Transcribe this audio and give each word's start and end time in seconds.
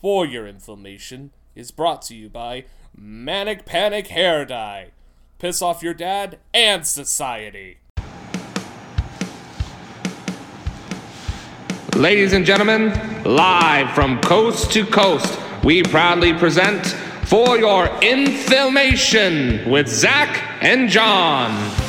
For 0.00 0.24
Your 0.24 0.46
Inflammation 0.46 1.30
is 1.54 1.70
brought 1.70 2.00
to 2.02 2.14
you 2.14 2.30
by 2.30 2.64
Manic 2.96 3.66
Panic 3.66 4.06
Hair 4.06 4.46
Dye. 4.46 4.92
Piss 5.38 5.60
off 5.60 5.82
your 5.82 5.92
dad 5.92 6.38
and 6.54 6.86
society. 6.86 7.80
Ladies 11.96 12.32
and 12.32 12.46
gentlemen, 12.46 12.94
live 13.24 13.94
from 13.94 14.18
coast 14.22 14.72
to 14.72 14.86
coast, 14.86 15.38
we 15.64 15.82
proudly 15.82 16.32
present 16.32 16.86
For 17.26 17.58
Your 17.58 17.86
Inflammation 18.00 19.70
with 19.70 19.86
Zach 19.86 20.62
and 20.62 20.88
John. 20.88 21.79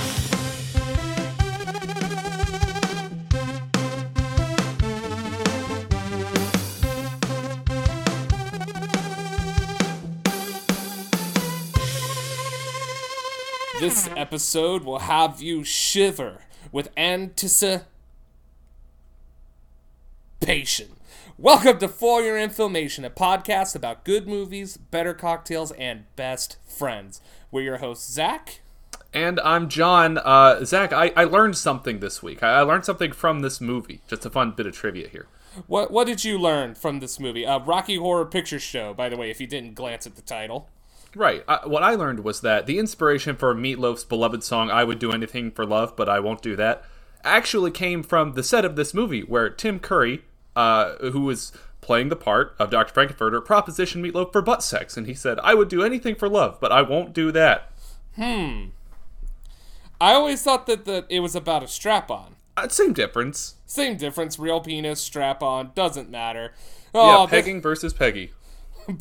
This 13.81 14.07
episode 14.15 14.83
will 14.83 14.99
have 14.99 15.41
you 15.41 15.63
shiver 15.63 16.43
with 16.71 16.91
anticipation. 16.95 17.87
Welcome 21.35 21.79
to 21.79 21.87
For 21.87 22.21
Your 22.21 22.37
Inflammation, 22.37 23.03
a 23.03 23.09
podcast 23.09 23.75
about 23.75 24.05
good 24.05 24.27
movies, 24.27 24.77
better 24.77 25.15
cocktails, 25.15 25.71
and 25.71 26.03
best 26.15 26.57
friends. 26.67 27.21
We're 27.49 27.63
your 27.63 27.77
hosts, 27.77 28.13
Zach. 28.13 28.61
And 29.15 29.39
I'm 29.39 29.67
John. 29.67 30.19
Uh, 30.19 30.63
Zach, 30.63 30.93
I, 30.93 31.11
I 31.15 31.23
learned 31.23 31.57
something 31.57 32.01
this 32.01 32.21
week. 32.21 32.43
I, 32.43 32.59
I 32.59 32.61
learned 32.61 32.85
something 32.85 33.11
from 33.11 33.39
this 33.39 33.59
movie. 33.59 34.01
Just 34.07 34.27
a 34.27 34.29
fun 34.29 34.51
bit 34.51 34.67
of 34.67 34.75
trivia 34.75 35.07
here. 35.07 35.25
What 35.65 35.89
what 35.89 36.05
did 36.05 36.23
you 36.23 36.37
learn 36.37 36.75
from 36.75 36.99
this 36.99 37.19
movie? 37.19 37.47
Uh, 37.47 37.57
Rocky 37.57 37.95
Horror 37.95 38.27
Picture 38.27 38.59
Show, 38.59 38.93
by 38.93 39.09
the 39.09 39.17
way, 39.17 39.31
if 39.31 39.41
you 39.41 39.47
didn't 39.47 39.73
glance 39.73 40.05
at 40.05 40.15
the 40.15 40.21
title. 40.21 40.69
Right. 41.15 41.43
Uh, 41.47 41.59
what 41.65 41.83
I 41.83 41.95
learned 41.95 42.23
was 42.23 42.41
that 42.41 42.65
the 42.67 42.79
inspiration 42.79 43.35
for 43.35 43.53
Meatloaf's 43.53 44.03
beloved 44.05 44.43
song 44.43 44.69
"I 44.71 44.83
Would 44.83 44.99
Do 44.99 45.11
Anything 45.11 45.51
for 45.51 45.65
Love, 45.65 45.95
but 45.97 46.07
I 46.07 46.19
Won't 46.19 46.41
Do 46.41 46.55
That" 46.55 46.83
actually 47.23 47.71
came 47.71 48.01
from 48.01 48.33
the 48.33 48.43
set 48.43 48.63
of 48.65 48.75
this 48.75 48.93
movie, 48.93 49.21
where 49.21 49.49
Tim 49.49 49.79
Curry, 49.79 50.23
uh, 50.55 50.93
who 51.11 51.21
was 51.21 51.51
playing 51.81 52.09
the 52.09 52.15
part 52.15 52.55
of 52.59 52.69
Dr. 52.69 52.93
Frank-N-Furter, 52.93 53.41
propositioned 53.45 54.01
Meatloaf 54.09 54.31
for 54.31 54.41
butt 54.41 54.63
sex, 54.63 54.95
and 54.95 55.05
he 55.05 55.13
said, 55.13 55.37
"I 55.43 55.53
would 55.53 55.67
do 55.67 55.83
anything 55.83 56.15
for 56.15 56.29
love, 56.29 56.59
but 56.61 56.71
I 56.71 56.81
won't 56.81 57.13
do 57.13 57.31
that." 57.33 57.71
Hmm. 58.15 58.65
I 59.99 60.13
always 60.13 60.41
thought 60.41 60.65
that 60.67 60.85
the, 60.85 61.05
it 61.09 61.19
was 61.19 61.35
about 61.35 61.61
a 61.63 61.67
strap 61.67 62.09
on. 62.09 62.35
Uh, 62.57 62.67
same 62.69 62.93
difference. 62.93 63.55
Same 63.65 63.97
difference, 63.97 64.39
real 64.39 64.59
penis, 64.59 64.99
strap 64.99 65.43
on, 65.43 65.71
doesn't 65.75 66.09
matter. 66.09 66.53
Yeah, 66.93 67.17
Oh, 67.19 67.27
thi- 67.27 67.31
pegging 67.31 67.61
versus 67.61 67.93
Peggy. 67.93 68.31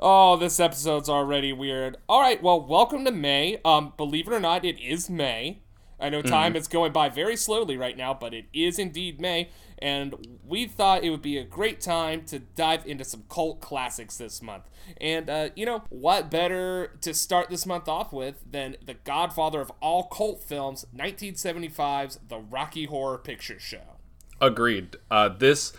oh, 0.00 0.36
this 0.36 0.60
episode's 0.60 1.08
already 1.08 1.52
weird. 1.52 1.96
All 2.08 2.20
right, 2.20 2.42
well, 2.42 2.64
welcome 2.64 3.04
to 3.04 3.12
May. 3.12 3.60
Um, 3.64 3.92
believe 3.96 4.28
it 4.28 4.32
or 4.32 4.40
not, 4.40 4.64
it 4.64 4.80
is 4.80 5.08
May. 5.08 5.60
I 6.00 6.10
know 6.10 6.22
time 6.22 6.54
is 6.54 6.68
going 6.68 6.92
by 6.92 7.08
very 7.08 7.36
slowly 7.36 7.76
right 7.76 7.96
now, 7.96 8.14
but 8.14 8.32
it 8.32 8.46
is 8.52 8.78
indeed 8.78 9.20
May, 9.20 9.48
and 9.78 10.14
we 10.46 10.66
thought 10.66 11.02
it 11.02 11.10
would 11.10 11.22
be 11.22 11.38
a 11.38 11.44
great 11.44 11.80
time 11.80 12.24
to 12.26 12.38
dive 12.38 12.86
into 12.86 13.04
some 13.04 13.24
cult 13.28 13.60
classics 13.60 14.16
this 14.16 14.40
month. 14.40 14.64
And 15.00 15.28
uh, 15.28 15.48
you 15.56 15.66
know 15.66 15.82
what 15.88 16.30
better 16.30 16.96
to 17.00 17.12
start 17.12 17.50
this 17.50 17.66
month 17.66 17.88
off 17.88 18.12
with 18.12 18.36
than 18.48 18.76
the 18.84 18.94
godfather 18.94 19.60
of 19.60 19.72
all 19.80 20.04
cult 20.04 20.44
films, 20.44 20.86
1975's 20.96 22.20
The 22.28 22.38
Rocky 22.38 22.84
Horror 22.84 23.18
Picture 23.18 23.58
Show. 23.58 23.98
Agreed. 24.40 24.96
Uh, 25.10 25.28
this, 25.28 25.72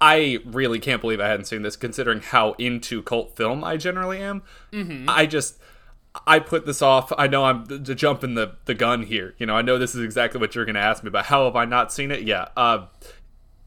I 0.00 0.38
really 0.44 0.80
can't 0.80 1.00
believe 1.00 1.20
I 1.20 1.28
hadn't 1.28 1.46
seen 1.46 1.62
this, 1.62 1.76
considering 1.76 2.20
how 2.20 2.52
into 2.54 3.02
cult 3.02 3.36
film 3.36 3.62
I 3.62 3.76
generally 3.76 4.20
am. 4.20 4.42
Mm-hmm. 4.72 5.08
I 5.08 5.26
just, 5.26 5.58
I 6.26 6.40
put 6.40 6.66
this 6.66 6.82
off. 6.82 7.12
I 7.16 7.28
know 7.28 7.44
I'm 7.44 7.66
th- 7.66 7.96
jumping 7.96 8.34
the 8.34 8.56
the 8.64 8.74
gun 8.74 9.04
here. 9.04 9.34
You 9.38 9.46
know, 9.46 9.54
I 9.54 9.62
know 9.62 9.78
this 9.78 9.94
is 9.94 10.02
exactly 10.02 10.40
what 10.40 10.54
you're 10.54 10.64
going 10.64 10.74
to 10.74 10.80
ask 10.80 11.04
me 11.04 11.10
but 11.10 11.26
How 11.26 11.44
have 11.44 11.54
I 11.54 11.64
not 11.64 11.92
seen 11.92 12.10
it? 12.10 12.22
Yeah, 12.22 12.48
uh, 12.56 12.86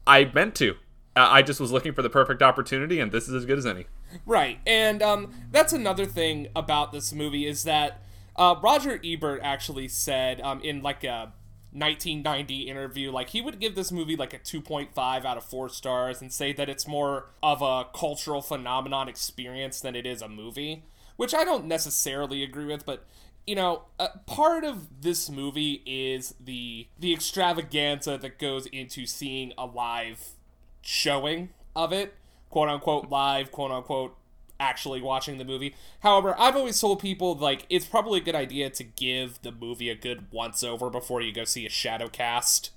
I 0.06 0.30
meant 0.34 0.54
to. 0.56 0.72
Uh, 1.14 1.28
I 1.30 1.42
just 1.42 1.60
was 1.60 1.70
looking 1.72 1.92
for 1.92 2.02
the 2.02 2.10
perfect 2.10 2.42
opportunity, 2.42 2.98
and 2.98 3.12
this 3.12 3.28
is 3.28 3.34
as 3.34 3.44
good 3.44 3.58
as 3.58 3.66
any. 3.66 3.86
Right, 4.26 4.58
and 4.66 5.02
um, 5.02 5.32
that's 5.50 5.72
another 5.72 6.06
thing 6.06 6.48
about 6.56 6.92
this 6.92 7.12
movie 7.12 7.46
is 7.46 7.64
that 7.64 8.02
uh, 8.36 8.56
Roger 8.62 9.00
Ebert 9.04 9.40
actually 9.42 9.88
said 9.88 10.40
um, 10.40 10.60
in 10.62 10.82
like 10.82 11.04
a 11.04 11.32
1990 11.72 12.68
interview, 12.68 13.10
like 13.10 13.30
he 13.30 13.40
would 13.40 13.58
give 13.58 13.74
this 13.74 13.90
movie 13.90 14.16
like 14.16 14.34
a 14.34 14.38
2.5 14.38 14.94
out 15.24 15.36
of 15.36 15.44
four 15.44 15.68
stars 15.68 16.20
and 16.20 16.32
say 16.32 16.52
that 16.52 16.68
it's 16.68 16.86
more 16.86 17.30
of 17.42 17.62
a 17.62 17.86
cultural 17.94 18.42
phenomenon 18.42 19.08
experience 19.08 19.80
than 19.80 19.96
it 19.96 20.06
is 20.06 20.22
a 20.22 20.28
movie, 20.28 20.84
which 21.16 21.34
I 21.34 21.44
don't 21.44 21.66
necessarily 21.66 22.42
agree 22.42 22.66
with, 22.66 22.84
but. 22.86 23.06
You 23.44 23.56
know, 23.56 23.82
part 24.24 24.62
of 24.62 25.02
this 25.02 25.28
movie 25.28 25.82
is 25.84 26.32
the 26.38 26.86
the 26.96 27.12
extravaganza 27.12 28.16
that 28.18 28.38
goes 28.38 28.66
into 28.66 29.04
seeing 29.04 29.52
a 29.58 29.66
live 29.66 30.36
showing 30.80 31.48
of 31.74 31.92
it, 31.92 32.14
quote 32.50 32.68
unquote 32.68 33.10
live, 33.10 33.50
quote 33.50 33.72
unquote 33.72 34.16
actually 34.62 35.02
watching 35.02 35.38
the 35.38 35.44
movie. 35.44 35.74
However, 36.00 36.34
I've 36.38 36.56
always 36.56 36.80
told 36.80 37.00
people 37.00 37.34
like 37.34 37.66
it's 37.68 37.84
probably 37.84 38.20
a 38.20 38.22
good 38.22 38.36
idea 38.36 38.70
to 38.70 38.84
give 38.84 39.42
the 39.42 39.50
movie 39.52 39.90
a 39.90 39.94
good 39.94 40.26
once 40.30 40.62
over 40.62 40.88
before 40.88 41.20
you 41.20 41.32
go 41.32 41.44
see 41.44 41.66
a 41.66 41.70
shadow 41.70 42.08
cast. 42.08 42.70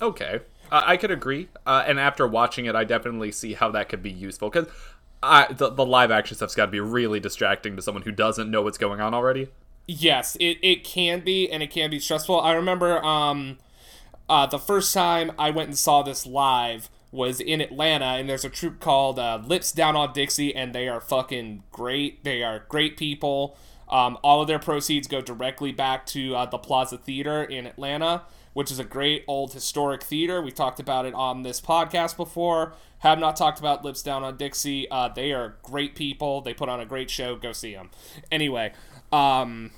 Okay, 0.00 0.40
uh, 0.72 0.82
I 0.84 0.96
could 0.96 1.10
agree. 1.10 1.48
Uh, 1.66 1.84
and 1.86 2.00
after 2.00 2.26
watching 2.26 2.66
it, 2.66 2.74
I 2.74 2.84
definitely 2.84 3.32
see 3.32 3.54
how 3.54 3.70
that 3.70 3.88
could 3.88 4.02
be 4.02 4.10
useful 4.10 4.50
because 4.50 4.68
the, 5.22 5.70
the 5.70 5.86
live 5.86 6.10
action 6.10 6.36
stuff's 6.36 6.54
got 6.54 6.66
to 6.66 6.72
be 6.72 6.80
really 6.80 7.20
distracting 7.20 7.76
to 7.76 7.82
someone 7.82 8.02
who 8.02 8.12
doesn't 8.12 8.50
know 8.50 8.62
what's 8.62 8.78
going 8.78 9.00
on 9.00 9.14
already. 9.14 9.48
Yes, 9.86 10.36
it, 10.40 10.58
it 10.62 10.84
can 10.84 11.20
be 11.20 11.50
and 11.50 11.62
it 11.62 11.70
can 11.70 11.90
be 11.90 12.00
stressful. 12.00 12.40
I 12.40 12.52
remember 12.52 13.04
um 13.04 13.58
uh 14.28 14.46
the 14.46 14.58
first 14.58 14.92
time 14.92 15.32
I 15.38 15.50
went 15.50 15.68
and 15.68 15.78
saw 15.78 16.02
this 16.02 16.26
live 16.26 16.90
was 17.16 17.40
in 17.40 17.60
Atlanta 17.60 18.04
and 18.04 18.28
there's 18.28 18.44
a 18.44 18.50
troupe 18.50 18.78
called 18.78 19.18
uh, 19.18 19.40
Lips 19.44 19.72
Down 19.72 19.96
on 19.96 20.12
Dixie 20.12 20.54
and 20.54 20.74
they 20.74 20.88
are 20.88 21.00
fucking 21.00 21.64
great. 21.72 22.22
They 22.22 22.42
are 22.42 22.64
great 22.68 22.96
people. 22.96 23.56
Um, 23.88 24.18
all 24.22 24.42
of 24.42 24.48
their 24.48 24.58
proceeds 24.58 25.08
go 25.08 25.20
directly 25.20 25.72
back 25.72 26.06
to 26.06 26.34
uh, 26.34 26.46
the 26.46 26.58
Plaza 26.58 26.98
Theater 26.98 27.42
in 27.42 27.66
Atlanta, 27.66 28.22
which 28.52 28.70
is 28.70 28.78
a 28.78 28.84
great 28.84 29.24
old 29.26 29.52
historic 29.52 30.02
theater. 30.02 30.42
We've 30.42 30.54
talked 30.54 30.80
about 30.80 31.06
it 31.06 31.14
on 31.14 31.42
this 31.42 31.60
podcast 31.60 32.16
before. 32.16 32.74
Have 32.98 33.18
not 33.18 33.36
talked 33.36 33.58
about 33.58 33.84
Lips 33.84 34.02
Down 34.02 34.24
on 34.24 34.36
Dixie. 34.36 34.90
Uh, 34.90 35.08
they 35.08 35.32
are 35.32 35.56
great 35.62 35.94
people. 35.94 36.40
They 36.40 36.54
put 36.54 36.68
on 36.68 36.80
a 36.80 36.86
great 36.86 37.10
show. 37.10 37.36
Go 37.36 37.52
see 37.52 37.74
them. 37.74 37.90
Anyway, 38.30 38.72
um, 39.12 39.70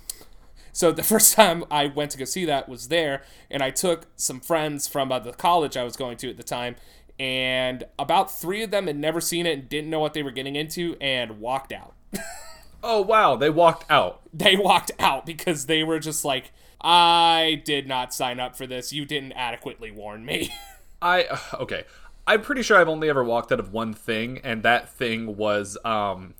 so 0.72 0.92
the 0.92 1.02
first 1.14 1.34
time 1.34 1.64
I 1.70 1.86
went 1.86 2.12
to 2.12 2.18
go 2.18 2.24
see 2.24 2.44
that 2.44 2.68
was 2.68 2.88
there, 2.88 3.22
and 3.50 3.62
I 3.62 3.70
took 3.70 4.06
some 4.16 4.40
friends 4.40 4.86
from 4.86 5.10
uh, 5.10 5.18
the 5.18 5.32
college 5.32 5.76
I 5.76 5.84
was 5.84 5.96
going 5.96 6.16
to 6.18 6.30
at 6.30 6.36
the 6.36 6.42
time, 6.42 6.76
and 7.18 7.84
about 7.98 8.30
three 8.30 8.62
of 8.62 8.70
them 8.70 8.86
had 8.86 8.96
never 8.96 9.20
seen 9.20 9.46
it 9.46 9.58
and 9.58 9.68
didn't 9.68 9.90
know 9.90 10.00
what 10.00 10.14
they 10.14 10.22
were 10.22 10.30
getting 10.30 10.56
into, 10.56 10.96
and 11.00 11.40
walked 11.40 11.72
out. 11.72 11.94
Oh 12.80 13.00
wow, 13.00 13.34
they 13.34 13.50
walked 13.50 13.90
out. 13.90 14.20
they 14.32 14.54
walked 14.56 14.92
out 15.00 15.26
because 15.26 15.66
they 15.66 15.82
were 15.82 15.98
just 15.98 16.24
like, 16.24 16.52
I 16.80 17.60
did 17.64 17.88
not 17.88 18.14
sign 18.14 18.38
up 18.38 18.54
for 18.56 18.68
this. 18.68 18.92
You 18.92 19.04
didn't 19.04 19.32
adequately 19.32 19.90
warn 19.90 20.24
me. 20.24 20.54
I 21.02 21.26
okay. 21.54 21.84
I'm 22.24 22.40
pretty 22.42 22.62
sure 22.62 22.76
I've 22.78 22.88
only 22.88 23.08
ever 23.10 23.24
walked 23.24 23.50
out 23.50 23.58
of 23.58 23.72
one 23.72 23.94
thing, 23.94 24.38
and 24.44 24.62
that 24.62 24.88
thing 24.88 25.36
was 25.36 25.76
um, 25.84 26.34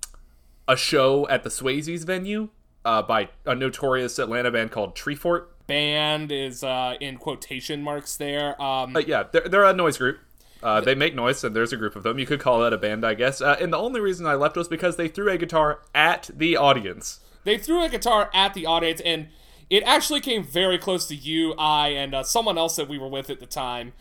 a 0.69 0.77
show 0.77 1.27
at 1.29 1.43
the 1.43 1.49
Swayze's 1.51 2.05
venue 2.05 2.51
uh, 2.85 3.03
by 3.03 3.31
a 3.45 3.57
notorious 3.57 4.19
Atlanta 4.21 4.53
band 4.53 4.71
called 4.71 4.95
Treefort. 4.95 5.47
Band 5.67 6.31
is 6.31 6.63
uh, 6.63 6.95
in 7.01 7.17
quotation 7.17 7.83
marks 7.83 8.17
there. 8.17 8.61
Um, 8.63 8.93
But 8.93 9.09
yeah, 9.09 9.25
they're, 9.33 9.49
they're 9.49 9.65
a 9.65 9.73
noise 9.75 9.99
group. 9.99 10.19
Uh, 10.63 10.81
they 10.81 10.95
make 10.95 11.15
noise, 11.15 11.45
and 11.45 11.55
there's 11.55 11.73
a 11.73 11.77
group 11.77 11.95
of 11.95 12.03
them. 12.03 12.19
You 12.19 12.27
could 12.27 12.41
call 12.41 12.61
that 12.61 12.73
a 12.73 12.79
band, 12.79 13.05
I 13.05 13.15
guess. 13.15 13.41
Uh, 13.41 13.57
and 13.61 13.73
the 13.73 13.79
only 13.79 14.01
reason 14.01 14.27
I 14.27 14.35
left 14.35 14.57
was 14.57 14.69
because 14.69 14.97
they 14.97 15.09
threw 15.09 15.31
a 15.31 15.39
guitar 15.39 15.81
at 15.95 16.31
the 16.35 16.57
audience. 16.57 17.21
they 17.45 17.57
threw 17.59 17.83
a 17.85 17.89
guitar 17.89 18.31
at 18.35 18.55
the 18.55 18.67
audience, 18.67 19.01
and 19.05 19.29
it 19.71 19.83
actually 19.85 20.21
came 20.21 20.43
very 20.43 20.79
close 20.79 21.07
to 21.07 21.15
you, 21.15 21.55
I, 21.55 21.89
and 21.89 22.15
uh, 22.15 22.23
someone 22.23 22.59
else 22.59 22.77
that 22.77 22.89
we 22.89 22.99
were 22.99 23.09
with 23.09 23.31
at 23.31 23.39
the 23.39 23.47
time. 23.47 23.93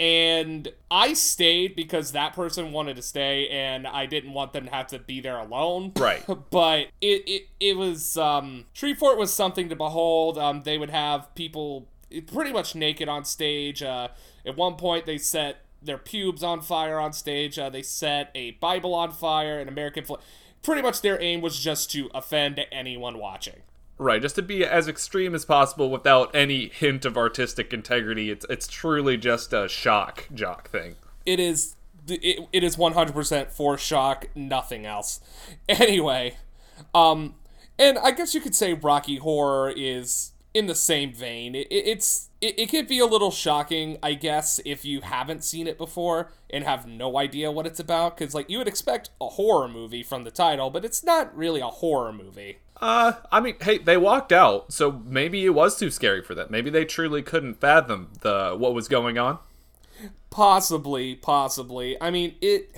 And 0.00 0.68
I 0.92 1.12
stayed 1.12 1.74
because 1.74 2.12
that 2.12 2.32
person 2.32 2.70
wanted 2.70 2.94
to 2.96 3.02
stay, 3.02 3.48
and 3.48 3.84
I 3.86 4.06
didn't 4.06 4.32
want 4.32 4.52
them 4.52 4.66
to 4.66 4.70
have 4.70 4.86
to 4.88 4.98
be 5.00 5.20
there 5.20 5.38
alone. 5.38 5.92
Right. 5.98 6.24
but 6.50 6.86
it, 7.00 7.24
it, 7.26 7.42
it 7.58 7.76
was, 7.76 8.16
um, 8.16 8.66
Shreveport 8.72 9.18
was 9.18 9.34
something 9.34 9.68
to 9.68 9.76
behold. 9.76 10.38
Um, 10.38 10.62
they 10.62 10.78
would 10.78 10.90
have 10.90 11.34
people 11.34 11.88
pretty 12.32 12.52
much 12.52 12.74
naked 12.76 13.08
on 13.08 13.24
stage. 13.24 13.82
Uh, 13.82 14.08
at 14.46 14.56
one 14.56 14.76
point, 14.76 15.04
they 15.04 15.18
set 15.18 15.64
their 15.82 15.98
pubes 15.98 16.42
on 16.42 16.60
fire 16.60 16.98
on 16.98 17.12
stage. 17.12 17.58
Uh, 17.58 17.70
they 17.70 17.82
set 17.82 18.30
a 18.34 18.52
Bible 18.52 18.94
on 18.94 19.12
fire, 19.12 19.60
an 19.60 19.68
American 19.68 20.04
flag. 20.04 20.20
Pretty 20.62 20.82
much 20.82 21.02
their 21.02 21.20
aim 21.22 21.40
was 21.40 21.58
just 21.58 21.90
to 21.92 22.10
offend 22.14 22.60
anyone 22.72 23.18
watching. 23.18 23.62
Right, 23.96 24.22
just 24.22 24.36
to 24.36 24.42
be 24.42 24.64
as 24.64 24.86
extreme 24.86 25.34
as 25.34 25.44
possible 25.44 25.90
without 25.90 26.34
any 26.34 26.68
hint 26.68 27.04
of 27.04 27.16
artistic 27.16 27.72
integrity. 27.72 28.30
It's 28.30 28.46
it's 28.48 28.68
truly 28.68 29.16
just 29.16 29.52
a 29.52 29.68
shock 29.68 30.28
jock 30.32 30.70
thing. 30.70 30.96
It 31.26 31.40
is 31.40 31.74
it, 32.06 32.48
it 32.52 32.64
is 32.64 32.76
100% 32.76 33.50
for 33.50 33.76
shock, 33.76 34.28
nothing 34.34 34.86
else. 34.86 35.20
Anyway, 35.68 36.36
um, 36.94 37.34
and 37.78 37.98
I 37.98 38.10
guess 38.10 38.34
you 38.34 38.40
could 38.40 38.54
say 38.54 38.72
Rocky 38.72 39.16
Horror 39.16 39.72
is 39.76 40.32
in 40.54 40.66
the 40.66 40.74
same 40.74 41.12
vein. 41.12 41.54
It, 41.54 41.66
it, 41.70 41.86
it's 41.86 42.28
it, 42.40 42.58
it 42.58 42.70
could 42.70 42.86
be 42.86 42.98
a 42.98 43.06
little 43.06 43.30
shocking, 43.30 43.98
I 44.02 44.14
guess, 44.14 44.60
if 44.64 44.84
you 44.84 45.00
haven't 45.00 45.44
seen 45.44 45.66
it 45.66 45.76
before 45.76 46.30
and 46.50 46.64
have 46.64 46.86
no 46.86 47.18
idea 47.18 47.50
what 47.50 47.66
it's 47.66 47.80
about, 47.80 48.16
because 48.16 48.34
like 48.34 48.48
you 48.48 48.58
would 48.58 48.68
expect 48.68 49.10
a 49.20 49.28
horror 49.28 49.68
movie 49.68 50.02
from 50.02 50.24
the 50.24 50.30
title, 50.30 50.70
but 50.70 50.84
it's 50.84 51.04
not 51.04 51.36
really 51.36 51.60
a 51.60 51.66
horror 51.66 52.12
movie. 52.12 52.58
Uh, 52.80 53.12
I 53.32 53.40
mean, 53.40 53.56
hey, 53.60 53.78
they 53.78 53.96
walked 53.96 54.32
out, 54.32 54.72
so 54.72 55.02
maybe 55.04 55.44
it 55.44 55.50
was 55.50 55.76
too 55.76 55.90
scary 55.90 56.22
for 56.22 56.34
them. 56.34 56.46
Maybe 56.48 56.70
they 56.70 56.84
truly 56.84 57.22
couldn't 57.22 57.60
fathom 57.60 58.10
the 58.20 58.54
what 58.56 58.72
was 58.72 58.86
going 58.86 59.18
on. 59.18 59.38
Possibly, 60.30 61.16
possibly. 61.16 62.00
I 62.00 62.10
mean, 62.10 62.36
it 62.40 62.70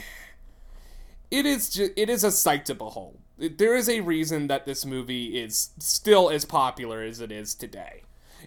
it 1.30 1.44
is 1.44 1.68
just 1.68 1.92
it 1.96 2.08
is 2.08 2.24
a 2.24 2.30
sight 2.30 2.64
to 2.66 2.74
behold. 2.74 3.19
There 3.40 3.74
is 3.74 3.88
a 3.88 4.00
reason 4.00 4.48
that 4.48 4.66
this 4.66 4.84
movie 4.84 5.40
is 5.40 5.70
still 5.78 6.28
as 6.28 6.44
popular 6.44 7.02
as 7.02 7.20
it 7.20 7.32
is 7.32 7.54
today, 7.54 8.02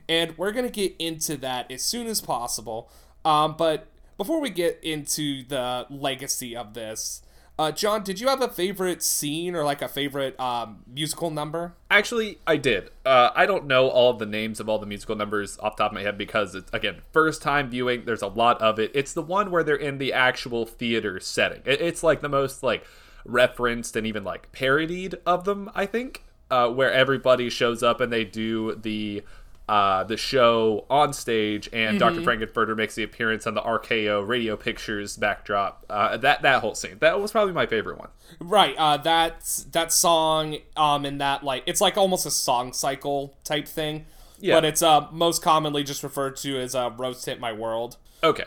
and 0.07 0.38
we're 0.38 0.51
gonna 0.51 0.69
get 0.69 0.95
into 1.00 1.36
that 1.38 1.72
as 1.72 1.81
soon 1.81 2.07
as 2.07 2.22
possible. 2.22 2.92
Um, 3.25 3.56
but 3.57 3.88
before 4.18 4.40
we 4.40 4.51
get 4.51 4.80
into 4.84 5.44
the 5.44 5.88
legacy 5.90 6.56
of 6.56 6.75
this, 6.75 7.24
uh, 7.57 7.72
John, 7.72 8.04
did 8.04 8.19
you 8.19 8.28
have 8.30 8.42
a 8.42 8.48
favorite 8.48 9.04
scene 9.04 9.56
or 9.56 9.63
like 9.63 9.84
a 9.84 9.88
favorite 9.88 10.40
um, 10.40 10.80
musical 10.88 11.30
number? 11.30 11.75
Actually, 11.90 12.40
I 12.48 12.57
did. 12.57 12.90
Uh, 13.06 13.30
I 13.36 13.45
don't 13.45 13.68
know 13.68 13.90
all 13.90 14.13
the 14.13 14.25
names 14.25 14.60
of 14.60 14.68
all 14.68 14.80
the 14.80 14.88
musical 14.88 15.16
numbers 15.16 15.60
off 15.60 15.75
top 15.75 15.92
of 15.92 15.95
my 15.95 16.01
head 16.01 16.18
because 16.18 16.56
it's 16.56 16.72
again 16.74 17.01
first 17.12 17.44
time 17.44 17.69
viewing. 17.69 18.06
There's 18.06 18.24
a 18.24 18.28
lot 18.28 18.60
of 18.60 18.80
it. 18.80 18.92
It's 18.95 19.13
the 19.13 19.22
one 19.22 19.51
where 19.51 19.63
they're 19.63 19.75
in 19.75 20.00
the 20.00 20.13
actual 20.13 20.66
theater 20.66 21.19
setting. 21.19 21.62
It, 21.66 21.80
it's 21.80 22.01
like 22.01 22.22
the 22.22 22.30
most 22.30 22.63
like 22.63 22.86
referenced 23.25 23.95
and 23.95 24.05
even 24.05 24.23
like 24.23 24.51
parodied 24.51 25.15
of 25.25 25.45
them. 25.45 25.69
I 25.73 25.85
think 25.85 26.23
uh, 26.51 26.69
where 26.69 26.91
everybody 26.91 27.49
shows 27.49 27.81
up 27.83 27.99
and 28.01 28.11
they 28.11 28.25
do 28.25 28.75
the 28.75 29.23
uh, 29.67 30.03
the 30.03 30.17
show 30.17 30.85
on 30.89 31.13
stage, 31.13 31.69
and 31.71 31.97
Dr. 31.97 32.21
Frank-N-Furter 32.21 32.75
makes 32.75 32.95
the 32.95 33.03
appearance 33.03 33.47
on 33.47 33.53
the 33.53 33.61
RKO 33.61 34.27
Radio 34.27 34.57
Pictures 34.57 35.15
backdrop. 35.15 35.85
Uh, 35.89 36.17
that 36.17 36.41
that 36.41 36.61
whole 36.61 36.75
scene 36.75 36.97
that 36.99 37.19
was 37.21 37.31
probably 37.31 37.53
my 37.53 37.65
favorite 37.65 37.97
one. 37.97 38.09
Right. 38.39 38.75
Uh, 38.77 38.97
that 38.97 39.63
that 39.71 39.93
song, 39.93 40.57
um, 40.75 41.05
and 41.05 41.21
that 41.21 41.43
like 41.43 41.63
it's 41.65 41.79
like 41.79 41.97
almost 41.97 42.25
a 42.25 42.31
song 42.31 42.73
cycle 42.73 43.37
type 43.43 43.67
thing. 43.67 44.05
Yeah. 44.37 44.55
But 44.55 44.65
it's 44.65 44.81
uh 44.81 45.07
most 45.11 45.41
commonly 45.41 45.83
just 45.83 46.03
referred 46.03 46.35
to 46.37 46.59
as 46.59 46.75
uh, 46.75 46.91
"Rose 46.97 47.23
Tint 47.23 47.39
My 47.39 47.53
World," 47.53 47.95
Okay, 48.21 48.45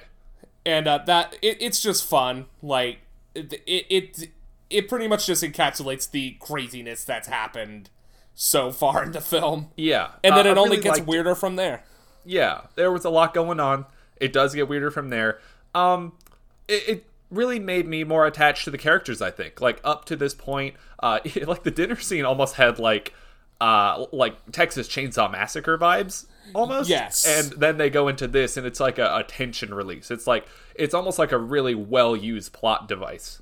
and 0.66 0.86
uh, 0.86 0.98
that 1.06 1.36
it, 1.40 1.56
it's 1.60 1.80
just 1.80 2.04
fun. 2.04 2.44
Like 2.60 2.98
it, 3.34 3.54
it 3.66 3.86
it 3.88 4.30
it 4.70 4.88
pretty 4.88 5.08
much 5.08 5.26
just 5.26 5.42
encapsulates 5.42 6.10
the 6.10 6.32
craziness 6.40 7.04
that's 7.04 7.28
happened 7.28 7.90
so 8.34 8.70
far 8.70 9.02
in 9.02 9.12
the 9.12 9.20
film, 9.20 9.70
yeah, 9.76 10.10
and 10.22 10.36
then 10.36 10.46
Uh, 10.46 10.50
it 10.50 10.56
I 10.58 10.60
only 10.60 10.78
really 10.78 10.82
gets 10.82 11.00
weirder 11.00 11.34
from 11.34 11.56
there. 11.56 11.84
yeah, 12.24 12.62
there 12.74 12.92
was 12.92 13.04
a 13.04 13.10
lot 13.10 13.32
going 13.34 13.60
on. 13.60 13.86
It 14.20 14.32
does 14.32 14.54
get 14.54 14.68
weirder 14.68 14.90
from 14.90 15.08
there. 15.10 15.38
Um, 15.74 16.12
it, 16.68 16.88
it 16.88 17.06
really 17.30 17.58
made 17.58 17.86
me 17.86 18.04
more 18.04 18.26
attached 18.26 18.64
to 18.64 18.70
the 18.70 18.78
characters. 18.78 19.22
I 19.22 19.30
think, 19.30 19.60
like 19.60 19.80
up 19.84 20.04
to 20.06 20.16
this 20.16 20.34
point, 20.34 20.74
uh, 21.00 21.20
like 21.46 21.62
the 21.62 21.70
dinner 21.70 21.96
scene 21.96 22.24
almost 22.24 22.56
had 22.56 22.78
like, 22.78 23.14
uh, 23.60 24.06
like 24.12 24.36
Texas 24.52 24.88
Chainsaw 24.88 25.30
Massacre 25.30 25.78
vibes 25.78 26.26
almost. 26.54 26.88
Yes. 26.90 27.24
And 27.26 27.58
then 27.60 27.78
they 27.78 27.88
go 27.90 28.08
into 28.08 28.26
this, 28.28 28.56
and 28.56 28.66
it's 28.66 28.80
like 28.80 28.98
a, 28.98 29.16
a 29.18 29.24
tension 29.24 29.72
release. 29.72 30.10
It's 30.10 30.26
like 30.26 30.46
it's 30.74 30.94
almost 30.94 31.18
like 31.18 31.32
a 31.32 31.38
really 31.38 31.74
well 31.74 32.14
used 32.16 32.52
plot 32.52 32.86
device. 32.88 33.40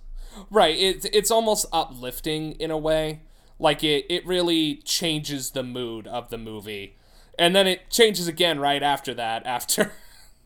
Right. 0.50 0.76
It's 0.76 1.04
it's 1.06 1.30
almost 1.30 1.66
uplifting 1.72 2.52
in 2.52 2.70
a 2.70 2.78
way. 2.78 3.22
Like 3.58 3.84
it 3.84 4.06
it 4.08 4.26
really 4.26 4.76
changes 4.84 5.50
the 5.50 5.62
mood 5.62 6.06
of 6.06 6.30
the 6.30 6.38
movie. 6.38 6.96
And 7.38 7.54
then 7.54 7.66
it 7.66 7.90
changes 7.90 8.28
again 8.28 8.58
right 8.60 8.82
after 8.82 9.14
that 9.14 9.46
after 9.46 9.92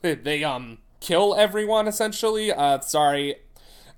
they 0.02 0.44
um 0.44 0.78
kill 1.00 1.34
everyone 1.34 1.88
essentially. 1.88 2.52
Uh 2.52 2.80
sorry. 2.80 3.36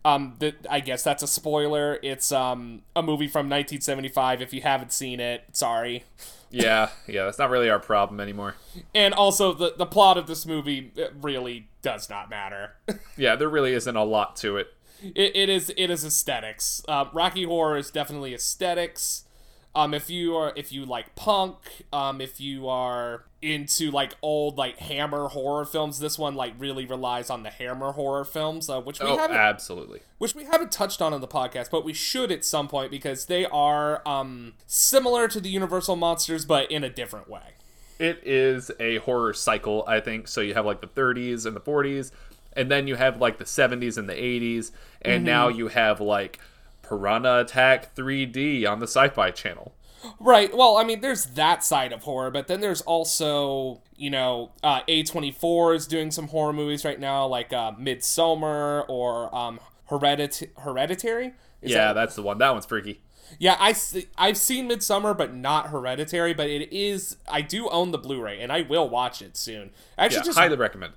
Um 0.04 0.36
th- 0.40 0.56
I 0.70 0.80
guess 0.80 1.02
that's 1.02 1.22
a 1.22 1.26
spoiler. 1.28 1.98
It's 2.02 2.32
um 2.32 2.82
a 2.96 3.02
movie 3.02 3.26
from 3.28 3.46
1975 3.48 4.40
if 4.42 4.52
you 4.52 4.62
haven't 4.62 4.92
seen 4.92 5.20
it. 5.20 5.44
Sorry. 5.52 6.04
Yeah, 6.52 6.88
yeah, 7.06 7.26
that's 7.26 7.38
not 7.38 7.48
really 7.50 7.70
our 7.70 7.78
problem 7.78 8.18
anymore. 8.18 8.56
And 8.94 9.14
also 9.14 9.52
the 9.52 9.74
the 9.76 9.86
plot 9.86 10.18
of 10.18 10.26
this 10.26 10.44
movie 10.46 10.92
really 11.20 11.68
does 11.82 12.08
not 12.10 12.28
matter. 12.30 12.74
Yeah, 13.16 13.36
there 13.36 13.48
really 13.48 13.74
isn't 13.74 13.96
a 13.96 14.02
lot 14.04 14.36
to 14.36 14.56
it. 14.56 14.68
It, 15.02 15.36
it 15.36 15.48
is 15.48 15.72
it 15.76 15.90
is 15.90 16.04
aesthetics. 16.04 16.82
Uh, 16.88 17.06
Rocky 17.12 17.44
Horror 17.44 17.76
is 17.76 17.90
definitely 17.90 18.34
aesthetics. 18.34 19.24
Um, 19.72 19.94
if 19.94 20.10
you 20.10 20.34
are 20.36 20.52
if 20.56 20.72
you 20.72 20.84
like 20.84 21.14
punk, 21.14 21.56
um, 21.92 22.20
if 22.20 22.40
you 22.40 22.68
are 22.68 23.24
into 23.40 23.90
like 23.92 24.16
old 24.20 24.58
like 24.58 24.78
Hammer 24.78 25.28
horror 25.28 25.64
films, 25.64 26.00
this 26.00 26.18
one 26.18 26.34
like 26.34 26.54
really 26.58 26.84
relies 26.84 27.30
on 27.30 27.44
the 27.44 27.50
Hammer 27.50 27.92
horror 27.92 28.24
films, 28.24 28.68
uh, 28.68 28.80
which 28.80 28.98
we 29.00 29.06
Oh, 29.06 29.16
haven't 29.16 29.36
absolutely. 29.36 30.00
which 30.18 30.34
we 30.34 30.44
haven't 30.44 30.72
touched 30.72 31.00
on 31.00 31.14
in 31.14 31.20
the 31.20 31.28
podcast, 31.28 31.70
but 31.70 31.84
we 31.84 31.92
should 31.92 32.32
at 32.32 32.44
some 32.44 32.66
point 32.66 32.90
because 32.90 33.26
they 33.26 33.46
are 33.46 34.06
um 34.08 34.54
similar 34.66 35.28
to 35.28 35.40
the 35.40 35.48
Universal 35.48 35.94
monsters, 35.96 36.44
but 36.44 36.68
in 36.70 36.82
a 36.82 36.90
different 36.90 37.28
way. 37.30 37.54
It 38.00 38.20
is 38.24 38.70
a 38.80 38.96
horror 38.96 39.34
cycle, 39.34 39.84
I 39.86 40.00
think. 40.00 40.26
So 40.26 40.40
you 40.40 40.54
have 40.54 40.64
like 40.66 40.80
the 40.80 40.86
30s 40.88 41.44
and 41.46 41.54
the 41.54 41.60
40s, 41.60 42.10
and 42.54 42.70
then 42.70 42.86
you 42.86 42.96
have 42.96 43.20
like 43.20 43.38
the 43.38 43.44
70s 43.44 43.96
and 43.96 44.08
the 44.08 44.14
80s, 44.14 44.70
and 45.02 45.24
now 45.24 45.48
you 45.48 45.68
have 45.68 46.00
like 46.00 46.38
Piranha 46.82 47.40
Attack 47.40 47.94
3D 47.94 48.66
on 48.66 48.80
the 48.80 48.86
Sci 48.86 49.08
Fi 49.08 49.30
channel. 49.30 49.74
Right. 50.18 50.54
Well, 50.56 50.78
I 50.78 50.84
mean, 50.84 51.00
there's 51.02 51.26
that 51.26 51.62
side 51.62 51.92
of 51.92 52.04
horror, 52.04 52.30
but 52.30 52.46
then 52.48 52.60
there's 52.62 52.80
also, 52.80 53.82
you 53.96 54.08
know, 54.08 54.50
uh, 54.62 54.80
A24 54.88 55.76
is 55.76 55.86
doing 55.86 56.10
some 56.10 56.28
horror 56.28 56.54
movies 56.54 56.86
right 56.86 56.98
now, 56.98 57.26
like 57.26 57.52
uh, 57.52 57.72
Midsommar 57.72 58.84
or 58.88 59.34
um, 59.34 59.60
Heredit- 59.90 60.48
Hereditary. 60.60 61.34
Is 61.62 61.72
yeah, 61.72 61.88
that- 61.88 61.92
that's 61.92 62.16
the 62.16 62.22
one. 62.22 62.38
That 62.38 62.50
one's 62.52 62.64
freaky. 62.66 63.02
yeah. 63.38 63.56
I 63.60 63.72
see, 63.72 64.08
I've 64.16 64.38
seen 64.38 64.70
Midsommar, 64.70 65.16
but 65.16 65.34
not 65.34 65.68
Hereditary. 65.68 66.32
But 66.32 66.48
it 66.48 66.72
is. 66.74 67.18
I 67.28 67.42
do 67.42 67.68
own 67.68 67.90
the 67.90 67.98
Blu-ray, 67.98 68.40
and 68.40 68.50
I 68.50 68.62
will 68.62 68.88
watch 68.88 69.20
it 69.20 69.36
soon. 69.36 69.70
I 69.98 70.06
actually 70.06 70.20
Yeah, 70.20 70.24
just 70.24 70.38
highly 70.38 70.56
recommend. 70.56 70.94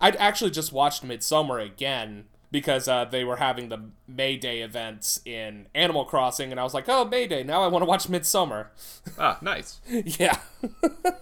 I'd 0.00 0.16
actually 0.16 0.50
just 0.50 0.72
watched 0.72 1.06
Midsommar 1.06 1.64
again 1.64 2.24
because 2.50 2.88
uh, 2.88 3.04
they 3.04 3.24
were 3.24 3.36
having 3.36 3.68
the 3.68 3.80
May 4.06 4.36
Day 4.36 4.60
events 4.60 5.20
in 5.24 5.66
Animal 5.74 6.04
Crossing, 6.04 6.50
and 6.50 6.60
I 6.60 6.62
was 6.62 6.74
like, 6.74 6.88
oh, 6.88 7.04
May 7.04 7.26
Day. 7.26 7.42
Now 7.42 7.62
I 7.62 7.66
want 7.66 7.82
to 7.82 7.86
watch 7.86 8.08
Midsommar. 8.08 8.68
Ah, 9.18 9.38
nice. 9.40 9.80
Yeah. 9.88 10.38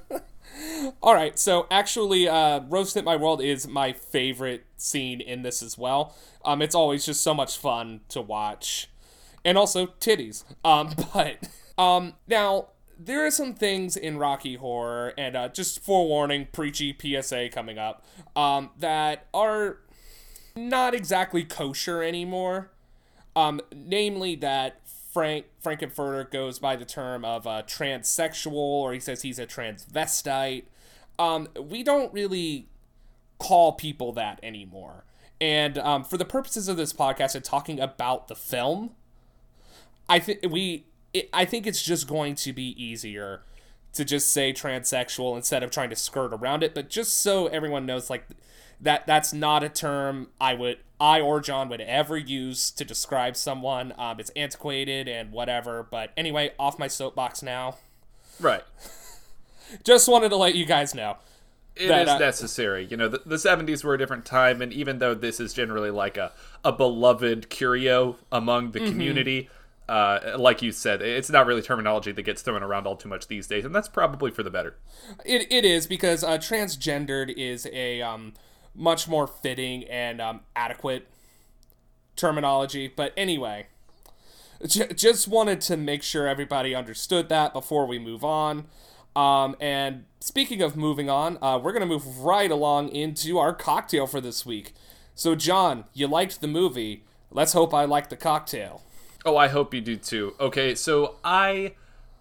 All 1.02 1.14
right. 1.14 1.38
So 1.38 1.66
actually, 1.71 2.28
uh, 2.28 2.61
"Rose 2.69 2.93
Tint 2.93 3.04
My 3.04 3.14
World" 3.16 3.43
is 3.43 3.69
my 3.69 3.93
favorite 3.93 4.64
scene 4.76 5.21
in 5.21 5.43
this 5.43 5.62
as 5.62 5.76
well. 5.78 6.14
Um, 6.45 6.62
it's 6.62 6.75
always 6.75 7.04
just 7.07 7.23
so 7.23 7.35
much 7.35 7.57
fun 7.57 8.00
to 8.09 8.21
watch, 8.21 8.90
and 9.45 9.57
also 9.59 9.87
titties. 10.00 10.45
Um, 10.64 10.95
but 11.14 11.49
um, 11.78 12.14
now 12.26 12.69
there 12.99 13.25
are 13.25 13.31
some 13.31 13.55
things 13.55 13.97
in 13.97 14.19
Rocky 14.19 14.57
Horror, 14.57 15.15
and 15.19 15.37
uh, 15.37 15.49
just 15.49 15.81
forewarning, 15.81 16.49
preachy 16.53 16.97
PSA 16.99 17.49
coming 17.51 17.79
up, 17.79 18.05
um, 18.37 18.71
that 18.79 19.27
are 19.33 19.79
not 20.57 20.95
exactly 20.95 21.45
kosher 21.45 22.03
anymore. 22.03 22.71
Um, 23.37 23.61
namely 23.75 24.37
that 24.37 24.81
Frank 25.13 25.47
Frank-N-Furter 25.61 26.31
goes 26.31 26.59
by 26.59 26.77
the 26.77 26.85
term 26.85 27.25
of 27.25 27.47
uh, 27.47 27.63
transsexual, 27.67 28.53
or 28.53 28.93
he 28.93 29.01
says 29.01 29.23
he's 29.23 29.39
a 29.39 29.47
transvestite. 29.47 30.65
Um, 31.19 31.49
we 31.61 31.83
don't 31.83 32.13
really 32.13 32.69
call 33.39 33.73
people 33.73 34.13
that 34.13 34.41
anymore. 34.43 35.05
And 35.41 35.79
um, 35.79 36.05
for 36.05 36.17
the 36.17 36.25
purposes 36.25 36.69
of 36.69 36.77
this 36.77 36.93
podcast 36.93 37.35
and 37.35 37.45
talking 37.45 37.79
about 37.79 38.29
the 38.29 38.35
film, 38.35 38.91
I 40.09 40.19
think 40.19 40.41
we, 40.49 40.87
it, 41.14 41.30
I 41.33 41.44
think 41.47 41.66
it's 41.66 41.83
just 41.83 42.06
going 42.06 42.35
to 42.37 42.52
be 42.52 42.75
easier 42.83 43.40
to 43.94 44.04
just 44.04 44.30
say 44.30 44.52
transsexual 44.52 45.37
instead 45.37 45.62
of 45.62 45.71
trying 45.71 45.88
to 45.90 45.97
skirt 45.97 46.35
around 46.35 46.62
it. 46.62 46.75
But 46.75 46.90
just 46.90 47.16
so 47.18 47.47
everyone 47.47 47.87
knows, 47.87 48.11
like 48.11 48.26
that, 48.80 49.06
that's 49.06 49.33
not 49.33 49.62
a 49.62 49.68
term 49.68 50.28
I 50.40 50.54
would, 50.54 50.78
I 51.00 51.21
or 51.21 51.40
John 51.40 51.68
would 51.68 51.80
ever 51.80 52.16
use 52.18 52.71
to 52.73 52.85
describe 52.85 53.37
someone. 53.37 53.94
Um, 53.97 54.18
it's 54.21 54.30
antiquated 54.30 55.09
and 55.09 55.30
whatever. 55.33 55.87
But 55.88 56.11
anyway, 56.16 56.52
off 56.59 56.78
my 56.78 56.88
soapbox 56.88 57.42
now. 57.42 57.76
Right. 58.40 58.64
Just 59.85 60.09
wanted 60.09 60.28
to 60.30 60.37
let 60.37 60.54
you 60.54 60.64
guys 60.66 60.94
know. 60.94 61.16
It 61.76 61.83
is 61.85 61.88
That, 61.88 62.09
uh, 62.09 62.18
necessary. 62.18 62.85
You 62.85 62.97
know, 62.97 63.09
the, 63.09 63.21
the 63.26 63.37
70s 63.37 63.83
were 63.83 63.94
a 63.94 63.99
different 63.99 64.25
time, 64.25 64.62
and 64.62 64.73
even 64.73 64.99
though 65.00 65.14
this 65.14 65.40
is 65.40 65.52
generally 65.52 65.90
like 65.90 66.16
a, 66.16 66.33
a 66.64 66.73
beloved 66.73 67.49
curio 67.50 68.16
among 68.30 68.71
Mm-hmm. 68.73 68.85
the 68.85 68.90
community, 68.90 69.50
uh, 69.88 70.37
like 70.38 70.62
you 70.62 70.73
said, 70.73 71.03
it's 71.03 71.31
not 71.31 71.47
really 71.47 71.61
terminology 71.61 72.12
that 72.12 72.23
gets 72.23 72.43
thrown 72.43 72.62
around 72.62 72.87
all 72.87 72.97
too 72.97 73.09
much 73.09 73.29
these 73.29 73.47
days, 73.47 73.64
and 73.64 73.75
that's 73.75 73.88
probably 73.88 74.31
for 74.31 74.43
the 74.43 74.50
better. 74.50 74.76
It, 75.25 75.50
it 75.53 75.64
is 75.64 75.87
because 75.87 76.25
uh, 76.25 76.38
transgendered 76.38 77.33
is 77.37 77.69
a 77.73 78.00
um, 78.00 78.33
much 78.75 79.07
more 79.09 79.26
fitting 79.26 79.85
and 79.85 80.21
um, 80.21 80.41
adequate 80.57 81.09
terminology. 82.17 82.88
But 82.88 83.12
anyway, 83.17 83.67
j- 84.67 84.93
just 84.95 85.29
wanted 85.29 85.61
to 85.62 85.76
make 85.76 86.03
sure 86.03 86.26
everybody 86.26 86.75
understood 86.75 87.29
that 87.29 87.53
before 87.53 87.87
we 87.87 87.99
move 87.99 88.25
on. 88.25 88.67
Um, 89.14 89.55
and 89.61 90.07
speaking 90.21 90.62
of 90.62 90.76
moving 90.76 91.11
on, 91.11 91.38
uh, 91.43 91.59
we're 91.59 91.73
going 91.73 91.83
to 91.83 91.87
move 91.87 92.21
right 92.21 92.50
along 92.50 92.88
into 92.88 93.38
our 93.38 93.53
cocktail 93.53 94.07
for 94.07 94.21
this 94.21 94.45
week. 94.45 94.73
So, 95.14 95.35
John, 95.35 95.85
you 95.93 96.09
liked 96.09 96.41
the 96.41 96.49
movie. 96.49 97.05
Let's 97.31 97.53
hope 97.53 97.73
I 97.75 97.85
like 97.85 98.09
the 98.09 98.17
cocktail. 98.17 98.83
Oh, 99.25 99.37
I 99.37 99.49
hope 99.49 99.73
you 99.73 99.81
do 99.81 99.97
too. 99.97 100.35
Okay, 100.38 100.75
so 100.75 101.16
I 101.25 101.73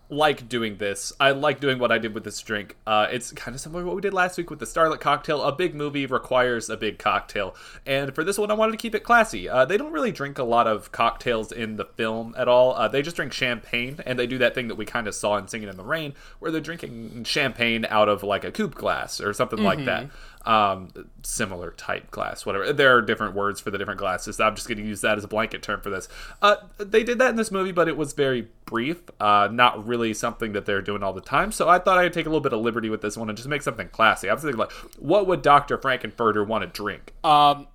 like 0.09 0.47
doing 0.47 0.77
this. 0.77 1.11
I 1.19 1.31
like 1.31 1.59
doing 1.59 1.79
what 1.79 1.91
I 1.91 1.97
did 1.97 2.13
with 2.13 2.23
this 2.23 2.41
drink. 2.41 2.77
Uh, 2.85 3.07
it's 3.11 3.31
kind 3.31 3.55
of 3.55 3.61
similar 3.61 3.81
to 3.81 3.87
what 3.87 3.95
we 3.95 4.01
did 4.01 4.13
last 4.13 4.37
week 4.37 4.49
with 4.49 4.59
the 4.59 4.65
Starlit 4.65 4.99
cocktail. 4.99 5.41
A 5.43 5.51
big 5.51 5.75
movie 5.75 6.05
requires 6.05 6.69
a 6.69 6.77
big 6.77 6.99
cocktail, 6.99 7.55
and 7.85 8.13
for 8.15 8.23
this 8.23 8.37
one, 8.37 8.51
I 8.51 8.53
wanted 8.53 8.73
to 8.73 8.77
keep 8.77 8.95
it 8.95 9.03
classy. 9.03 9.49
Uh, 9.49 9.65
they 9.65 9.77
don't 9.77 9.91
really 9.91 10.11
drink 10.11 10.37
a 10.37 10.43
lot 10.43 10.67
of 10.67 10.91
cocktails 10.91 11.51
in 11.51 11.75
the 11.75 11.85
film 11.85 12.35
at 12.37 12.47
all. 12.47 12.73
Uh, 12.73 12.87
they 12.87 13.01
just 13.01 13.15
drink 13.15 13.33
champagne, 13.33 13.99
and 14.05 14.17
they 14.17 14.27
do 14.27 14.37
that 14.37 14.55
thing 14.55 14.67
that 14.69 14.75
we 14.75 14.85
kind 14.85 15.07
of 15.07 15.15
saw 15.15 15.37
in 15.37 15.47
Singing 15.47 15.69
in 15.69 15.77
the 15.77 15.83
Rain, 15.83 16.13
where 16.39 16.51
they're 16.51 16.61
drinking 16.61 17.23
champagne 17.25 17.85
out 17.89 18.07
of 18.07 18.23
like 18.23 18.43
a 18.43 18.51
coupe 18.51 18.75
glass 18.75 19.19
or 19.19 19.33
something 19.33 19.59
mm-hmm. 19.59 19.65
like 19.65 19.85
that 19.85 20.09
um, 20.45 20.89
similar 21.23 21.71
type 21.71 22.11
glass, 22.11 22.45
whatever. 22.45 22.73
There 22.73 22.95
are 22.95 23.01
different 23.01 23.35
words 23.35 23.61
for 23.61 23.71
the 23.71 23.77
different 23.77 23.99
glasses. 23.99 24.39
I'm 24.39 24.55
just 24.55 24.67
going 24.67 24.77
to 24.77 24.83
use 24.83 25.01
that 25.01 25.17
as 25.17 25.23
a 25.23 25.27
blanket 25.27 25.61
term 25.63 25.81
for 25.81 25.89
this. 25.89 26.09
Uh, 26.41 26.57
they 26.77 27.03
did 27.03 27.19
that 27.19 27.29
in 27.29 27.35
this 27.35 27.51
movie, 27.51 27.71
but 27.71 27.87
it 27.87 27.95
was 27.95 28.13
very 28.13 28.49
brief, 28.65 29.01
uh, 29.19 29.49
not 29.51 29.85
really 29.87 30.13
something 30.13 30.53
that 30.53 30.65
they're 30.65 30.81
doing 30.81 31.03
all 31.03 31.13
the 31.13 31.21
time. 31.21 31.51
So 31.51 31.69
I 31.69 31.79
thought 31.79 31.97
I'd 31.97 32.13
take 32.13 32.25
a 32.25 32.29
little 32.29 32.41
bit 32.41 32.53
of 32.53 32.61
liberty 32.61 32.89
with 32.89 33.01
this 33.01 33.17
one 33.17 33.29
and 33.29 33.37
just 33.37 33.49
make 33.49 33.61
something 33.61 33.89
classy. 33.89 34.29
I 34.29 34.33
was 34.33 34.43
thinking 34.43 34.59
like, 34.59 34.71
what 34.99 35.27
would 35.27 35.41
Doctor 35.41 35.77
Frank-N-Furter 35.77 36.45
want 36.45 36.63
to 36.63 36.67
drink? 36.67 37.13
Um, 37.23 37.67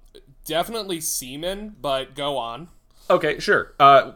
definitely 0.44 1.00
semen, 1.00 1.76
but 1.80 2.14
go 2.14 2.36
on. 2.36 2.68
Okay, 3.10 3.38
sure. 3.38 3.74
Uh, 3.80 4.12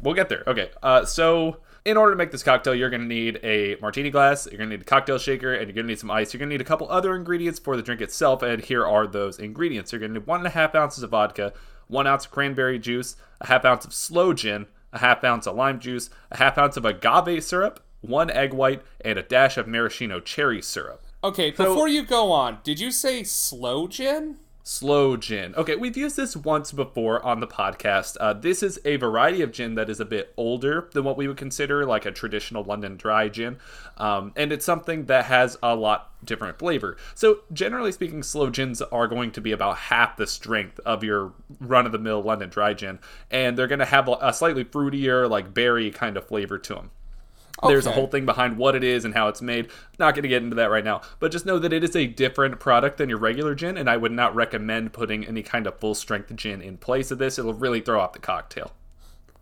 we'll 0.00 0.14
get 0.14 0.30
there. 0.30 0.42
Okay, 0.46 0.70
uh, 0.82 1.04
so 1.04 1.58
in 1.84 1.96
order 1.96 2.12
to 2.12 2.16
make 2.16 2.30
this 2.30 2.42
cocktail, 2.42 2.74
you're 2.74 2.90
going 2.90 3.02
to 3.02 3.06
need 3.06 3.40
a 3.42 3.76
martini 3.80 4.10
glass, 4.10 4.46
you're 4.46 4.58
going 4.58 4.68
to 4.70 4.76
need 4.76 4.82
a 4.82 4.86
cocktail 4.86 5.18
shaker, 5.18 5.54
and 5.54 5.66
you're 5.66 5.74
going 5.74 5.86
to 5.86 5.92
need 5.92 5.98
some 5.98 6.10
ice. 6.10 6.32
You're 6.32 6.38
going 6.38 6.50
to 6.50 6.54
need 6.54 6.60
a 6.60 6.64
couple 6.64 6.88
other 6.90 7.14
ingredients 7.14 7.58
for 7.58 7.76
the 7.76 7.82
drink 7.82 8.00
itself, 8.00 8.42
and 8.42 8.62
here 8.62 8.86
are 8.86 9.06
those 9.06 9.38
ingredients. 9.38 9.92
You're 9.92 10.00
going 10.00 10.12
to 10.14 10.20
need 10.20 10.26
one 10.26 10.40
and 10.40 10.46
a 10.46 10.50
half 10.50 10.74
ounces 10.74 11.02
of 11.02 11.10
vodka, 11.10 11.52
one 11.88 12.06
ounce 12.06 12.26
of 12.26 12.30
cranberry 12.30 12.78
juice, 12.78 13.16
a 13.40 13.46
half 13.46 13.64
ounce 13.64 13.84
of 13.84 13.94
sloe 13.94 14.32
gin, 14.34 14.66
a 14.92 14.98
half 14.98 15.24
ounce 15.24 15.46
of 15.46 15.56
lime 15.56 15.80
juice, 15.80 16.10
a 16.30 16.36
half 16.36 16.58
ounce 16.58 16.76
of 16.76 16.84
agave 16.84 17.42
syrup, 17.42 17.82
one 18.00 18.30
egg 18.30 18.52
white, 18.52 18.82
and 19.02 19.18
a 19.18 19.22
dash 19.22 19.56
of 19.56 19.66
maraschino 19.66 20.20
cherry 20.20 20.62
syrup. 20.62 21.02
Okay, 21.22 21.54
so, 21.54 21.64
before 21.64 21.88
you 21.88 22.04
go 22.04 22.32
on, 22.32 22.58
did 22.62 22.80
you 22.80 22.90
say 22.90 23.22
sloe 23.22 23.86
gin? 23.86 24.38
Sloe 24.70 25.16
gin. 25.16 25.52
Okay, 25.56 25.74
we've 25.74 25.96
used 25.96 26.16
this 26.16 26.36
once 26.36 26.70
before 26.70 27.20
on 27.26 27.40
the 27.40 27.46
podcast. 27.48 28.16
Uh, 28.20 28.32
this 28.32 28.62
is 28.62 28.78
a 28.84 28.94
variety 28.98 29.42
of 29.42 29.50
gin 29.50 29.74
that 29.74 29.90
is 29.90 29.98
a 29.98 30.04
bit 30.04 30.32
older 30.36 30.88
than 30.92 31.02
what 31.02 31.16
we 31.16 31.26
would 31.26 31.36
consider 31.36 31.84
like 31.84 32.06
a 32.06 32.12
traditional 32.12 32.62
London 32.62 32.96
dry 32.96 33.28
gin, 33.28 33.58
um, 33.96 34.32
and 34.36 34.52
it's 34.52 34.64
something 34.64 35.06
that 35.06 35.24
has 35.24 35.58
a 35.60 35.74
lot 35.74 36.12
different 36.24 36.56
flavor. 36.60 36.96
So, 37.16 37.40
generally 37.52 37.90
speaking, 37.90 38.22
sloe 38.22 38.48
gins 38.50 38.80
are 38.80 39.08
going 39.08 39.32
to 39.32 39.40
be 39.40 39.50
about 39.50 39.76
half 39.76 40.16
the 40.16 40.28
strength 40.28 40.78
of 40.86 41.02
your 41.02 41.32
run 41.58 41.84
of 41.84 41.90
the 41.90 41.98
mill 41.98 42.22
London 42.22 42.48
dry 42.48 42.72
gin, 42.72 43.00
and 43.28 43.58
they're 43.58 43.66
going 43.66 43.80
to 43.80 43.84
have 43.84 44.08
a 44.08 44.32
slightly 44.32 44.64
fruitier, 44.64 45.28
like 45.28 45.52
berry 45.52 45.90
kind 45.90 46.16
of 46.16 46.28
flavor 46.28 46.58
to 46.58 46.74
them. 46.74 46.90
Okay. 47.62 47.72
There's 47.72 47.86
a 47.86 47.92
whole 47.92 48.06
thing 48.06 48.24
behind 48.24 48.56
what 48.56 48.74
it 48.74 48.82
is 48.82 49.04
and 49.04 49.14
how 49.14 49.28
it's 49.28 49.42
made. 49.42 49.70
Not 49.98 50.14
going 50.14 50.22
to 50.22 50.28
get 50.28 50.42
into 50.42 50.56
that 50.56 50.70
right 50.70 50.84
now, 50.84 51.02
but 51.18 51.30
just 51.30 51.44
know 51.44 51.58
that 51.58 51.72
it 51.72 51.84
is 51.84 51.94
a 51.94 52.06
different 52.06 52.58
product 52.58 52.98
than 52.98 53.08
your 53.08 53.18
regular 53.18 53.54
gin, 53.54 53.76
and 53.76 53.88
I 53.88 53.96
would 53.96 54.12
not 54.12 54.34
recommend 54.34 54.92
putting 54.92 55.26
any 55.26 55.42
kind 55.42 55.66
of 55.66 55.78
full 55.78 55.94
strength 55.94 56.34
gin 56.36 56.62
in 56.62 56.78
place 56.78 57.10
of 57.10 57.18
this. 57.18 57.38
It'll 57.38 57.54
really 57.54 57.80
throw 57.80 58.00
off 58.00 58.12
the 58.12 58.18
cocktail. 58.18 58.72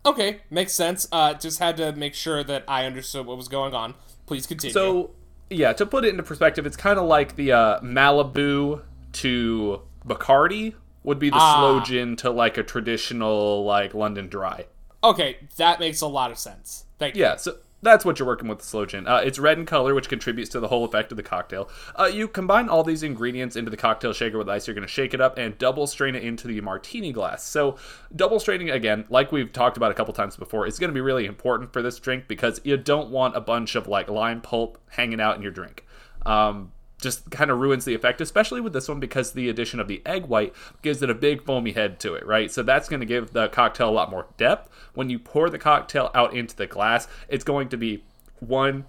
Okay, 0.05 0.41
makes 0.49 0.73
sense. 0.73 1.07
Uh, 1.11 1.33
just 1.33 1.59
had 1.59 1.77
to 1.77 1.91
make 1.93 2.13
sure 2.13 2.43
that 2.43 2.63
I 2.67 2.85
understood 2.85 3.25
what 3.25 3.37
was 3.37 3.47
going 3.47 3.73
on. 3.73 3.95
Please 4.25 4.45
continue. 4.45 4.73
So, 4.73 5.11
yeah, 5.49 5.73
to 5.73 5.85
put 5.85 6.05
it 6.05 6.09
into 6.09 6.23
perspective, 6.23 6.65
it's 6.65 6.77
kind 6.77 6.99
of 6.99 7.05
like 7.05 7.35
the 7.35 7.51
uh, 7.51 7.79
Malibu 7.81 8.81
to 9.13 9.81
Bacardi 10.05 10.75
would 11.03 11.19
be 11.19 11.29
the 11.29 11.37
ah. 11.37 11.59
sloe 11.59 11.79
gin 11.81 12.15
to 12.17 12.29
like 12.29 12.57
a 12.57 12.63
traditional 12.63 13.63
like 13.63 13.93
London 13.93 14.27
Dry. 14.27 14.65
Okay, 15.03 15.37
that 15.57 15.79
makes 15.79 16.01
a 16.01 16.07
lot 16.07 16.31
of 16.31 16.37
sense. 16.37 16.85
Thank 16.97 17.15
you. 17.15 17.21
Yeah, 17.21 17.37
so 17.37 17.57
that's 17.81 18.03
what 18.03 18.19
you're 18.19 18.27
working 18.27 18.47
with 18.47 18.59
the 18.59 18.65
sloe 18.65 18.85
gin. 18.85 19.07
Uh, 19.07 19.17
it's 19.17 19.39
red 19.39 19.57
in 19.57 19.65
color, 19.65 19.93
which 19.93 20.09
contributes 20.09 20.49
to 20.51 20.59
the 20.59 20.67
whole 20.67 20.85
effect 20.85 21.11
of 21.11 21.17
the 21.17 21.23
cocktail. 21.23 21.69
Uh, 21.97 22.05
you 22.05 22.27
combine 22.27 22.67
all 22.69 22.83
these 22.83 23.03
ingredients 23.03 23.55
into 23.55 23.71
the 23.71 23.77
cocktail 23.77 24.13
shaker 24.13 24.37
with 24.37 24.49
ice. 24.49 24.67
You're 24.67 24.75
going 24.75 24.87
to 24.87 24.91
shake 24.91 25.13
it 25.13 25.21
up 25.21 25.37
and 25.37 25.57
double 25.57 25.87
strain 25.87 26.15
it 26.15 26.23
into 26.23 26.47
the 26.47 26.59
martini 26.61 27.11
glass. 27.11 27.43
So, 27.43 27.77
double 28.15 28.39
straining 28.39 28.69
again, 28.69 29.05
like 29.09 29.31
we've 29.31 29.51
talked 29.51 29.77
about 29.77 29.91
a 29.91 29.93
couple 29.93 30.13
times 30.13 30.35
before, 30.35 30.67
is 30.67 30.79
going 30.79 30.89
to 30.89 30.93
be 30.93 31.01
really 31.01 31.25
important 31.25 31.71
for 31.71 31.81
this 31.81 31.99
drink 31.99 32.27
because 32.27 32.59
you 32.63 32.75
don't 32.77 33.09
want 33.09 33.35
a 33.35 33.41
bunch 33.41 33.75
of 33.75 33.87
like 33.87 34.09
lime 34.09 34.41
pulp 34.41 34.77
hanging 34.89 35.21
out 35.21 35.35
in 35.35 35.41
your 35.41 35.51
drink. 35.51 35.85
Um, 36.25 36.73
just 37.01 37.29
kind 37.31 37.49
of 37.49 37.59
ruins 37.59 37.85
the 37.85 37.95
effect, 37.95 38.21
especially 38.21 38.61
with 38.61 38.73
this 38.73 38.87
one 38.87 38.99
because 38.99 39.31
the 39.31 39.49
addition 39.49 39.79
of 39.79 39.87
the 39.87 40.01
egg 40.05 40.25
white 40.25 40.53
gives 40.81 41.01
it 41.01 41.09
a 41.09 41.15
big 41.15 41.43
foamy 41.43 41.71
head 41.71 41.99
to 42.01 42.13
it, 42.13 42.25
right? 42.25 42.51
So 42.51 42.61
that's 42.61 42.89
going 42.89 42.99
to 42.99 43.05
give 43.05 43.31
the 43.31 43.47
cocktail 43.49 43.89
a 43.89 43.91
lot 43.91 44.11
more 44.11 44.27
depth. 44.37 44.69
When 44.93 45.09
you 45.09 45.17
pour 45.17 45.49
the 45.49 45.57
cocktail 45.57 46.11
out 46.13 46.33
into 46.33 46.55
the 46.55 46.67
glass, 46.67 47.07
it's 47.27 47.43
going 47.43 47.69
to 47.69 47.77
be 47.77 48.03
one 48.39 48.85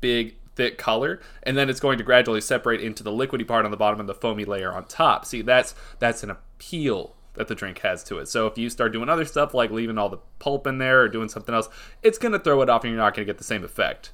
big 0.00 0.36
thick 0.56 0.76
color 0.76 1.20
and 1.42 1.56
then 1.56 1.70
it's 1.70 1.80
going 1.80 1.98
to 1.98 2.04
gradually 2.04 2.40
separate 2.40 2.80
into 2.80 3.02
the 3.02 3.10
liquidy 3.10 3.46
part 3.46 3.64
on 3.64 3.70
the 3.70 3.76
bottom 3.76 4.00
and 4.00 4.08
the 4.08 4.14
foamy 4.14 4.44
layer 4.44 4.72
on 4.72 4.84
top. 4.84 5.24
See, 5.24 5.42
that's 5.42 5.74
that's 5.98 6.22
an 6.22 6.30
appeal 6.30 7.14
that 7.34 7.48
the 7.48 7.54
drink 7.54 7.78
has 7.80 8.02
to 8.04 8.18
it. 8.18 8.28
So 8.28 8.46
if 8.46 8.58
you 8.58 8.68
start 8.68 8.92
doing 8.92 9.08
other 9.08 9.24
stuff 9.24 9.54
like 9.54 9.70
leaving 9.70 9.98
all 9.98 10.08
the 10.08 10.18
pulp 10.40 10.66
in 10.66 10.78
there 10.78 11.02
or 11.02 11.08
doing 11.08 11.28
something 11.28 11.54
else, 11.54 11.68
it's 12.02 12.18
going 12.18 12.32
to 12.32 12.38
throw 12.38 12.60
it 12.62 12.68
off 12.68 12.82
and 12.82 12.92
you're 12.92 13.00
not 13.00 13.14
going 13.14 13.26
to 13.26 13.32
get 13.32 13.38
the 13.38 13.44
same 13.44 13.64
effect. 13.64 14.12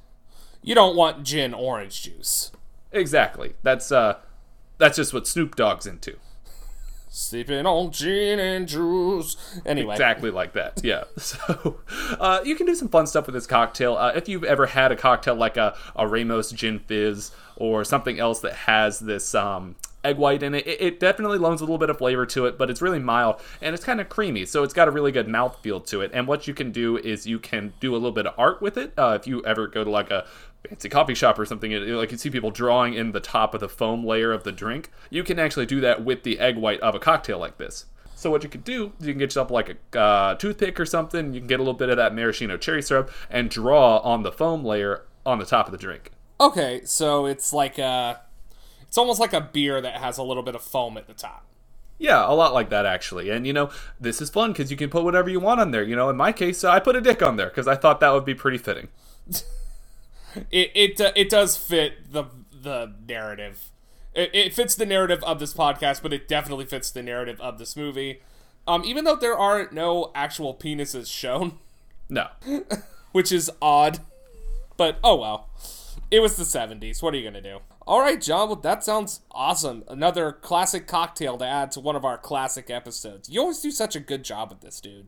You 0.61 0.75
don't 0.75 0.95
want 0.95 1.23
gin 1.23 1.53
orange 1.53 2.03
juice. 2.03 2.51
Exactly. 2.97 3.53
That's 3.63 3.91
uh 3.91 4.17
that's 4.77 4.97
just 4.97 5.13
what 5.13 5.27
Snoop 5.27 5.55
Dogg's 5.55 5.85
into. 5.85 6.17
Sipping 7.09 7.65
on 7.65 7.91
gin 7.91 8.39
and 8.39 8.67
juice. 8.67 9.37
Anyway. 9.65 9.93
Exactly 9.93 10.29
like 10.29 10.53
that. 10.53 10.81
Yeah. 10.83 11.05
So 11.17 11.79
uh, 12.19 12.41
you 12.43 12.55
can 12.55 12.65
do 12.65 12.75
some 12.75 12.89
fun 12.89 13.07
stuff 13.07 13.25
with 13.25 13.33
this 13.33 13.47
cocktail. 13.47 13.95
Uh, 13.95 14.11
if 14.15 14.29
you've 14.29 14.43
ever 14.43 14.67
had 14.67 14.91
a 14.91 14.95
cocktail 14.95 15.35
like 15.35 15.57
a, 15.57 15.75
a 15.95 16.07
Ramos 16.07 16.51
Gin 16.51 16.79
Fizz 16.79 17.31
or 17.55 17.83
something 17.83 18.19
else 18.19 18.39
that 18.41 18.53
has 18.53 18.99
this 18.99 19.33
um, 19.33 19.75
egg 20.03 20.17
white 20.17 20.43
in 20.43 20.53
it, 20.53 20.67
it, 20.67 20.81
it 20.81 20.99
definitely 20.99 21.37
loans 21.37 21.61
a 21.61 21.63
little 21.63 21.77
bit 21.77 21.89
of 21.89 21.97
flavor 21.97 22.25
to 22.27 22.45
it, 22.45 22.57
but 22.57 22.69
it's 22.69 22.81
really 22.81 22.99
mild 22.99 23.41
and 23.61 23.73
it's 23.73 23.83
kind 23.83 23.99
of 23.99 24.09
creamy. 24.09 24.45
So 24.45 24.63
it's 24.63 24.73
got 24.73 24.87
a 24.87 24.91
really 24.91 25.11
good 25.11 25.27
mouth 25.27 25.57
feel 25.61 25.79
to 25.81 26.01
it. 26.01 26.11
And 26.13 26.27
what 26.27 26.47
you 26.47 26.53
can 26.53 26.71
do 26.71 26.97
is 26.97 27.25
you 27.25 27.39
can 27.39 27.73
do 27.79 27.93
a 27.93 27.97
little 27.97 28.11
bit 28.11 28.27
of 28.27 28.33
art 28.37 28.61
with 28.61 28.77
it. 28.77 28.93
Uh, 28.97 29.17
if 29.19 29.27
you 29.27 29.43
ever 29.45 29.67
go 29.67 29.83
to 29.83 29.89
like 29.89 30.11
a 30.11 30.25
fancy 30.67 30.89
coffee 30.89 31.15
shop 31.15 31.39
or 31.39 31.45
something, 31.45 31.71
like 31.71 32.11
you 32.11 32.17
see 32.17 32.29
people 32.29 32.51
drawing 32.51 32.93
in 32.93 33.11
the 33.11 33.19
top 33.19 33.53
of 33.53 33.59
the 33.59 33.69
foam 33.69 34.05
layer 34.05 34.31
of 34.31 34.43
the 34.43 34.51
drink, 34.51 34.91
you 35.09 35.23
can 35.23 35.39
actually 35.39 35.65
do 35.65 35.79
that 35.81 36.03
with 36.03 36.23
the 36.23 36.39
egg 36.39 36.57
white 36.57 36.79
of 36.81 36.95
a 36.95 36.99
cocktail 36.99 37.39
like 37.39 37.57
this. 37.57 37.85
So 38.15 38.31
what 38.31 38.43
you 38.43 38.49
could 38.49 38.63
do 38.63 38.93
you 38.99 39.13
can 39.13 39.19
get 39.19 39.25
yourself 39.25 39.51
like 39.51 39.77
a 39.93 39.99
uh, 39.99 40.35
toothpick 40.35 40.79
or 40.79 40.85
something. 40.85 41.33
You 41.33 41.39
can 41.39 41.47
get 41.47 41.59
a 41.59 41.63
little 41.63 41.75
bit 41.75 41.89
of 41.89 41.97
that 41.97 42.15
maraschino 42.15 42.57
cherry 42.57 42.81
syrup 42.81 43.11
and 43.29 43.49
draw 43.49 43.97
on 43.99 44.23
the 44.23 44.31
foam 44.31 44.65
layer 44.65 45.03
on 45.23 45.37
the 45.37 45.45
top 45.45 45.67
of 45.67 45.71
the 45.71 45.77
drink. 45.77 46.11
Okay, 46.39 46.81
so 46.83 47.27
it's 47.27 47.53
like 47.53 47.77
a, 47.77 48.21
it's 48.81 48.97
almost 48.97 49.19
like 49.19 49.33
a 49.33 49.41
beer 49.41 49.81
that 49.81 49.95
has 49.95 50.17
a 50.17 50.23
little 50.23 50.43
bit 50.43 50.55
of 50.55 50.63
foam 50.63 50.97
at 50.97 51.05
the 51.07 51.13
top. 51.13 51.45
Yeah, 51.99 52.27
a 52.27 52.33
lot 52.33 52.53
like 52.53 52.69
that 52.69 52.87
actually. 52.87 53.29
And 53.29 53.45
you 53.45 53.53
know, 53.53 53.69
this 53.99 54.19
is 54.19 54.29
fun 54.29 54.51
because 54.51 54.71
you 54.71 54.77
can 54.77 54.89
put 54.89 55.03
whatever 55.03 55.29
you 55.29 55.39
want 55.39 55.59
on 55.59 55.69
there. 55.69 55.83
You 55.83 55.95
know, 55.95 56.09
in 56.09 56.17
my 56.17 56.31
case, 56.31 56.63
I 56.63 56.79
put 56.79 56.95
a 56.95 57.01
dick 57.01 57.21
on 57.21 57.35
there 57.35 57.49
because 57.49 57.67
I 57.67 57.75
thought 57.75 57.99
that 57.99 58.13
would 58.13 58.25
be 58.25 58.35
pretty 58.35 58.57
fitting. 58.57 58.87
it 60.51 60.71
it 60.73 61.01
uh, 61.01 61.11
it 61.15 61.29
does 61.29 61.57
fit 61.57 62.11
the 62.11 62.25
the 62.51 62.93
narrative. 63.07 63.69
It, 64.13 64.31
it 64.33 64.53
fits 64.53 64.75
the 64.75 64.85
narrative 64.85 65.23
of 65.23 65.39
this 65.39 65.53
podcast, 65.53 66.01
but 66.01 66.13
it 66.13 66.27
definitely 66.27 66.65
fits 66.65 66.89
the 66.91 67.03
narrative 67.03 67.39
of 67.39 67.59
this 67.59 67.75
movie. 67.75 68.21
Um, 68.67 68.83
even 68.83 69.05
though 69.05 69.15
there 69.15 69.37
are 69.37 69.69
no 69.71 70.11
actual 70.13 70.53
penises 70.53 71.11
shown. 71.11 71.59
No. 72.09 72.27
which 73.11 73.31
is 73.31 73.51
odd. 73.61 73.99
But 74.75 74.99
oh 75.03 75.15
well. 75.15 75.49
It 76.09 76.21
was 76.21 76.37
the 76.37 76.43
70s. 76.43 77.03
What 77.03 77.13
are 77.13 77.17
you 77.17 77.23
going 77.23 77.41
to 77.41 77.41
do? 77.41 77.59
All 77.85 77.99
right, 77.99 78.21
John. 78.21 78.47
Well, 78.47 78.55
that 78.57 78.83
sounds 78.83 79.21
awesome. 79.31 79.83
Another 79.89 80.31
classic 80.31 80.87
cocktail 80.87 81.37
to 81.37 81.45
add 81.45 81.71
to 81.71 81.81
one 81.81 81.97
of 81.97 82.05
our 82.05 82.17
classic 82.17 82.69
episodes. 82.69 83.27
You 83.27 83.41
always 83.41 83.59
do 83.59 83.71
such 83.71 83.93
a 83.95 83.99
good 83.99 84.23
job 84.23 84.49
with 84.49 84.61
this, 84.61 84.79
dude. 84.79 85.07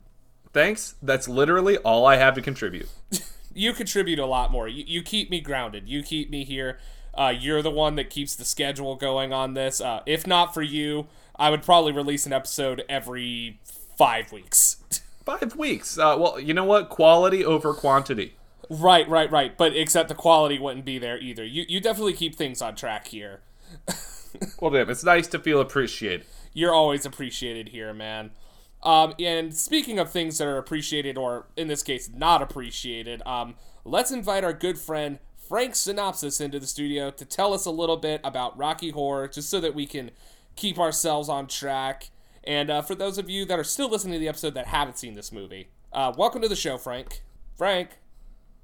Thanks. 0.51 0.95
That's 1.01 1.29
literally 1.29 1.77
all 1.77 2.05
I 2.05 2.17
have 2.17 2.36
to 2.36 2.41
contribute. 2.41 2.89
you 3.60 3.74
contribute 3.74 4.20
a 4.20 4.25
lot 4.25 4.51
more. 4.51 4.68
You, 4.68 4.84
you 4.88 5.01
keep 5.01 5.30
me 5.30 5.42
grounded. 5.42 5.89
You 5.89 6.01
keep 6.01 6.30
me 6.30 6.44
here. 6.46 6.80
Uh, 7.13 7.34
you're 7.38 7.62
the 7.62 7.72
one 7.72 7.96
that 7.96 8.10
keeps 8.10 8.36
the 8.36 8.46
schedule 8.46 8.96
going 8.96 9.34
on 9.34 9.54
this. 9.54 9.82
Uh, 9.82 10.01
if 10.06 10.25
not 10.25 10.54
for 10.54 10.62
you, 10.62 11.08
I 11.36 11.50
would 11.50 11.63
probably 11.63 11.92
release 11.92 12.25
an 12.25 12.34
episode 12.34 12.84
every 12.88 13.60
five 13.98 14.32
weeks. 14.32 14.78
five 15.25 15.56
weeks. 15.56 15.98
Uh, 15.98 16.16
well, 16.18 16.39
you 16.39 16.54
know 16.54 16.63
what? 16.63 16.89
Quality 16.89 17.44
over 17.44 17.74
quantity. 17.74 18.36
Right, 18.70 19.08
right, 19.10 19.30
right. 19.30 19.58
But 19.58 19.75
except 19.75 20.10
the 20.10 20.16
quality 20.16 20.60
wouldn't 20.60 20.86
be 20.86 21.00
there 21.00 21.18
either. 21.20 21.44
You 21.44 21.66
you 21.68 21.82
definitely 21.82 22.13
keep 22.13 22.36
things 22.36 22.62
on 22.62 22.75
track 22.75 23.08
here. 23.08 23.42
well, 24.62 24.72
damn, 24.72 24.89
it's 24.89 25.04
nice 25.04 25.28
to 25.28 25.39
feel 25.39 25.60
appreciated. 25.60 26.25
You're 26.54 26.74
always 26.74 27.06
appreciated 27.06 27.70
here, 27.70 27.94
man. 27.94 28.32
Um, 28.81 29.13
and 29.19 29.53
speaking 29.55 30.00
of 30.00 30.12
things 30.12 30.38
that 30.38 30.48
are 30.48 30.57
appreciated, 30.57 31.17
or 31.17 31.48
in 31.57 31.67
this 31.67 31.83
case, 31.83 32.09
not 32.13 32.41
appreciated, 32.41 33.21
um, 33.25 33.55
let's 33.83 34.12
invite 34.12 34.43
our 34.43 34.53
good 34.53 34.77
friend 34.77 35.19
Frank 35.36 35.75
Synopsis 35.75 36.39
into 36.39 36.59
the 36.59 36.67
studio 36.67 37.09
to 37.12 37.25
tell 37.25 37.53
us 37.53 37.65
a 37.65 37.71
little 37.71 37.98
bit 37.98 38.21
about 38.24 38.57
Rocky 38.57 38.91
Horror, 38.91 39.27
just 39.27 39.50
so 39.50 39.59
that 39.59 39.75
we 39.75 39.86
can 39.86 40.12
keep 40.55 40.79
ourselves 40.79 41.27
on 41.27 41.48
track. 41.48 42.09
And 42.43 42.69
uh, 42.69 42.81
for 42.81 42.95
those 42.95 43.17
of 43.17 43.29
you 43.29 43.45
that 43.45 43.59
are 43.59 43.63
still 43.63 43.89
listening 43.89 44.13
to 44.13 44.19
the 44.19 44.29
episode 44.29 44.53
that 44.53 44.67
haven't 44.67 44.98
seen 44.98 45.15
this 45.15 45.31
movie, 45.31 45.69
uh, 45.91 46.13
welcome 46.15 46.41
to 46.41 46.48
the 46.48 46.55
show, 46.55 46.77
Frank. 46.77 47.24
Frank. 47.57 47.98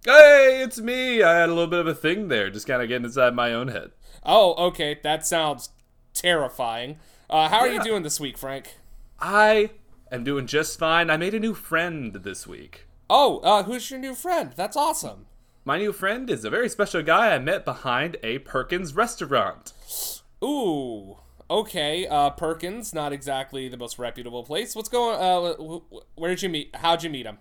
Hey, 0.05 0.61
it's 0.61 0.79
me. 0.79 1.23
I 1.23 1.39
had 1.39 1.49
a 1.49 1.53
little 1.53 1.69
bit 1.69 1.79
of 1.79 1.87
a 1.87 1.95
thing 1.95 2.27
there, 2.27 2.51
just 2.51 2.67
kind 2.67 2.81
of 2.81 2.87
getting 2.87 3.05
inside 3.05 3.33
my 3.33 3.51
own 3.51 3.69
head. 3.69 3.91
Oh, 4.23 4.53
okay. 4.67 4.99
That 5.01 5.25
sounds 5.25 5.69
terrifying. 6.13 6.99
Uh, 7.29 7.49
how 7.49 7.57
are 7.57 7.67
you 7.67 7.81
doing 7.81 8.03
this 8.03 8.19
week, 8.19 8.37
Frank? 8.37 8.75
I 9.19 9.71
am 10.15 10.23
doing 10.23 10.47
just 10.47 10.79
fine. 10.79 11.09
I 11.09 11.17
made 11.17 11.33
a 11.33 11.39
new 11.39 11.53
friend 11.53 12.13
this 12.13 12.47
week. 12.47 12.87
Oh, 13.09 13.39
uh, 13.39 13.63
who's 13.63 13.91
your 13.91 13.99
new 13.99 14.15
friend? 14.15 14.53
That's 14.55 14.75
awesome. 14.75 15.27
My 15.63 15.77
new 15.77 15.91
friend 15.93 16.29
is 16.29 16.43
a 16.43 16.49
very 16.49 16.69
special 16.69 17.03
guy 17.03 17.33
I 17.33 17.39
met 17.39 17.65
behind 17.65 18.17
a 18.23 18.39
Perkins 18.39 18.95
restaurant. 18.95 19.73
Ooh. 20.43 21.17
Okay, 21.49 22.07
uh, 22.07 22.31
Perkins, 22.31 22.93
not 22.93 23.13
exactly 23.13 23.67
the 23.67 23.77
most 23.77 23.99
reputable 23.99 24.43
place. 24.43 24.75
What's 24.75 24.89
going? 24.89 25.19
Uh, 25.19 25.53
wh- 25.53 25.81
wh- 25.91 26.17
where'd 26.19 26.41
you 26.41 26.49
meet? 26.49 26.75
How'd 26.75 27.03
you 27.03 27.09
meet 27.09 27.27
him? 27.27 27.37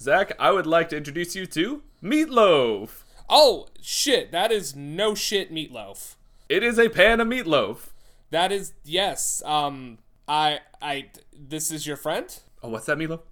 Zach, 0.00 0.32
I 0.40 0.50
would 0.50 0.66
like 0.66 0.88
to 0.88 0.96
introduce 0.96 1.36
you 1.36 1.46
to 1.46 1.82
Meatloaf. 2.02 3.04
Oh 3.28 3.68
shit! 3.80 4.32
That 4.32 4.52
is 4.52 4.74
no 4.76 5.14
shit 5.14 5.52
meatloaf. 5.52 6.16
It 6.48 6.62
is 6.62 6.78
a 6.78 6.88
pan 6.90 7.20
of 7.20 7.28
meatloaf. 7.28 7.90
That 8.30 8.52
is 8.52 8.74
yes. 8.84 9.42
Um, 9.46 9.98
I, 10.26 10.60
I, 10.80 11.10
this 11.32 11.70
is 11.70 11.86
your 11.86 11.96
friend. 11.96 12.38
Oh, 12.62 12.70
what's 12.70 12.86
that, 12.86 12.98
Milo? 12.98 13.22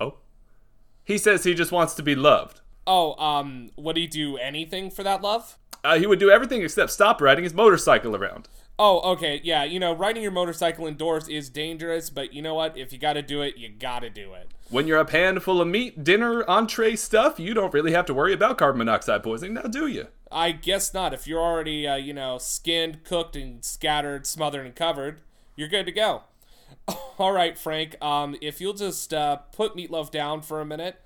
Oh. 0.00 0.18
He 1.04 1.18
says 1.18 1.44
he 1.44 1.54
just 1.54 1.72
wants 1.72 1.94
to 1.94 2.02
be 2.02 2.14
loved. 2.14 2.60
Oh, 2.86 3.14
um, 3.22 3.70
would 3.76 3.96
he 3.96 4.06
do 4.06 4.36
anything 4.36 4.90
for 4.90 5.02
that 5.02 5.22
love? 5.22 5.58
Uh, 5.82 5.98
he 5.98 6.06
would 6.06 6.18
do 6.18 6.30
everything 6.30 6.62
except 6.62 6.90
stop 6.90 7.20
riding 7.20 7.44
his 7.44 7.54
motorcycle 7.54 8.14
around. 8.14 8.48
Oh, 8.78 9.12
okay, 9.12 9.40
yeah. 9.42 9.64
You 9.64 9.80
know, 9.80 9.94
riding 9.94 10.22
your 10.22 10.32
motorcycle 10.32 10.86
indoors 10.86 11.28
is 11.28 11.48
dangerous, 11.48 12.10
but 12.10 12.34
you 12.34 12.42
know 12.42 12.54
what? 12.54 12.76
If 12.76 12.92
you 12.92 12.98
got 12.98 13.14
to 13.14 13.22
do 13.22 13.40
it, 13.40 13.56
you 13.56 13.70
got 13.70 14.00
to 14.00 14.10
do 14.10 14.34
it. 14.34 14.50
When 14.68 14.86
you're 14.86 14.98
a 14.98 15.04
pan 15.04 15.40
full 15.40 15.62
of 15.62 15.68
meat, 15.68 16.04
dinner, 16.04 16.44
entree 16.48 16.96
stuff, 16.96 17.40
you 17.40 17.54
don't 17.54 17.72
really 17.72 17.92
have 17.92 18.04
to 18.06 18.14
worry 18.14 18.34
about 18.34 18.58
carbon 18.58 18.78
monoxide 18.78 19.22
poisoning, 19.22 19.54
now 19.54 19.62
do 19.62 19.86
you? 19.86 20.08
I 20.30 20.52
guess 20.52 20.92
not. 20.92 21.14
If 21.14 21.26
you're 21.26 21.40
already, 21.40 21.86
uh, 21.86 21.96
you 21.96 22.12
know, 22.12 22.36
skinned, 22.36 23.04
cooked, 23.04 23.36
and 23.36 23.64
scattered, 23.64 24.26
smothered, 24.26 24.66
and 24.66 24.74
covered, 24.74 25.20
you're 25.56 25.68
good 25.68 25.86
to 25.86 25.92
go. 25.92 26.22
All 27.18 27.32
right, 27.32 27.58
Frank. 27.58 28.02
Um, 28.02 28.36
if 28.40 28.60
you'll 28.60 28.74
just 28.74 29.12
uh, 29.12 29.36
put 29.52 29.74
Meatloaf 29.74 30.10
down 30.10 30.42
for 30.42 30.60
a 30.60 30.64
minute 30.64 31.00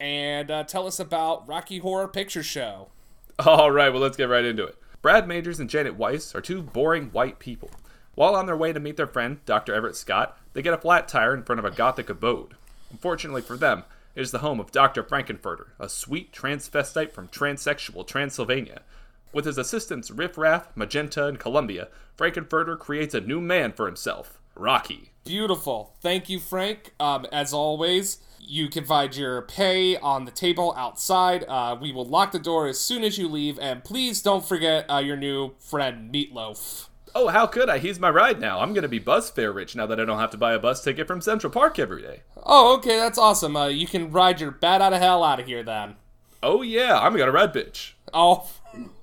and 0.00 0.50
uh, 0.50 0.64
tell 0.64 0.86
us 0.86 0.98
about 0.98 1.46
Rocky 1.46 1.78
Horror 1.78 2.08
Picture 2.08 2.42
Show. 2.42 2.88
All 3.38 3.70
right, 3.70 3.90
well, 3.90 4.02
let's 4.02 4.16
get 4.16 4.28
right 4.28 4.44
into 4.44 4.64
it. 4.64 4.76
Brad 5.02 5.28
Majors 5.28 5.60
and 5.60 5.70
Janet 5.70 5.96
Weiss 5.96 6.34
are 6.34 6.40
two 6.40 6.62
boring 6.62 7.06
white 7.06 7.38
people. 7.38 7.70
While 8.14 8.34
on 8.34 8.46
their 8.46 8.56
way 8.56 8.72
to 8.72 8.80
meet 8.80 8.96
their 8.96 9.06
friend, 9.06 9.38
Dr. 9.46 9.74
Everett 9.74 9.96
Scott, 9.96 10.38
they 10.52 10.62
get 10.62 10.74
a 10.74 10.78
flat 10.78 11.08
tire 11.08 11.34
in 11.34 11.42
front 11.42 11.58
of 11.58 11.64
a 11.64 11.70
gothic 11.70 12.10
abode. 12.10 12.54
Unfortunately 12.90 13.40
for 13.40 13.56
them, 13.56 13.84
it 14.14 14.20
is 14.20 14.30
the 14.30 14.38
home 14.40 14.60
of 14.60 14.72
Dr. 14.72 15.02
Frank-N-Furter, 15.02 15.68
a 15.78 15.88
sweet 15.88 16.32
transvestite 16.32 17.12
from 17.12 17.28
transsexual 17.28 18.06
Transylvania. 18.06 18.82
With 19.32 19.44
his 19.44 19.58
assistants 19.58 20.10
Riff 20.10 20.36
Raff, 20.36 20.68
Magenta, 20.74 21.26
and 21.26 21.38
Columbia, 21.38 21.88
Frank-N-Furter 22.16 22.78
creates 22.78 23.14
a 23.14 23.20
new 23.20 23.40
man 23.40 23.72
for 23.72 23.86
himself, 23.86 24.40
Rocky. 24.54 25.12
Beautiful. 25.24 25.94
Thank 26.00 26.28
you, 26.28 26.40
Frank. 26.40 26.94
Um, 26.98 27.26
as 27.30 27.52
always, 27.52 28.18
you 28.40 28.68
can 28.68 28.84
find 28.84 29.14
your 29.14 29.42
pay 29.42 29.96
on 29.96 30.24
the 30.24 30.30
table 30.30 30.74
outside. 30.76 31.44
Uh, 31.46 31.76
we 31.80 31.92
will 31.92 32.04
lock 32.04 32.32
the 32.32 32.38
door 32.38 32.66
as 32.66 32.80
soon 32.80 33.04
as 33.04 33.18
you 33.18 33.28
leave, 33.28 33.58
and 33.58 33.84
please 33.84 34.22
don't 34.22 34.44
forget 34.44 34.90
uh, 34.90 34.98
your 34.98 35.16
new 35.16 35.52
friend 35.60 36.12
Meatloaf. 36.12 36.88
Oh, 37.14 37.28
how 37.28 37.46
could 37.46 37.68
I? 37.68 37.78
He's 37.78 37.98
my 37.98 38.10
ride 38.10 38.40
now. 38.40 38.60
I'm 38.60 38.72
gonna 38.72 38.88
be 38.88 38.98
bus 38.98 39.30
fare 39.30 39.52
rich 39.52 39.74
now 39.74 39.86
that 39.86 40.00
I 40.00 40.04
don't 40.04 40.20
have 40.20 40.30
to 40.30 40.36
buy 40.36 40.52
a 40.54 40.58
bus 40.58 40.82
ticket 40.82 41.06
from 41.06 41.20
Central 41.20 41.52
Park 41.52 41.78
every 41.78 42.02
day. 42.02 42.22
Oh, 42.36 42.76
okay, 42.76 42.96
that's 42.96 43.18
awesome. 43.18 43.56
Uh, 43.56 43.66
you 43.66 43.86
can 43.86 44.12
ride 44.12 44.40
your 44.40 44.52
bat 44.52 44.80
out 44.80 44.92
of 44.92 45.00
hell 45.00 45.24
out 45.24 45.40
of 45.40 45.46
here 45.46 45.62
then. 45.62 45.96
Oh 46.42 46.62
yeah, 46.62 46.98
I'm 46.98 47.16
gonna 47.16 47.32
ride 47.32 47.52
bitch. 47.52 47.92
Oh, 48.14 48.48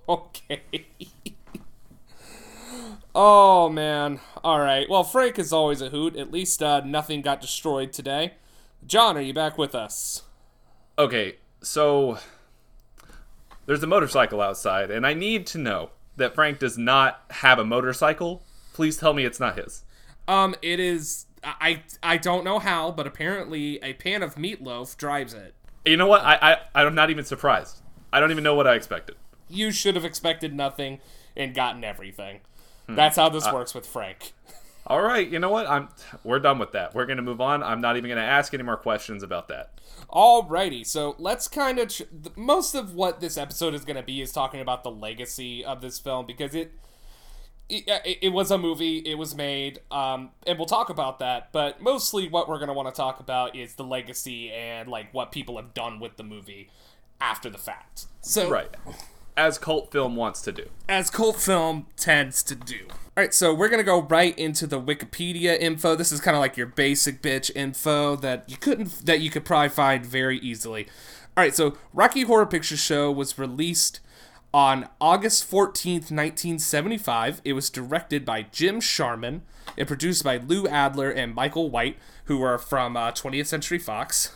okay. 0.09 0.61
oh 3.13 3.69
man. 3.69 4.19
All 4.43 4.59
right. 4.59 4.89
Well, 4.89 5.03
Frank 5.03 5.37
is 5.37 5.51
always 5.51 5.81
a 5.81 5.89
hoot. 5.89 6.15
At 6.15 6.31
least 6.31 6.63
uh, 6.63 6.81
nothing 6.85 7.21
got 7.21 7.41
destroyed 7.41 7.91
today. 7.91 8.33
John, 8.85 9.17
are 9.17 9.21
you 9.21 9.33
back 9.33 9.57
with 9.57 9.75
us? 9.75 10.23
Okay, 10.97 11.35
so 11.61 12.17
there's 13.65 13.83
a 13.83 13.87
motorcycle 13.87 14.41
outside, 14.41 14.89
and 14.89 15.05
I 15.05 15.13
need 15.13 15.45
to 15.47 15.57
know 15.57 15.89
that 16.15 16.33
Frank 16.33 16.59
does 16.59 16.77
not 16.77 17.21
have 17.29 17.59
a 17.59 17.65
motorcycle. 17.65 18.43
Please 18.73 18.97
tell 18.97 19.13
me 19.13 19.25
it's 19.25 19.39
not 19.39 19.57
his. 19.57 19.83
Um, 20.27 20.55
it 20.61 20.79
is. 20.79 21.25
I 21.43 21.83
I 22.01 22.17
don't 22.17 22.43
know 22.43 22.59
how, 22.59 22.91
but 22.91 23.05
apparently 23.05 23.79
a 23.83 23.93
pan 23.93 24.23
of 24.23 24.35
meatloaf 24.35 24.97
drives 24.97 25.33
it. 25.33 25.53
You 25.85 25.97
know 25.97 26.07
what? 26.07 26.21
I, 26.23 26.57
I 26.73 26.83
I'm 26.83 26.95
not 26.95 27.09
even 27.09 27.25
surprised. 27.25 27.81
I 28.11 28.19
don't 28.19 28.31
even 28.31 28.43
know 28.43 28.55
what 28.55 28.67
I 28.67 28.75
expected. 28.75 29.15
You 29.49 29.71
should 29.71 29.95
have 29.95 30.05
expected 30.05 30.53
nothing 30.53 30.99
and 31.35 31.53
gotten 31.53 31.83
everything. 31.83 32.39
Hmm. 32.87 32.95
That's 32.95 33.15
how 33.15 33.29
this 33.29 33.45
uh, 33.45 33.51
works 33.53 33.73
with 33.73 33.85
Frank. 33.85 34.33
All 34.87 35.01
right, 35.01 35.27
you 35.27 35.37
know 35.39 35.49
what? 35.49 35.67
I'm 35.67 35.89
we're 36.23 36.39
done 36.39 36.59
with 36.59 36.71
that. 36.71 36.95
We're 36.95 37.05
gonna 37.05 37.21
move 37.21 37.41
on. 37.41 37.61
I'm 37.61 37.81
not 37.81 37.97
even 37.97 38.09
gonna 38.09 38.21
ask 38.21 38.53
any 38.53 38.63
more 38.63 38.77
questions 38.77 39.21
about 39.21 39.49
that. 39.49 39.71
Alrighty, 40.09 40.85
so 40.85 41.15
let's 41.19 41.47
kind 41.49 41.77
of. 41.79 41.91
Most 42.37 42.73
of 42.75 42.93
what 42.93 43.19
this 43.19 43.37
episode 43.37 43.73
is 43.73 43.83
going 43.83 43.97
to 43.97 44.03
be 44.03 44.21
is 44.21 44.31
talking 44.31 44.61
about 44.61 44.83
the 44.83 44.91
legacy 44.91 45.65
of 45.65 45.81
this 45.81 45.99
film 45.99 46.25
because 46.25 46.55
it. 46.55 46.71
It, 47.69 47.89
uh, 47.89 47.99
it- 48.05 48.19
it 48.21 48.29
was 48.29 48.49
a 48.49 48.57
movie, 48.57 48.99
it 48.99 49.15
was 49.15 49.35
made, 49.35 49.79
um, 49.91 50.29
and 50.45 50.57
we'll 50.57 50.67
talk 50.67 50.89
about 50.89 51.19
that. 51.19 51.51
But 51.51 51.81
mostly, 51.81 52.29
what 52.29 52.47
we're 52.47 52.59
going 52.59 52.69
to 52.69 52.73
want 52.73 52.87
to 52.87 52.93
talk 52.95 53.19
about 53.19 53.57
is 53.57 53.73
the 53.75 53.83
legacy 53.83 54.49
and 54.49 54.87
like 54.87 55.13
what 55.13 55.33
people 55.33 55.57
have 55.57 55.73
done 55.73 55.99
with 55.99 56.15
the 56.15 56.23
movie 56.23 56.69
after 57.19 57.49
the 57.49 57.57
fact. 57.57 58.05
So, 58.21 58.49
Right, 58.49 58.69
as 59.37 59.57
cult 59.57 59.91
film 59.91 60.15
wants 60.15 60.41
to 60.41 60.51
do. 60.51 60.65
as 60.89 61.09
cult 61.09 61.37
film 61.37 61.85
tends 61.95 62.43
to 62.43 62.55
do. 62.55 62.87
All 62.89 63.23
right, 63.23 63.33
so 63.33 63.53
we're 63.53 63.69
gonna 63.69 63.83
go 63.83 64.01
right 64.01 64.37
into 64.37 64.67
the 64.67 64.81
Wikipedia 64.81 65.57
info. 65.59 65.95
This 65.95 66.11
is 66.11 66.19
kind 66.19 66.35
of 66.35 66.41
like 66.41 66.57
your 66.57 66.67
basic 66.67 67.21
bitch 67.21 67.49
info 67.55 68.15
that 68.17 68.49
you 68.49 68.57
couldn't 68.57 69.05
that 69.05 69.21
you 69.21 69.29
could 69.29 69.45
probably 69.45 69.69
find 69.69 70.05
very 70.05 70.39
easily. 70.39 70.87
All 71.35 71.43
right, 71.43 71.55
so 71.55 71.77
Rocky 71.93 72.23
Horror 72.23 72.45
Picture 72.47 72.77
Show 72.77 73.11
was 73.11 73.37
released 73.37 73.99
on 74.53 74.89
August 74.99 75.49
14th, 75.49 76.09
1975. 76.09 77.41
It 77.43 77.53
was 77.53 77.69
directed 77.69 78.25
by 78.25 78.43
Jim 78.43 78.79
Sharman 78.81 79.43
and 79.77 79.87
produced 79.87 80.23
by 80.23 80.37
Lou 80.37 80.67
Adler 80.67 81.11
and 81.11 81.35
Michael 81.35 81.69
White, 81.69 81.97
who 82.25 82.41
are 82.41 82.57
from 82.57 82.97
uh, 82.97 83.11
20th 83.11 83.47
Century 83.47 83.77
Fox. 83.77 84.35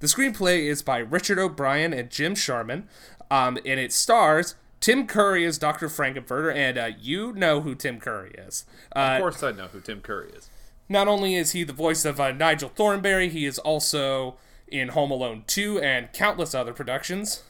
The 0.00 0.06
screenplay 0.08 0.64
is 0.68 0.82
by 0.82 0.98
Richard 0.98 1.38
O'Brien 1.38 1.92
and 1.92 2.10
Jim 2.10 2.34
Sharman, 2.34 2.88
um, 3.30 3.58
and 3.64 3.80
it 3.80 3.92
stars 3.92 4.54
Tim 4.80 5.06
Curry 5.06 5.44
as 5.44 5.58
Dr. 5.58 5.88
Frank-N-Furter, 5.88 6.54
and 6.54 6.78
uh, 6.78 6.90
you 7.00 7.32
know 7.32 7.60
who 7.62 7.74
Tim 7.74 7.98
Curry 7.98 8.34
is. 8.38 8.64
Uh, 8.94 9.14
Of 9.16 9.20
course, 9.20 9.42
I 9.42 9.52
know 9.52 9.66
who 9.68 9.80
Tim 9.80 10.00
Curry 10.00 10.30
is. 10.30 10.48
not 10.88 11.08
only 11.08 11.34
is 11.34 11.52
he 11.52 11.64
the 11.64 11.72
voice 11.72 12.04
of 12.04 12.20
uh, 12.20 12.32
Nigel 12.32 12.68
Thornberry, 12.68 13.28
he 13.28 13.46
is 13.46 13.58
also 13.58 14.36
in 14.68 14.88
Home 14.88 15.10
Alone 15.10 15.44
2 15.46 15.80
and 15.80 16.12
countless 16.12 16.54
other 16.54 16.72
productions. 16.72 17.42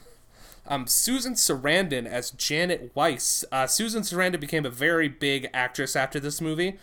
Um, 0.69 0.87
Susan 0.87 1.35
Sarandon 1.35 2.07
as 2.07 2.31
Janet 2.33 2.91
Weiss. 2.95 3.45
Uh, 3.53 3.67
Susan 3.67 4.03
Sarandon 4.03 4.41
became 4.41 4.67
a 4.67 4.71
very 4.71 5.09
big 5.09 5.49
actress 5.55 5.95
after 5.95 6.19
this 6.19 6.41
movie. 6.41 6.79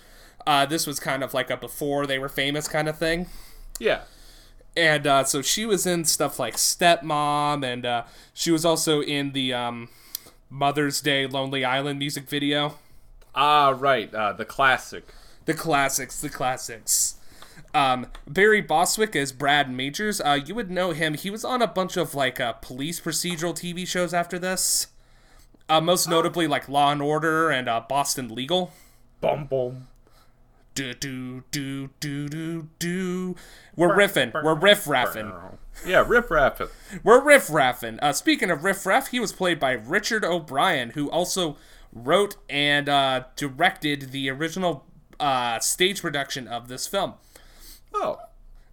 Uh, 0.47 0.65
this 0.65 0.87
was 0.87 0.99
kind 0.99 1.23
of 1.23 1.33
like 1.33 1.49
a 1.49 1.57
before 1.57 2.05
they 2.05 2.17
were 2.19 2.29
famous 2.29 2.67
kind 2.67 2.87
of 2.87 2.97
thing. 2.97 3.27
Yeah. 3.79 4.01
And 4.75 5.05
uh, 5.05 5.23
so 5.23 5.41
she 5.41 5.65
was 5.65 5.85
in 5.85 6.03
stuff 6.05 6.39
like 6.39 6.55
Stepmom, 6.55 7.63
and 7.63 7.85
uh, 7.85 8.03
she 8.33 8.49
was 8.51 8.65
also 8.65 9.01
in 9.01 9.33
the 9.33 9.53
um, 9.53 9.89
Mother's 10.49 10.99
Day 11.01 11.27
Lonely 11.27 11.63
Island 11.63 11.99
music 11.99 12.27
video. 12.27 12.75
Ah, 13.35 13.75
right. 13.77 14.13
Uh, 14.13 14.33
the 14.33 14.45
classic. 14.45 15.05
The 15.45 15.53
classics, 15.53 16.21
the 16.21 16.29
classics. 16.29 17.15
Um, 17.73 18.07
Barry 18.27 18.61
Bostwick 18.61 19.15
as 19.15 19.31
Brad 19.31 19.69
Majors. 19.69 20.21
Uh, 20.21 20.39
you 20.43 20.55
would 20.55 20.69
know 20.69 20.91
him. 20.91 21.15
He 21.15 21.29
was 21.29 21.43
on 21.43 21.61
a 21.61 21.67
bunch 21.67 21.97
of 21.97 22.13
like 22.13 22.39
uh, 22.39 22.53
police 22.53 22.99
procedural 22.99 23.53
TV 23.53 23.87
shows 23.87 24.13
after 24.13 24.37
this. 24.37 24.87
Uh, 25.69 25.81
most 25.81 26.07
notably, 26.07 26.45
like 26.45 26.69
Law 26.69 26.91
and 26.91 27.01
Order 27.01 27.49
and 27.49 27.67
uh, 27.67 27.81
Boston 27.87 28.33
Legal. 28.33 28.71
Boom, 29.21 29.45
boom. 29.45 29.87
Do 30.75 30.93
do 30.93 31.43
do 31.51 31.89
do 31.99 32.27
do 32.27 32.67
do. 32.79 33.35
We're 33.75 33.95
riffing. 33.95 34.33
We're 34.43 34.55
riff 34.55 34.85
raffing. 34.85 35.31
Yeah, 35.85 36.03
Riff 36.07 36.29
raffing. 36.29 36.69
We're 37.03 37.21
riff 37.23 37.47
raffing. 37.47 37.99
Uh, 38.01 38.11
speaking 38.13 38.49
of 38.49 38.63
riff 38.63 38.85
raff, 38.85 39.07
he 39.07 39.19
was 39.19 39.31
played 39.31 39.59
by 39.59 39.73
Richard 39.73 40.25
O'Brien, 40.25 40.91
who 40.91 41.09
also 41.11 41.57
wrote 41.91 42.37
and 42.49 42.89
uh, 42.89 43.25
directed 43.35 44.11
the 44.11 44.29
original 44.31 44.85
uh, 45.19 45.59
stage 45.59 46.01
production 46.01 46.47
of 46.47 46.67
this 46.67 46.87
film. 46.87 47.15
Oh, 47.93 48.17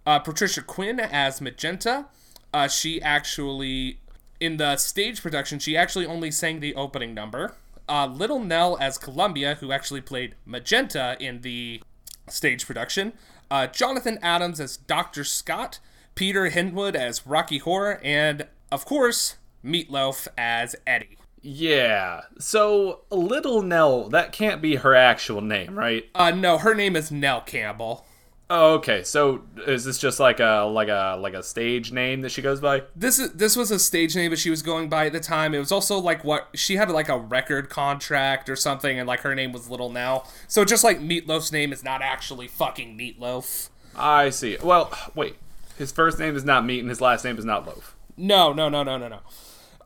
Uh, 0.05 0.17
Patricia 0.19 0.61
Quinn 0.63 0.99
as 0.99 1.39
Magenta. 1.39 2.07
Uh, 2.51 2.67
she 2.67 2.99
actually, 3.01 3.99
in 4.39 4.57
the 4.57 4.75
stage 4.77 5.21
production, 5.21 5.59
she 5.59 5.77
actually 5.77 6.07
only 6.07 6.31
sang 6.31 6.59
the 6.59 6.73
opening 6.73 7.13
number. 7.13 7.55
Uh, 7.87 8.07
Little 8.07 8.39
Nell 8.39 8.77
as 8.81 8.97
Columbia, 8.97 9.55
who 9.59 9.71
actually 9.71 10.01
played 10.01 10.35
Magenta 10.45 11.15
in 11.19 11.41
the 11.41 11.81
stage 12.31 12.65
production. 12.65 13.13
Uh, 13.49 13.67
Jonathan 13.67 14.17
Adams 14.21 14.59
as 14.59 14.77
Dr. 14.77 15.23
Scott. 15.23 15.79
Peter 16.15 16.49
Hinwood 16.49 16.95
as 16.95 17.25
Rocky 17.25 17.57
Horror. 17.59 17.99
And, 18.03 18.47
of 18.71 18.85
course, 18.85 19.37
Meatloaf 19.63 20.27
as 20.37 20.75
Eddie. 20.87 21.17
yeah. 21.41 22.21
So 22.39 23.01
Little 23.09 23.61
Nell, 23.61 24.09
that 24.09 24.31
can't 24.31 24.61
be 24.61 24.75
her 24.75 24.93
actual 24.95 25.41
name, 25.41 25.77
right? 25.77 26.05
Uh, 26.13 26.31
no, 26.31 26.57
her 26.57 26.73
name 26.75 26.95
is 26.95 27.11
Nell 27.11 27.41
Campbell. 27.41 28.05
Oh, 28.53 28.73
okay. 28.73 29.01
So 29.03 29.43
is 29.65 29.85
this 29.85 29.97
just 29.97 30.19
like 30.19 30.41
a 30.41 30.69
like 30.69 30.89
a 30.89 31.17
like 31.17 31.33
a 31.33 31.41
stage 31.41 31.93
name 31.93 32.19
that 32.19 32.31
she 32.31 32.41
goes 32.41 32.59
by? 32.59 32.83
This 32.97 33.17
is 33.17 33.31
this 33.31 33.55
was 33.55 33.71
a 33.71 33.79
stage 33.79 34.13
name 34.13 34.31
that 34.31 34.39
she 34.39 34.49
was 34.49 34.61
going 34.61 34.89
by 34.89 35.05
at 35.05 35.13
the 35.13 35.21
time. 35.21 35.55
It 35.55 35.59
was 35.59 35.71
also 35.71 35.97
like 35.97 36.25
what 36.25 36.49
she 36.53 36.75
had 36.75 36.91
like 36.91 37.07
a 37.07 37.17
record 37.17 37.69
contract 37.69 38.49
or 38.49 38.57
something, 38.57 38.99
and 38.99 39.07
like 39.07 39.21
her 39.21 39.33
name 39.35 39.53
was 39.53 39.69
Little 39.69 39.89
Nell. 39.89 40.27
So 40.49 40.65
just 40.65 40.83
like 40.83 40.99
Meatloaf's 40.99 41.53
name 41.53 41.71
is 41.71 41.81
not 41.81 42.01
actually 42.01 42.49
fucking 42.49 42.97
Meatloaf. 42.97 43.69
I 43.95 44.31
see. 44.31 44.57
Well, 44.61 44.91
wait. 45.15 45.37
His 45.77 45.93
first 45.93 46.19
name 46.19 46.35
is 46.35 46.43
not 46.43 46.65
Meat 46.65 46.81
and 46.81 46.89
his 46.89 46.99
last 46.99 47.23
name 47.23 47.37
is 47.37 47.45
not 47.45 47.65
Loaf. 47.65 47.95
No, 48.17 48.51
no, 48.51 48.67
no, 48.67 48.83
no, 48.83 48.97
no, 48.97 49.07
no. 49.07 49.19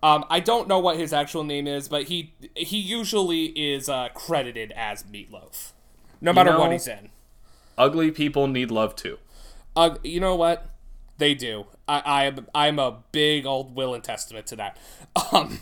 Um, 0.02 0.26
I 0.28 0.40
don't 0.40 0.68
know 0.68 0.80
what 0.80 0.98
his 0.98 1.14
actual 1.14 1.44
name 1.44 1.68
is, 1.68 1.88
but 1.88 2.06
he 2.06 2.34
he 2.56 2.78
usually 2.80 3.46
is 3.46 3.90
uh, 3.90 4.10
credited 4.16 4.74
as 4.76 5.04
Meatloaf, 5.04 5.74
no 6.20 6.34
matter 6.34 6.50
know- 6.54 6.60
what 6.62 6.72
he's 6.72 6.88
in. 6.88 7.12
Ugly 7.78 8.12
people 8.12 8.48
need 8.48 8.72
love 8.72 8.96
too. 8.96 9.18
Uh, 9.76 9.98
you 10.04 10.20
know 10.20 10.36
what? 10.36 10.70
They 11.18 11.34
do. 11.34 11.68
I, 11.88 12.02
I 12.06 12.24
am 12.26 12.48
I'm 12.54 12.80
a 12.80 13.00
big 13.12 13.46
old 13.46 13.76
will 13.76 13.94
and 13.94 14.04
testament 14.04 14.48
to 14.48 14.56
that. 14.58 14.78
Um, 15.32 15.60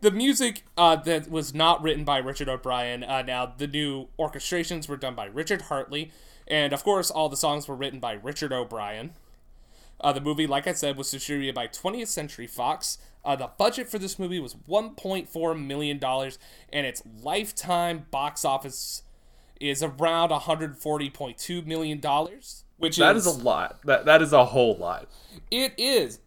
the 0.00 0.10
music 0.10 0.64
uh, 0.76 0.96
that 0.96 1.30
was 1.30 1.54
not 1.54 1.82
written 1.82 2.04
by 2.04 2.18
Richard 2.18 2.48
O'Brien. 2.48 3.04
Uh, 3.04 3.22
now 3.22 3.46
the 3.56 3.66
new 3.66 4.08
orchestrations 4.18 4.88
were 4.88 4.96
done 4.96 5.14
by 5.14 5.26
Richard 5.26 5.62
Hartley, 5.62 6.10
and 6.46 6.72
of 6.72 6.82
course 6.84 7.10
all 7.10 7.28
the 7.28 7.36
songs 7.36 7.68
were 7.68 7.76
written 7.76 8.00
by 8.00 8.12
Richard 8.12 8.52
O'Brien. 8.52 9.12
Uh, 10.00 10.12
the 10.12 10.20
movie, 10.20 10.46
like 10.46 10.66
I 10.66 10.72
said, 10.72 10.96
was 10.96 11.10
distributed 11.10 11.54
by 11.54 11.68
20th 11.68 12.08
Century 12.08 12.46
Fox. 12.46 12.98
Uh, 13.24 13.36
the 13.36 13.50
budget 13.58 13.88
for 13.88 13.98
this 13.98 14.18
movie 14.18 14.40
was 14.40 14.54
1.4 14.54 15.66
million 15.66 15.98
dollars, 15.98 16.38
and 16.72 16.86
its 16.86 17.02
lifetime 17.22 18.06
box 18.10 18.44
office 18.44 19.02
is 19.60 19.82
around 19.82 20.30
140.2 20.30 21.66
million 21.66 22.00
dollars, 22.00 22.64
which 22.78 22.96
That 22.96 23.16
is 23.16 23.26
is 23.26 23.36
a 23.36 23.42
lot. 23.42 23.80
That 23.84 24.04
that 24.06 24.22
is 24.22 24.32
a 24.32 24.46
whole 24.46 24.76
lot. 24.76 25.08
it 25.50 25.74
is. 25.78 26.18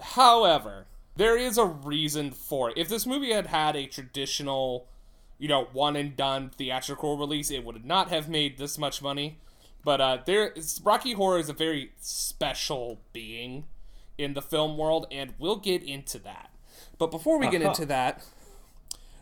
However, 0.00 0.86
there 1.16 1.36
is 1.36 1.58
a 1.58 1.64
reason 1.64 2.30
for 2.30 2.70
it. 2.70 2.78
If 2.78 2.88
this 2.88 3.06
movie 3.06 3.32
had 3.32 3.46
had 3.46 3.76
a 3.76 3.86
traditional, 3.86 4.86
you 5.38 5.48
know, 5.48 5.68
one 5.72 5.96
and 5.96 6.16
done 6.16 6.50
theatrical 6.50 7.16
release, 7.18 7.50
it 7.50 7.64
would 7.64 7.84
not 7.84 8.08
have 8.08 8.28
made 8.28 8.58
this 8.58 8.78
much 8.78 9.00
money. 9.02 9.38
But 9.84 10.00
uh, 10.00 10.18
there, 10.24 10.48
is, 10.50 10.80
Rocky 10.84 11.12
Horror 11.12 11.38
is 11.38 11.48
a 11.48 11.52
very 11.52 11.92
special 12.00 13.00
being 13.12 13.64
in 14.16 14.34
the 14.34 14.42
film 14.42 14.76
world, 14.78 15.06
and 15.10 15.34
we'll 15.38 15.56
get 15.56 15.82
into 15.82 16.18
that. 16.20 16.50
But 16.98 17.10
before 17.10 17.38
we 17.38 17.48
get 17.48 17.62
into 17.62 17.84
that, 17.86 18.24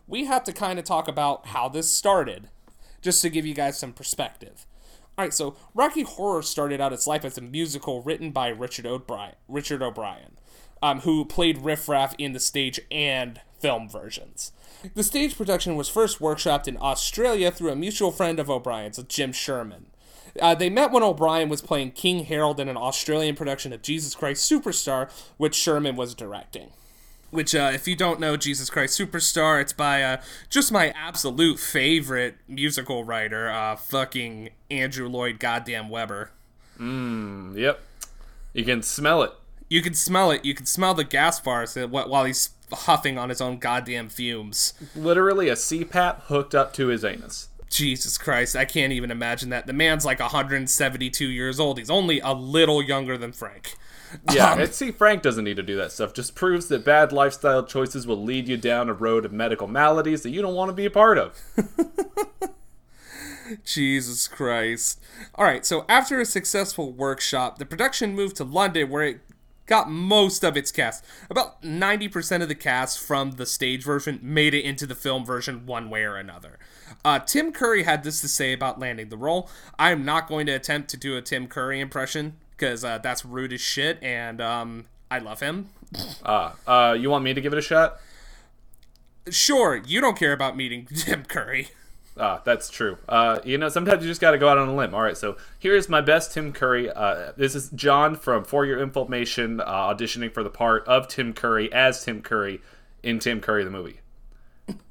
we 0.07 0.25
have 0.27 0.45
to 0.45 0.53
kind 0.53 0.79
of 0.79 0.85
talk 0.85 1.09
about 1.09 1.47
how 1.49 1.69
this 1.69 1.89
started, 1.89 2.49
just 3.01 3.23
to 3.23 3.31
give 3.31 3.47
you 3.47 3.55
guys 3.55 3.79
some 3.79 3.93
perspective. 3.93 4.67
All 5.19 5.25
right, 5.25 5.35
so 5.35 5.57
Rocky 5.75 6.03
Horror 6.03 6.43
started 6.43 6.81
out 6.81 6.93
its 6.93 7.07
life 7.07 7.25
as 7.25 7.37
a 7.37 7.43
musical 7.43 8.03
written 8.03 8.31
by 8.31 8.49
Richard 8.49 8.87
O'Brien, 8.87 9.35
Richard 9.49 9.83
O'Brien, 9.83 10.39
um, 10.83 11.01
who 11.01 11.25
played 11.25 11.59
Riff 11.59 11.89
Raff 11.89 12.15
in 12.17 12.33
the 12.33 12.41
stage 12.41 12.81
and 12.91 13.41
film 13.59 13.89
versions. 13.89 14.53
The 14.95 15.03
stage 15.03 15.37
production 15.37 15.77
was 15.77 15.91
first 15.91 16.21
workshopped 16.21 16.67
in 16.67 16.79
Australia 16.81 17.51
through 17.51 17.71
a 17.71 17.77
mutual 17.77 18.13
friend 18.13 18.39
of 18.39 18.49
O'Brien's, 18.49 19.03
Jim 19.05 19.33
Sharman. 19.33 19.87
Uh, 20.41 20.55
they 20.55 20.71
met 20.71 20.91
when 20.91 21.03
O'Brien 21.03 21.49
was 21.49 21.61
playing 21.61 21.91
King 21.91 22.25
Herod 22.25 22.61
in 22.61 22.69
an 22.69 22.77
Australian 22.77 23.35
production 23.35 23.73
of 23.73 23.83
Jesus 23.83 24.15
Christ 24.15 24.51
Superstar, 24.51 25.11
which 25.37 25.55
Sharman 25.55 25.97
was 25.97 26.15
directing 26.15 26.71
which 27.31 27.55
uh, 27.55 27.71
if 27.73 27.87
you 27.89 27.95
don't 27.97 28.19
know 28.21 28.37
jesus 28.37 28.69
christ 28.71 28.99
superstar 28.99 29.61
it's 29.61 29.73
by 29.73 30.03
uh, 30.03 30.21
just 30.49 30.71
my 30.73 30.89
absolute 30.91 31.59
favorite 31.59 32.37
musical 32.49 33.05
writer 33.05 33.49
uh, 33.51 33.77
fucking 33.77 34.51
andrew 34.71 35.09
lloyd 35.09 35.39
goddamn 35.39 35.89
Webber 35.89 36.31
Hmm, 36.77 37.57
Yep. 37.59 37.81
You 38.55 38.65
can 38.65 38.83
smell 38.83 39.23
it. 39.23 39.33
you 39.69 39.83
can 39.83 39.93
smell 39.95 40.31
it. 40.31 40.45
You 40.45 40.55
can 40.55 40.65
smell 40.67 40.95
the 40.95 41.05
gas 41.05 41.39
bars 41.39 41.77
while 41.77 42.25
he's 42.25 42.51
huffing 42.73 43.19
on 43.19 43.29
his 43.29 43.41
own 43.41 43.59
goddamn 43.59 44.09
fumes. 44.09 44.73
Literally 44.97 45.49
a 45.49 45.55
CPAP 45.55 46.23
hooked 46.23 46.55
up 46.55 46.73
to 46.75 46.87
his 46.87 47.05
anus. 47.05 47.49
jesus 47.69 48.17
christ. 48.19 48.57
I 48.57 48.65
can't 48.65 48.93
even 48.93 49.11
imagine 49.11 49.51
that. 49.51 49.67
The 49.67 49.73
man's 49.75 50.05
like 50.07 50.19
172 50.21 51.27
years 51.27 51.61
old. 51.61 51.79
He's 51.79 51.91
only 51.91 52.19
a 52.21 52.33
little 52.33 52.83
younger 52.83 53.17
than 53.19 53.33
frank 53.33 53.77
Yeah, 54.33 54.53
Um, 54.53 54.61
and 54.61 54.75
see, 54.75 54.91
Frank 54.91 55.23
doesn't 55.23 55.45
need 55.45 55.57
to 55.57 55.63
do 55.63 55.77
that 55.77 55.93
stuff. 55.93 56.13
Just 56.13 56.35
proves 56.35 56.67
that 56.69 56.85
bad 56.85 57.13
lifestyle 57.13 57.65
choices 57.65 58.07
will 58.07 58.23
lead 58.23 58.49
you 58.49 58.57
down 58.57 58.89
a 58.89 58.93
road 58.93 59.25
of 59.25 59.33
medical 59.33 59.69
maladies 59.69 60.23
that 60.23 60.31
you 60.31 60.43
don't 60.43 60.55
want 60.55 60.69
to 60.69 60.75
be 60.75 60.85
a 60.85 60.91
part 60.91 61.19
of. 61.19 61.41
Jesus 63.65 64.29
Christ. 64.29 65.01
All 65.35 65.45
right, 65.45 65.65
so 65.65 65.85
after 65.89 66.21
a 66.21 66.25
successful 66.25 66.93
workshop, 66.93 67.59
the 67.59 67.67
production 67.67 68.15
moved 68.15 68.37
to 68.37 68.45
London 68.45 68.91
where 68.91 69.05
it 69.05 69.21
got 69.67 69.89
most 69.89 70.45
of 70.45 70.57
its 70.57 70.73
cast. 70.73 71.05
About 71.31 71.63
90% 71.63 72.43
of 72.43 72.49
the 72.49 72.55
cast 72.57 72.99
from 72.99 73.33
the 73.33 73.47
stage 73.47 73.85
version 73.85 74.19
made 74.21 74.53
it 74.53 74.65
into 74.65 74.87
the 74.87 74.97
film 74.97 75.25
version 75.25 75.65
one 75.65 75.89
way 75.89 76.03
or 76.03 76.17
another. 76.17 76.59
Uh, 77.05 77.21
Tim 77.21 77.53
Curry 77.53 77.85
had 77.85 78.03
this 78.03 78.21
to 78.21 78.29
say 78.29 78.53
about 78.53 78.81
landing 78.81 79.09
the 79.09 79.17
role. 79.17 79.49
I 79.79 79.93
am 79.93 80.05
not 80.05 80.29
going 80.29 80.47
to 80.47 80.53
attempt 80.53 80.91
to 80.91 80.97
do 80.97 81.17
a 81.17 81.23
Tim 81.23 81.47
Curry 81.47 81.81
impression 81.81 82.37
because 82.61 82.85
uh, 82.85 82.99
that's 82.99 83.25
rude 83.25 83.53
as 83.55 83.61
shit 83.61 83.99
and 84.03 84.41
um, 84.41 84.85
I 85.11 85.19
love 85.19 85.41
him. 85.41 85.71
Uh, 86.23 86.53
uh, 86.67 86.97
you 86.99 87.09
want 87.09 87.25
me 87.25 87.33
to 87.33 87.41
give 87.41 87.55
it 87.55 87.59
a 87.59 87.63
shot? 87.63 87.99
Sure, 89.31 89.77
you 89.77 90.01
don't 90.01 90.19
care 90.19 90.33
about 90.33 90.57
meeting 90.57 90.87
Tim 90.95 91.25
Curry. 91.25 91.69
Ah, 92.19 92.43
that's 92.45 92.69
true. 92.69 92.99
Uh, 93.09 93.39
you 93.45 93.57
know, 93.57 93.71
sometimes 93.71 94.03
you 94.03 94.11
just 94.11 94.21
got 94.21 94.33
to 94.33 94.39
go 94.39 94.49
out 94.49 94.59
on 94.59 94.69
a 94.69 94.75
limb. 94.75 94.95
All 94.95 95.01
right, 95.03 95.17
so 95.17 95.37
here's 95.59 95.89
my 95.89 96.03
best 96.03 96.33
Tim 96.33 96.53
Curry. 96.53 96.91
Uh, 96.91 97.33
this 97.37 97.55
is 97.55 97.71
John 97.71 98.15
from 98.15 98.45
For 98.45 98.67
Your 98.67 98.79
Inflammation, 98.83 99.61
uh, 99.61 99.65
auditioning 99.67 100.33
for 100.33 100.43
the 100.43 100.51
part 100.51 100.87
of 100.87 101.09
Tim 101.09 101.33
Curry 101.33 101.73
as 101.73 102.05
Tim 102.05 102.21
Curry 102.21 102.61
in 103.03 103.21
Tim 103.21 103.41
Curry 103.41 103.65
the 103.65 103.71
movie. 103.71 104.01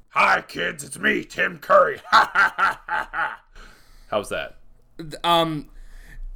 Hi, 0.08 0.42
kids, 0.42 0.82
it's 0.82 0.98
me, 0.98 1.22
Tim 1.22 1.58
Curry. 1.58 2.00
How's 4.08 4.28
that? 4.30 4.56
Um, 5.22 5.68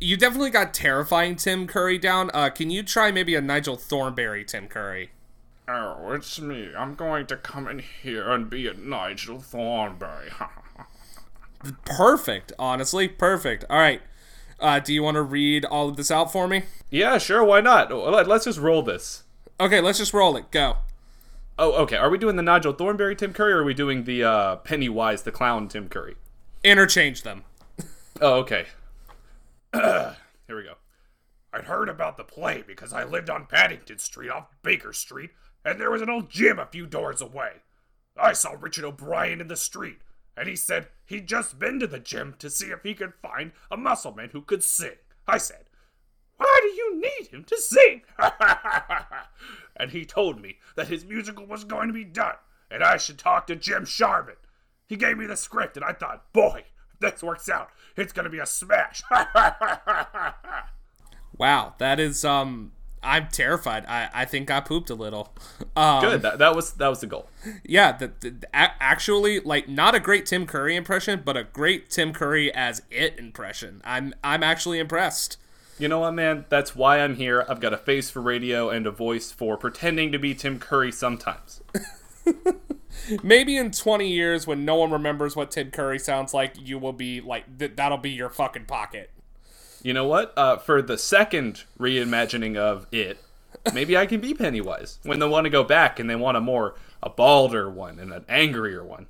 you 0.00 0.16
definitely 0.16 0.50
got 0.50 0.74
terrifying 0.74 1.36
Tim 1.36 1.66
Curry 1.66 1.98
down. 1.98 2.30
Uh, 2.34 2.50
can 2.50 2.70
you 2.70 2.82
try 2.82 3.10
maybe 3.10 3.34
a 3.34 3.40
Nigel 3.40 3.76
Thornberry 3.76 4.44
Tim 4.44 4.68
Curry? 4.68 5.10
Oh, 5.66 6.12
it's 6.12 6.38
me. 6.40 6.70
I'm 6.76 6.94
going 6.94 7.26
to 7.26 7.36
come 7.36 7.66
in 7.68 7.78
here 7.78 8.30
and 8.30 8.50
be 8.50 8.66
a 8.68 8.74
Nigel 8.74 9.40
Thornberry. 9.40 10.30
Perfect, 11.86 12.52
honestly, 12.58 13.08
perfect. 13.08 13.64
All 13.70 13.78
right. 13.78 14.02
Uh, 14.60 14.78
do 14.80 14.92
you 14.92 15.02
want 15.02 15.14
to 15.16 15.22
read 15.22 15.64
all 15.64 15.88
of 15.88 15.96
this 15.96 16.10
out 16.10 16.30
for 16.30 16.46
me? 16.46 16.64
yeah, 16.90 17.16
sure, 17.18 17.42
why 17.42 17.60
not? 17.60 17.90
Let- 17.90 18.28
Let's 18.28 18.44
just 18.44 18.58
roll 18.58 18.82
this. 18.82 19.22
Okay, 19.58 19.80
let's 19.80 19.98
just 19.98 20.12
roll 20.12 20.36
it. 20.36 20.50
Go. 20.50 20.76
Oh, 21.58 21.72
okay. 21.84 21.96
Are 21.96 22.10
we 22.10 22.18
doing 22.18 22.36
the 22.36 22.42
Nigel 22.42 22.72
Thornberry 22.72 23.16
Tim 23.16 23.32
Curry 23.32 23.52
or 23.52 23.58
are 23.58 23.64
we 23.64 23.74
doing 23.74 24.04
the 24.04 24.24
uh, 24.24 24.56
Pennywise 24.56 25.22
the 25.22 25.32
Clown 25.32 25.68
Tim 25.68 25.88
Curry? 25.88 26.16
Interchange 26.62 27.22
them. 27.22 27.44
Oh, 28.20 28.34
okay. 28.40 28.66
Here 30.46 30.56
we 30.56 30.62
go. 30.62 30.74
I'd 31.52 31.64
heard 31.64 31.88
about 31.88 32.16
the 32.16 32.22
play 32.22 32.62
because 32.64 32.92
I 32.92 33.02
lived 33.02 33.28
on 33.28 33.46
Paddington 33.46 33.98
Street 33.98 34.30
off 34.30 34.46
Baker 34.62 34.92
Street, 34.92 35.30
and 35.64 35.80
there 35.80 35.90
was 35.90 36.00
an 36.00 36.10
old 36.10 36.30
gym 36.30 36.60
a 36.60 36.66
few 36.66 36.86
doors 36.86 37.20
away. 37.20 37.62
I 38.16 38.34
saw 38.34 38.54
Richard 38.58 38.84
O'Brien 38.84 39.40
in 39.40 39.48
the 39.48 39.56
street, 39.56 39.98
and 40.36 40.48
he 40.48 40.54
said 40.54 40.88
he'd 41.06 41.26
just 41.26 41.58
been 41.58 41.80
to 41.80 41.88
the 41.88 41.98
gym 41.98 42.36
to 42.38 42.50
see 42.50 42.66
if 42.66 42.84
he 42.84 42.94
could 42.94 43.14
find 43.14 43.50
a 43.68 43.76
muscle 43.76 44.14
man 44.14 44.30
who 44.32 44.42
could 44.42 44.62
sing. 44.62 44.94
I 45.26 45.38
said, 45.38 45.64
Why 46.36 46.60
do 46.62 46.68
you 46.68 47.00
need 47.00 47.28
him 47.28 47.42
to 47.42 47.56
sing? 47.56 48.02
and 49.76 49.90
he 49.90 50.04
told 50.04 50.40
me 50.40 50.58
that 50.76 50.88
his 50.88 51.04
musical 51.04 51.46
was 51.46 51.64
going 51.64 51.88
to 51.88 51.94
be 51.94 52.04
done, 52.04 52.36
and 52.70 52.84
I 52.84 52.96
should 52.96 53.18
talk 53.18 53.48
to 53.48 53.56
Jim 53.56 53.84
Sharman. 53.84 54.36
He 54.86 54.94
gave 54.94 55.18
me 55.18 55.26
the 55.26 55.36
script, 55.36 55.76
and 55.76 55.84
I 55.84 55.94
thought, 55.94 56.32
boy, 56.32 56.64
this 57.10 57.22
works 57.22 57.48
out, 57.48 57.70
it's 57.96 58.12
going 58.12 58.24
to 58.24 58.30
be 58.30 58.38
a 58.38 58.46
smash. 58.46 59.02
Wow, 61.38 61.74
that 61.78 62.00
is 62.00 62.24
um. 62.24 62.72
I'm 63.06 63.28
terrified. 63.28 63.84
I, 63.84 64.08
I 64.14 64.24
think 64.24 64.50
I 64.50 64.60
pooped 64.60 64.88
a 64.88 64.94
little. 64.94 65.32
Um, 65.76 66.02
Good. 66.02 66.22
That, 66.22 66.38
that 66.38 66.54
was 66.54 66.74
that 66.74 66.86
was 66.86 67.00
the 67.00 67.08
goal. 67.08 67.28
Yeah, 67.64 67.90
the, 67.90 68.12
the, 68.20 68.48
actually, 68.54 69.40
like 69.40 69.68
not 69.68 69.96
a 69.96 69.98
great 69.98 70.24
Tim 70.24 70.46
Curry 70.46 70.76
impression, 70.76 71.22
but 71.24 71.36
a 71.36 71.42
great 71.42 71.90
Tim 71.90 72.12
Curry 72.12 72.54
as 72.54 72.82
it 72.92 73.18
impression. 73.18 73.80
I'm 73.82 74.14
I'm 74.22 74.44
actually 74.44 74.78
impressed. 74.78 75.36
You 75.76 75.88
know 75.88 75.98
what, 75.98 76.12
man? 76.12 76.44
That's 76.48 76.76
why 76.76 77.00
I'm 77.00 77.16
here. 77.16 77.44
I've 77.48 77.58
got 77.58 77.72
a 77.72 77.76
face 77.76 78.08
for 78.08 78.20
radio 78.20 78.70
and 78.70 78.86
a 78.86 78.92
voice 78.92 79.32
for 79.32 79.56
pretending 79.56 80.12
to 80.12 80.18
be 80.18 80.32
Tim 80.32 80.60
Curry 80.60 80.92
sometimes. 80.92 81.60
Maybe 83.22 83.56
in 83.56 83.70
20 83.70 84.08
years, 84.08 84.46
when 84.46 84.64
no 84.64 84.76
one 84.76 84.90
remembers 84.90 85.36
what 85.36 85.50
Tim 85.50 85.70
Curry 85.70 85.98
sounds 85.98 86.32
like, 86.32 86.54
you 86.58 86.78
will 86.78 86.92
be 86.92 87.20
like, 87.20 87.58
th- 87.58 87.72
that'll 87.76 87.98
be 87.98 88.10
your 88.10 88.30
fucking 88.30 88.66
pocket. 88.66 89.10
You 89.82 89.92
know 89.92 90.06
what? 90.06 90.32
Uh, 90.36 90.56
for 90.56 90.80
the 90.80 90.96
second 90.96 91.64
reimagining 91.78 92.56
of 92.56 92.86
it, 92.90 93.18
maybe 93.74 93.96
I 93.96 94.06
can 94.06 94.20
be 94.20 94.32
Pennywise 94.32 94.98
when 95.02 95.18
they 95.18 95.28
want 95.28 95.44
to 95.44 95.50
go 95.50 95.62
back 95.62 95.98
and 95.98 96.08
they 96.08 96.16
want 96.16 96.36
a 96.36 96.40
more 96.40 96.74
a 97.02 97.10
balder 97.10 97.70
one 97.70 97.98
and 97.98 98.12
an 98.12 98.24
angrier 98.28 98.82
one. 98.82 99.06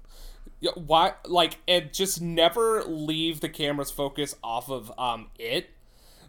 Yeah, 0.60 0.72
why 0.74 1.12
like 1.26 1.58
and 1.68 1.92
just 1.92 2.20
never 2.20 2.82
leave 2.84 3.40
the 3.40 3.48
camera's 3.48 3.90
focus 3.90 4.34
off 4.42 4.70
of 4.70 4.90
um 4.98 5.28
it 5.38 5.70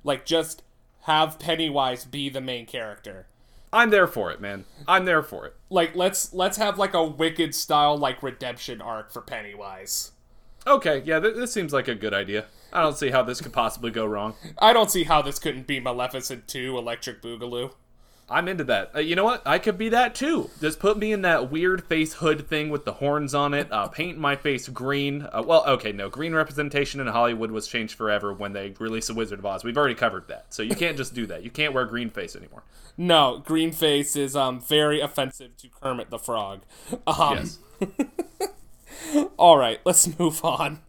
like 0.03 0.25
just 0.25 0.61
have 1.03 1.39
pennywise 1.39 2.05
be 2.05 2.29
the 2.29 2.41
main 2.41 2.65
character 2.65 3.27
I'm 3.75 3.89
there 3.89 4.07
for 4.07 4.31
it, 4.31 4.39
man. 4.39 4.63
I'm 4.87 5.03
there 5.05 5.21
for 5.21 5.45
it. 5.45 5.53
like 5.69 5.95
let's 5.95 6.33
let's 6.33 6.57
have 6.57 6.77
like 6.79 6.93
a 6.93 7.03
wicked 7.03 7.53
style 7.53 7.97
like 7.97 8.23
redemption 8.23 8.81
arc 8.81 9.11
for 9.11 9.21
pennywise 9.21 10.11
Okay, 10.67 11.03
yeah, 11.05 11.19
th- 11.19 11.35
this 11.35 11.51
seems 11.51 11.73
like 11.73 11.87
a 11.87 11.93
good 11.93 12.13
idea. 12.13 12.45
I 12.73 12.81
don't 12.81 12.97
see 12.97 13.11
how 13.11 13.21
this 13.21 13.39
could 13.41 13.53
possibly 13.53 13.91
go 13.91 14.05
wrong. 14.05 14.33
i 14.57 14.73
don't 14.73 14.89
see 14.89 15.03
how 15.03 15.21
this 15.21 15.37
couldn't 15.39 15.67
be 15.67 15.79
maleficent 15.79 16.47
2 16.47 16.77
electric 16.77 17.21
boogaloo 17.21 17.71
I'm 18.27 18.47
into 18.47 18.63
that. 18.65 18.91
Uh, 18.95 18.99
you 18.99 19.15
know 19.15 19.23
what? 19.23 19.43
I 19.45 19.59
could 19.59 19.77
be 19.77 19.89
that 19.89 20.15
too. 20.15 20.49
Just 20.59 20.79
put 20.79 20.97
me 20.97 21.11
in 21.13 21.21
that 21.21 21.51
weird 21.51 21.83
face 21.83 22.13
hood 22.15 22.47
thing 22.47 22.69
with 22.69 22.83
the 22.83 22.93
horns 22.93 23.35
on 23.35 23.53
it. 23.53 23.71
Uh, 23.71 23.87
paint 23.87 24.17
my 24.17 24.35
face 24.35 24.67
green. 24.67 25.27
Uh, 25.31 25.43
well, 25.45 25.63
okay, 25.67 25.91
no. 25.91 26.09
Green 26.09 26.33
representation 26.33 26.99
in 26.99 27.05
Hollywood 27.07 27.51
was 27.51 27.67
changed 27.67 27.93
forever 27.95 28.33
when 28.33 28.53
they 28.53 28.73
released 28.79 29.09
The 29.09 29.13
Wizard 29.13 29.37
of 29.39 29.45
Oz. 29.45 29.63
We've 29.63 29.77
already 29.77 29.93
covered 29.93 30.27
that. 30.29 30.47
So 30.53 30.63
you 30.63 30.75
can't 30.75 30.97
just 30.97 31.13
do 31.13 31.27
that. 31.27 31.43
You 31.43 31.51
can't 31.51 31.73
wear 31.73 31.85
green 31.85 32.09
face 32.09 32.35
anymore. 32.35 32.63
no 32.97 33.43
green 33.45 33.71
face 33.71 34.15
is 34.15 34.35
um 34.35 34.59
very 34.59 35.01
offensive 35.01 35.55
to 35.57 35.67
kermit 35.69 36.09
the 36.09 36.17
frog 36.17 36.61
um 37.05 37.37
Yes. 37.37 37.59
All 39.37 39.57
right, 39.57 39.79
let's 39.85 40.17
move 40.17 40.43
on. 40.43 40.79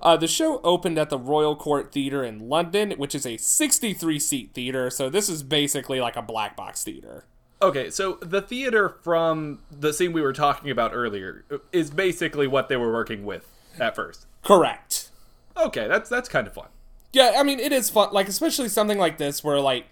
Uh, 0.00 0.16
the 0.16 0.28
show 0.28 0.60
opened 0.62 0.98
at 0.98 1.10
the 1.10 1.18
Royal 1.18 1.56
Court 1.56 1.92
Theatre 1.92 2.22
in 2.22 2.48
London, 2.48 2.92
which 2.92 3.14
is 3.14 3.26
a 3.26 3.36
63 3.36 4.18
seat 4.18 4.50
theater, 4.54 4.90
so 4.90 5.08
this 5.10 5.28
is 5.28 5.42
basically 5.42 6.00
like 6.00 6.16
a 6.16 6.22
black 6.22 6.56
box 6.56 6.84
theater. 6.84 7.24
Okay, 7.60 7.90
so 7.90 8.18
the 8.20 8.42
theater 8.42 8.88
from 8.88 9.60
the 9.70 9.92
scene 9.92 10.12
we 10.12 10.20
were 10.20 10.32
talking 10.32 10.70
about 10.70 10.92
earlier 10.92 11.44
is 11.72 11.90
basically 11.90 12.46
what 12.46 12.68
they 12.68 12.76
were 12.76 12.92
working 12.92 13.24
with 13.24 13.48
at 13.78 13.94
first. 13.94 14.26
Correct. 14.42 15.10
Okay, 15.56 15.86
that's 15.86 16.10
that's 16.10 16.28
kind 16.28 16.46
of 16.46 16.54
fun. 16.54 16.68
Yeah, 17.12 17.34
I 17.36 17.42
mean, 17.42 17.60
it 17.60 17.72
is 17.72 17.90
fun, 17.90 18.08
like, 18.12 18.26
especially 18.26 18.68
something 18.68 18.98
like 18.98 19.18
this 19.18 19.44
where, 19.44 19.60
like, 19.60 19.86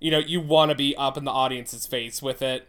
you 0.00 0.10
know, 0.10 0.18
you 0.18 0.40
want 0.40 0.70
to 0.70 0.74
be 0.74 0.96
up 0.96 1.16
in 1.16 1.24
the 1.24 1.30
audience's 1.30 1.86
face 1.86 2.22
with 2.22 2.42
it. 2.42 2.66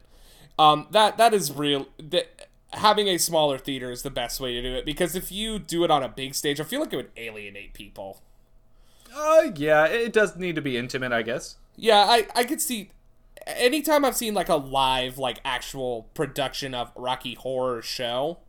Um, 0.60 0.88
that 0.92 1.18
that 1.18 1.34
is 1.34 1.52
real. 1.52 1.88
That, 1.98 2.50
having 2.74 3.08
a 3.08 3.18
smaller 3.18 3.58
theater 3.58 3.92
is 3.92 4.04
the 4.04 4.10
best 4.10 4.40
way 4.40 4.54
to 4.54 4.62
do 4.62 4.74
it 4.76 4.86
because 4.86 5.16
if 5.16 5.32
you 5.32 5.60
do 5.60 5.84
it 5.84 5.92
on 5.92 6.04
a 6.04 6.10
big 6.10 6.36
stage, 6.36 6.60
I 6.60 6.64
feel 6.64 6.80
like 6.80 6.94
it 6.94 6.98
would 6.98 7.12
alienate 7.18 7.74
people. 7.74 8.22
Uh, 9.16 9.52
yeah, 9.56 9.86
it 9.86 10.12
does 10.12 10.36
need 10.36 10.56
to 10.56 10.62
be 10.62 10.78
intimate, 10.78 11.12
I 11.12 11.22
guess. 11.22 11.58
Yeah, 11.76 12.06
I 12.08 12.28
I 12.36 12.44
could 12.44 12.62
see 12.62 12.92
anytime 13.48 14.06
I've 14.06 14.16
seen 14.16 14.34
like 14.34 14.50
a 14.50 14.56
live 14.56 15.18
like 15.18 15.40
actual 15.44 16.10
production 16.14 16.74
of 16.74 16.92
Rocky 16.96 17.36
Horror 17.36 17.82
Show, 17.82 18.40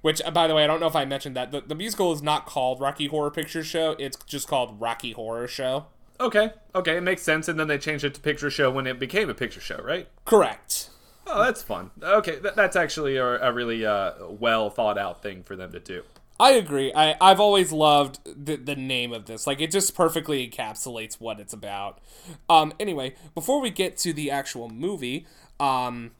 which 0.00 0.20
uh, 0.22 0.30
by 0.30 0.46
the 0.46 0.54
way 0.54 0.64
I 0.64 0.66
don't 0.66 0.80
know 0.80 0.86
if 0.86 0.96
I 0.96 1.04
mentioned 1.04 1.36
that 1.36 1.52
the, 1.52 1.60
the 1.60 1.74
musical 1.74 2.12
is 2.12 2.22
not 2.22 2.46
called 2.46 2.80
Rocky 2.80 3.06
Horror 3.06 3.30
Picture 3.30 3.64
Show, 3.64 3.96
it's 3.98 4.16
just 4.26 4.48
called 4.48 4.80
Rocky 4.80 5.12
Horror 5.12 5.48
Show. 5.48 5.86
Okay, 6.20 6.52
okay, 6.74 6.96
it 6.96 7.02
makes 7.02 7.22
sense. 7.22 7.48
And 7.48 7.58
then 7.58 7.66
they 7.66 7.78
changed 7.78 8.04
it 8.04 8.14
to 8.14 8.20
picture 8.20 8.50
show 8.50 8.70
when 8.70 8.86
it 8.86 8.98
became 9.00 9.28
a 9.28 9.34
picture 9.34 9.60
show, 9.60 9.78
right? 9.82 10.08
Correct. 10.24 10.90
Oh, 11.26 11.44
that's 11.44 11.62
fun. 11.62 11.90
Okay, 12.02 12.40
th- 12.40 12.54
that's 12.54 12.76
actually 12.76 13.16
a, 13.16 13.24
a 13.24 13.52
really 13.52 13.86
uh, 13.86 14.12
well 14.28 14.70
thought 14.70 14.98
out 14.98 15.22
thing 15.22 15.42
for 15.42 15.56
them 15.56 15.72
to 15.72 15.80
do. 15.80 16.02
I 16.40 16.52
agree. 16.52 16.92
I, 16.92 17.16
I've 17.20 17.38
always 17.38 17.70
loved 17.70 18.18
the, 18.24 18.56
the 18.56 18.74
name 18.74 19.12
of 19.12 19.26
this. 19.26 19.46
Like, 19.46 19.60
it 19.60 19.70
just 19.70 19.94
perfectly 19.94 20.48
encapsulates 20.48 21.20
what 21.20 21.38
it's 21.38 21.52
about. 21.52 22.00
Um, 22.48 22.72
anyway, 22.80 23.14
before 23.34 23.60
we 23.60 23.70
get 23.70 23.96
to 23.98 24.12
the 24.12 24.30
actual 24.30 24.68
movie, 24.68 25.26
um, 25.60 26.10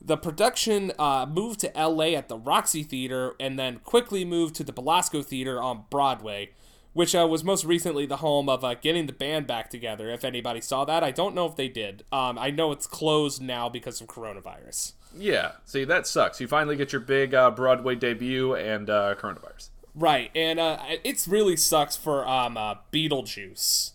the 0.00 0.16
production 0.16 0.92
uh, 0.98 1.26
moved 1.26 1.60
to 1.60 1.72
LA 1.74 2.08
at 2.10 2.28
the 2.28 2.36
Roxy 2.36 2.82
Theater 2.82 3.34
and 3.40 3.58
then 3.58 3.80
quickly 3.80 4.24
moved 4.24 4.54
to 4.56 4.64
the 4.64 4.72
Belasco 4.72 5.22
Theater 5.22 5.60
on 5.60 5.84
Broadway, 5.90 6.50
which 6.94 7.14
uh, 7.14 7.26
was 7.28 7.44
most 7.44 7.64
recently 7.64 8.06
the 8.06 8.18
home 8.18 8.48
of 8.48 8.64
uh, 8.64 8.74
getting 8.74 9.06
the 9.06 9.12
band 9.12 9.46
back 9.46 9.68
together. 9.68 10.08
If 10.10 10.24
anybody 10.24 10.60
saw 10.60 10.84
that, 10.86 11.04
I 11.04 11.10
don't 11.10 11.34
know 11.34 11.44
if 11.46 11.56
they 11.56 11.68
did. 11.68 12.04
Um, 12.10 12.38
I 12.38 12.50
know 12.50 12.72
it's 12.72 12.86
closed 12.86 13.42
now 13.42 13.68
because 13.68 14.00
of 14.00 14.06
coronavirus. 14.06 14.92
Yeah, 15.16 15.52
see, 15.64 15.84
that 15.84 16.06
sucks. 16.06 16.40
You 16.40 16.48
finally 16.48 16.76
get 16.76 16.92
your 16.92 17.00
big 17.00 17.34
uh, 17.34 17.50
Broadway 17.50 17.96
debut 17.96 18.54
and 18.54 18.88
uh, 18.88 19.16
coronavirus. 19.18 19.70
Right, 19.94 20.30
and 20.34 20.58
uh, 20.58 20.78
it's 21.04 21.28
really 21.28 21.56
sucks 21.56 21.96
for 21.96 22.26
um, 22.26 22.56
uh, 22.56 22.76
Beetlejuice 22.92 23.92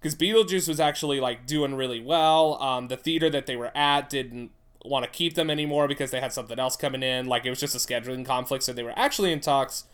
because 0.00 0.14
Beetlejuice 0.16 0.68
was 0.68 0.80
actually 0.80 1.20
like 1.20 1.46
doing 1.46 1.74
really 1.74 2.00
well. 2.00 2.60
Um, 2.62 2.88
the 2.88 2.96
theater 2.96 3.28
that 3.30 3.46
they 3.46 3.56
were 3.56 3.76
at 3.76 4.08
didn't 4.08 4.52
want 4.84 5.04
to 5.04 5.10
keep 5.10 5.34
them 5.34 5.50
anymore 5.50 5.88
because 5.88 6.12
they 6.12 6.20
had 6.20 6.32
something 6.32 6.58
else 6.58 6.76
coming 6.76 7.02
in. 7.02 7.26
Like 7.26 7.44
it 7.44 7.50
was 7.50 7.60
just 7.60 7.74
a 7.74 7.78
scheduling 7.78 8.24
conflict, 8.24 8.64
so 8.64 8.72
they 8.72 8.84
were 8.84 8.96
actually 8.96 9.32
in 9.32 9.40
talks 9.40 9.84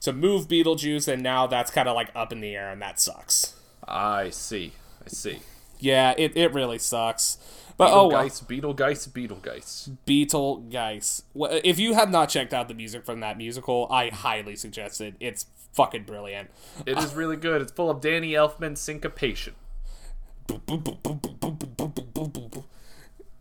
to 0.00 0.12
move 0.12 0.48
Beetlejuice, 0.48 1.08
and 1.08 1.22
now 1.22 1.46
that's 1.46 1.70
kind 1.70 1.88
of 1.88 1.94
like 1.94 2.10
up 2.14 2.32
in 2.32 2.40
the 2.40 2.54
air, 2.54 2.70
and 2.70 2.80
that 2.82 3.00
sucks. 3.00 3.54
I 3.86 4.30
see. 4.30 4.72
I 5.04 5.08
see. 5.08 5.40
Yeah, 5.80 6.14
it, 6.16 6.36
it 6.36 6.52
really 6.52 6.78
sucks. 6.78 7.38
But 7.76 7.92
oh 7.92 8.08
well. 8.08 8.24
Beetlegeist, 8.24 9.10
Beetlegeist, 9.10 9.96
Beetlegeist. 10.04 11.22
Well, 11.32 11.60
If 11.62 11.78
you 11.78 11.94
have 11.94 12.10
not 12.10 12.28
checked 12.28 12.52
out 12.52 12.66
the 12.66 12.74
music 12.74 13.04
from 13.06 13.20
that 13.20 13.38
musical, 13.38 13.86
I 13.88 14.08
highly 14.08 14.56
suggest 14.56 15.00
it. 15.00 15.14
It's 15.20 15.46
fucking 15.72 16.02
brilliant. 16.02 16.50
It 16.86 16.98
is 16.98 17.14
really 17.14 17.36
good. 17.36 17.62
It's 17.62 17.70
full 17.70 17.88
of 17.88 18.00
Danny 18.00 18.32
Elfman 18.32 18.76
syncopation. 18.76 19.54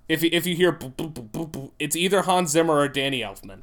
If 0.08 0.24
you, 0.24 0.30
if 0.32 0.46
you 0.46 0.56
hear 0.56 0.78
it's 1.80 1.96
either 1.96 2.22
Hans 2.22 2.52
Zimmer 2.52 2.76
or 2.76 2.88
Danny 2.88 3.22
Elfman. 3.22 3.62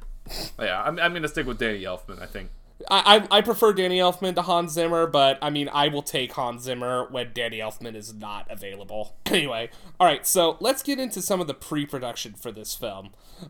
Yeah, 0.59 0.83
I'm, 0.83 0.99
I'm 0.99 1.13
gonna 1.13 1.27
stick 1.27 1.47
with 1.47 1.57
Danny 1.57 1.83
Elfman. 1.83 2.21
I 2.21 2.25
think. 2.25 2.49
I, 2.89 3.27
I 3.31 3.41
prefer 3.41 3.73
Danny 3.73 3.97
Elfman 3.97 4.35
to 4.35 4.41
Hans 4.41 4.73
Zimmer, 4.73 5.07
but 5.07 5.37
I 5.41 5.49
mean 5.49 5.69
I 5.69 5.87
will 5.87 6.01
take 6.01 6.33
Hans 6.33 6.63
Zimmer 6.63 7.07
when 7.09 7.31
Danny 7.33 7.59
Elfman 7.59 7.95
is 7.95 8.13
not 8.13 8.47
available. 8.49 9.15
Anyway, 9.35 9.69
all 9.99 10.07
right, 10.07 10.25
so 10.25 10.55
let's 10.61 10.81
get 10.81 10.97
into 10.97 11.21
some 11.21 11.41
of 11.41 11.47
the 11.47 11.53
pre-production 11.53 12.35
for 12.35 12.53
this 12.53 12.73
film, 12.73 13.09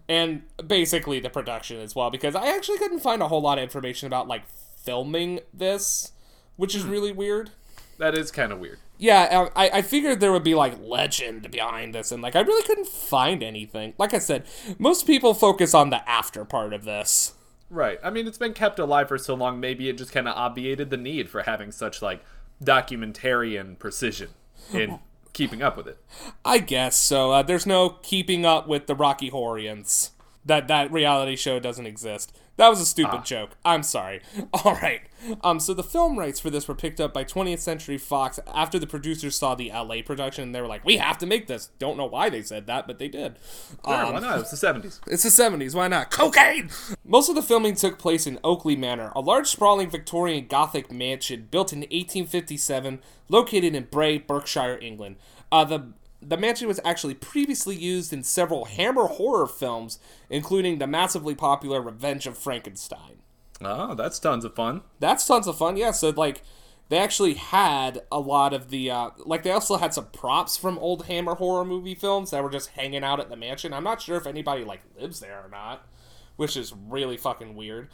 and 0.09 0.41
basically 0.65 1.19
the 1.19 1.29
production 1.29 1.79
as 1.79 1.93
well, 1.93 2.09
because 2.09 2.33
I 2.33 2.47
actually 2.47 2.79
couldn't 2.79 3.01
find 3.01 3.21
a 3.21 3.27
whole 3.27 3.41
lot 3.41 3.59
of 3.59 3.63
information 3.63 4.07
about 4.07 4.27
like 4.27 4.47
filming 4.83 5.41
this, 5.53 6.13
which 6.55 6.73
is 6.73 6.83
hmm. 6.83 6.89
really 6.89 7.11
weird. 7.11 7.51
That 7.99 8.17
is 8.17 8.31
kind 8.31 8.51
of 8.51 8.57
weird. 8.57 8.79
Yeah, 8.97 9.23
um, 9.25 9.49
I, 9.55 9.69
I 9.69 9.81
figured 9.81 10.19
there 10.19 10.31
would 10.31 10.43
be 10.43 10.55
like 10.55 10.79
legend 10.81 11.51
behind 11.51 11.93
this, 11.93 12.11
and 12.11 12.23
like 12.23 12.35
I 12.35 12.41
really 12.41 12.63
couldn't 12.63 12.87
find 12.87 13.43
anything. 13.43 13.93
Like 13.97 14.13
I 14.13 14.19
said, 14.19 14.45
most 14.79 15.05
people 15.05 15.33
focus 15.33 15.73
on 15.73 15.91
the 15.91 16.07
after 16.09 16.45
part 16.45 16.73
of 16.73 16.85
this. 16.85 17.33
Right. 17.69 17.99
I 18.03 18.09
mean, 18.09 18.27
it's 18.27 18.37
been 18.37 18.53
kept 18.53 18.79
alive 18.79 19.07
for 19.07 19.17
so 19.17 19.33
long. 19.33 19.59
Maybe 19.59 19.89
it 19.89 19.97
just 19.97 20.11
kind 20.11 20.27
of 20.27 20.35
obviated 20.35 20.89
the 20.89 20.97
need 20.97 21.29
for 21.29 21.43
having 21.43 21.71
such 21.71 22.01
like 22.01 22.23
documentarian 22.63 23.77
precision 23.79 24.29
in 24.71 24.99
keeping 25.33 25.61
up 25.61 25.75
with 25.77 25.87
it. 25.87 25.97
I 26.43 26.59
guess 26.59 26.95
so. 26.97 27.31
Uh, 27.31 27.41
there's 27.41 27.65
no 27.65 27.89
keeping 27.89 28.45
up 28.45 28.67
with 28.67 28.87
the 28.87 28.95
Rocky 28.95 29.29
Horrians. 29.29 30.11
That 30.45 30.67
that 30.67 30.91
reality 30.91 31.35
show 31.35 31.59
doesn't 31.59 31.87
exist. 31.87 32.37
That 32.57 32.69
was 32.69 32.79
a 32.79 32.85
stupid 32.85 33.25
joke. 33.25 33.51
I'm 33.65 33.83
sorry. 33.83 34.21
All 34.53 34.75
right. 34.75 35.01
Um. 35.43 35.59
So 35.59 35.73
the 35.73 35.83
film 35.83 36.17
rights 36.17 36.39
for 36.39 36.49
this 36.49 36.67
were 36.67 36.75
picked 36.75 37.01
up 37.01 37.13
by 37.13 37.23
20th 37.25 37.59
Century 37.59 37.97
Fox 37.97 38.39
after 38.53 38.79
the 38.79 38.87
producers 38.87 39.35
saw 39.35 39.55
the 39.55 39.71
LA 39.73 39.97
production. 40.05 40.43
and 40.45 40.55
They 40.55 40.61
were 40.61 40.67
like, 40.67 40.85
"We 40.85 40.97
have 40.97 41.17
to 41.17 41.25
make 41.25 41.47
this." 41.47 41.71
Don't 41.79 41.97
know 41.97 42.05
why 42.05 42.29
they 42.29 42.41
said 42.41 42.67
that, 42.67 42.87
but 42.87 42.97
they 42.99 43.07
did. 43.09 43.37
Um, 43.83 44.13
why 44.13 44.19
not? 44.19 44.37
It 44.37 44.49
was 44.49 44.51
the 44.51 44.67
70s. 44.67 44.99
It's 45.07 45.23
the 45.23 45.29
70s, 45.43 45.73
why 45.75 45.87
not? 45.87 46.11
Cocaine! 46.11 46.69
Most 47.03 47.27
of 47.27 47.35
the 47.35 47.41
filming 47.41 47.75
took 47.75 47.97
place 47.99 48.25
in 48.27 48.39
Oakley 48.43 48.75
Manor, 48.75 49.11
a 49.15 49.19
large 49.21 49.47
sprawling 49.47 49.89
Victorian 49.89 50.47
Gothic 50.47 50.91
mansion 50.91 51.47
built 51.51 51.73
in 51.73 51.79
1857, 51.79 52.99
located 53.29 53.75
in 53.75 53.85
Bray, 53.85 54.17
Berkshire, 54.17 54.77
England. 54.81 55.17
Uh, 55.51 55.65
the 55.65 55.87
the 56.27 56.37
mansion 56.37 56.67
was 56.67 56.79
actually 56.83 57.13
previously 57.13 57.75
used 57.75 58.11
in 58.11 58.23
several 58.23 58.65
Hammer 58.65 59.07
horror 59.07 59.47
films, 59.47 59.99
including 60.29 60.79
the 60.79 60.87
massively 60.87 61.35
popular 61.35 61.81
Revenge 61.81 62.27
of 62.27 62.37
Frankenstein. 62.37 63.21
Oh, 63.61 63.95
that's 63.95 64.19
tons 64.19 64.43
of 64.43 64.55
fun. 64.55 64.81
That's 64.99 65.25
tons 65.25 65.47
of 65.47 65.57
fun, 65.57 65.77
yeah. 65.77 65.91
So 65.91 66.09
like, 66.09 66.41
they 66.89 66.97
actually 66.97 67.33
had 67.33 68.03
a 68.11 68.19
lot 68.19 68.53
of 68.53 68.69
the 68.69 68.91
uh, 68.91 69.09
like. 69.17 69.43
They 69.43 69.51
also 69.51 69.77
had 69.77 69.93
some 69.93 70.07
props 70.07 70.55
from 70.55 70.77
old 70.77 71.05
Hammer 71.05 71.35
horror 71.35 71.65
movie 71.65 71.95
films 71.95 72.31
that 72.31 72.43
were 72.43 72.49
just 72.49 72.69
hanging 72.69 73.03
out 73.03 73.19
at 73.19 73.29
the 73.29 73.35
mansion. 73.35 73.73
I'm 73.73 73.83
not 73.83 74.01
sure 74.01 74.17
if 74.17 74.27
anybody 74.27 74.63
like 74.63 74.81
lives 74.99 75.19
there 75.19 75.41
or 75.43 75.49
not, 75.49 75.87
which 76.35 76.55
is 76.55 76.73
really 76.73 77.17
fucking 77.17 77.55
weird. 77.55 77.89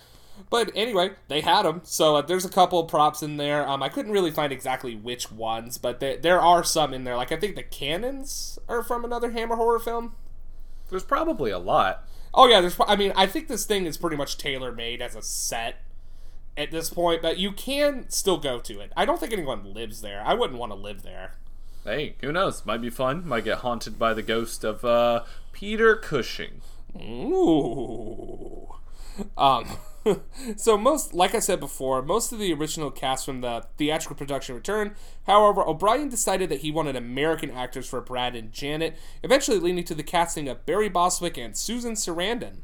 But 0.50 0.72
anyway, 0.76 1.12
they 1.28 1.42
had 1.42 1.64
them. 1.64 1.82
So 1.84 2.18
uh, 2.18 2.22
there's 2.22 2.46
a 2.46 2.50
couple 2.50 2.80
of 2.80 2.88
props 2.88 3.22
in 3.22 3.38
there. 3.38 3.68
Um, 3.68 3.84
I 3.84 3.90
couldn't 3.90 4.12
really 4.12 4.32
find 4.32 4.52
exactly 4.52 4.96
which 4.96 5.32
ones, 5.32 5.78
but 5.78 6.00
there, 6.00 6.18
there 6.18 6.42
are 6.42 6.64
some 6.64 6.94
in 6.94 7.04
there. 7.04 7.16
Like 7.16 7.32
I 7.32 7.38
think 7.38 7.56
the 7.56 7.64
cannons 7.64 8.60
are 8.68 8.84
from 8.84 9.06
another 9.06 9.32
Hammer 9.32 9.56
horror 9.56 9.80
film. 9.80 10.16
There's 10.90 11.04
probably 11.04 11.52
a 11.52 11.60
lot. 11.60 12.06
Oh 12.34 12.48
yeah, 12.48 12.62
there's. 12.62 12.78
I 12.88 12.96
mean, 12.96 13.14
I 13.16 13.26
think 13.26 13.48
this 13.48 13.66
thing 13.66 13.86
is 13.86 13.98
pretty 13.98 14.18
much 14.18 14.38
tailor 14.38 14.72
made 14.72 15.02
as 15.02 15.16
a 15.16 15.22
set 15.22 15.82
at 16.58 16.72
this 16.72 16.90
point, 16.90 17.22
but 17.22 17.38
you 17.38 17.52
can 17.52 18.10
still 18.10 18.38
go 18.38 18.60
to 18.60 18.80
it. 18.80 18.92
I 18.96 19.06
don't 19.06 19.20
think 19.20 19.34
anyone 19.34 19.74
lives 19.74 20.02
there. 20.02 20.22
I 20.26 20.34
wouldn't 20.34 20.60
want 20.60 20.72
to 20.72 20.78
live 20.78 21.04
there. 21.04 21.36
Hey, 21.84 22.16
who 22.22 22.32
knows? 22.32 22.66
Might 22.66 22.82
be 22.82 22.90
fun. 22.90 23.28
Might 23.28 23.46
get 23.46 23.60
haunted 23.60 23.98
by 23.98 24.14
the 24.14 24.22
ghost 24.22 24.64
of 24.64 24.86
uh, 24.86 25.24
Peter 25.52 25.96
Cushing. 25.96 26.62
Ooh. 26.96 28.76
Um. 29.38 29.78
so 30.58 30.78
most, 30.78 31.14
like 31.14 31.36
I 31.36 31.40
said 31.40 31.60
before, 31.60 32.02
most 32.02 32.32
of 32.32 32.40
the 32.40 32.54
original 32.54 32.92
cast 32.92 33.26
from 33.26 33.42
the 33.42 33.66
theatrical 33.78 34.16
production 34.16 34.56
returned. 34.56 34.92
However, 35.28 35.62
O'Brien 35.68 36.10
decided 36.10 36.50
that 36.50 36.62
he 36.62 36.72
wanted 36.72 36.96
American 36.96 37.52
actors 37.52 37.88
for 37.88 38.02
Brad 38.02 38.36
and 38.36 38.52
Janet, 38.52 38.98
eventually 39.24 39.60
leading 39.60 39.84
to 39.86 39.96
the 39.96 40.04
casting 40.04 40.48
of 40.48 40.66
Barry 40.66 40.90
Bostwick 40.90 41.38
and 41.38 41.56
Susan 41.56 41.94
Sarandon. 41.94 42.58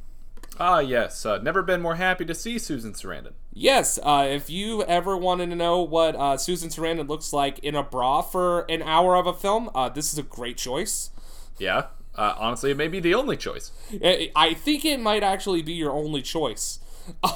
Ah, 0.60 0.80
yes. 0.80 1.26
Uh, 1.26 1.38
never 1.38 1.62
been 1.62 1.82
more 1.82 1.95
happy 1.95 2.26
to 2.26 2.34
see 2.34 2.58
Susan 2.58 2.93
Sarandon. 2.93 3.34
Yes, 3.54 4.00
uh, 4.02 4.26
if 4.28 4.50
you 4.50 4.84
ever 4.84 5.15
wanted 5.15 5.50
to 5.50 5.56
know 5.56 5.82
what 5.82 6.15
uh, 6.15 6.38
Susan 6.38 6.69
Sarandon 6.69 7.08
looks 7.08 7.32
like 7.34 7.60
in 7.60 7.76
a 7.76 7.84
bra 7.84 8.21
for 8.21 8.62
an 8.69 8.82
hour 8.82 9.15
of 9.15 9.28
a 9.28 9.34
film, 9.34 9.69
uh, 9.76 9.89
this 9.89 10.12
is 10.12 10.19
a 10.19 10.23
great 10.23 10.58
choice. 10.58 11.12
Yeah. 11.60 11.88
Uh, 12.15 12.34
honestly, 12.39 12.71
it 12.71 12.78
may 12.78 12.88
be 12.88 13.00
the 13.00 13.13
only 13.13 13.38
choice. 13.38 13.71
I 14.04 14.32
I 14.36 14.56
think 14.56 14.84
it 14.84 15.00
might 15.00 15.21
actually 15.21 15.62
be 15.62 15.73
your 15.73 15.91
only 15.91 16.23
choice. 16.23 16.80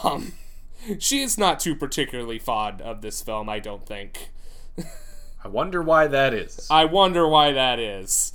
Um, 0.03 0.33
she 0.99 1.21
is 1.21 1.37
not 1.37 1.59
too 1.59 1.75
particularly 1.75 2.39
fond 2.39 2.81
of 2.81 3.01
this 3.01 3.21
film, 3.21 3.49
I 3.49 3.59
don't 3.59 3.85
think. 3.85 4.29
I 5.43 5.47
wonder 5.47 5.81
why 5.81 6.07
that 6.07 6.33
is. 6.33 6.67
I 6.71 6.85
wonder 6.85 7.27
why 7.27 7.51
that 7.51 7.79
is. 7.79 8.33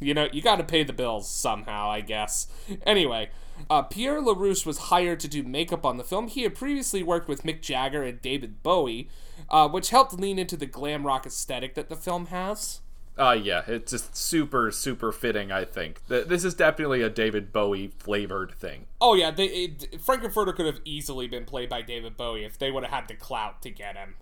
you 0.00 0.14
know, 0.14 0.28
you 0.32 0.42
got 0.42 0.56
to 0.56 0.64
pay 0.64 0.84
the 0.84 0.92
bills 0.92 1.28
somehow, 1.28 1.90
I 1.90 2.00
guess. 2.00 2.48
Anyway, 2.86 3.30
uh, 3.68 3.82
Pierre 3.82 4.20
La 4.20 4.34
Roche 4.36 4.66
was 4.66 4.78
hired 4.78 5.20
to 5.20 5.28
do 5.28 5.42
makeup 5.42 5.84
on 5.84 5.96
the 5.96 6.04
film. 6.04 6.28
He 6.28 6.42
had 6.42 6.54
previously 6.54 7.02
worked 7.02 7.28
with 7.28 7.42
Mick 7.42 7.62
Jagger 7.62 8.02
and 8.02 8.20
David 8.20 8.62
Bowie, 8.62 9.08
uh, 9.50 9.68
which 9.68 9.90
helped 9.90 10.18
lean 10.18 10.38
into 10.38 10.56
the 10.56 10.66
glam 10.66 11.06
rock 11.06 11.26
aesthetic 11.26 11.74
that 11.74 11.88
the 11.88 11.96
film 11.96 12.26
has. 12.26 12.80
Uh, 13.18 13.38
yeah, 13.40 13.62
it's 13.66 13.92
just 13.92 14.16
super, 14.16 14.70
super 14.70 15.12
fitting, 15.12 15.52
I 15.52 15.64
think. 15.66 16.00
Th- 16.08 16.26
This 16.26 16.44
is 16.44 16.54
definitely 16.54 17.02
a 17.02 17.10
David 17.10 17.52
Bowie 17.52 17.88
flavored 17.98 18.52
thing. 18.52 18.86
Oh 19.00 19.14
yeah, 19.14 19.30
they, 19.30 19.46
it, 19.46 20.00
Frank-N-Furter 20.00 20.54
could 20.56 20.64
have 20.66 20.80
easily 20.84 21.28
been 21.28 21.44
played 21.44 21.68
by 21.68 21.82
David 21.82 22.16
Bowie 22.16 22.44
if 22.44 22.58
they 22.58 22.70
would 22.70 22.84
have 22.84 22.92
had 22.92 23.08
the 23.08 23.14
clout 23.14 23.60
to 23.62 23.70
get 23.70 23.96
him. 23.96 24.14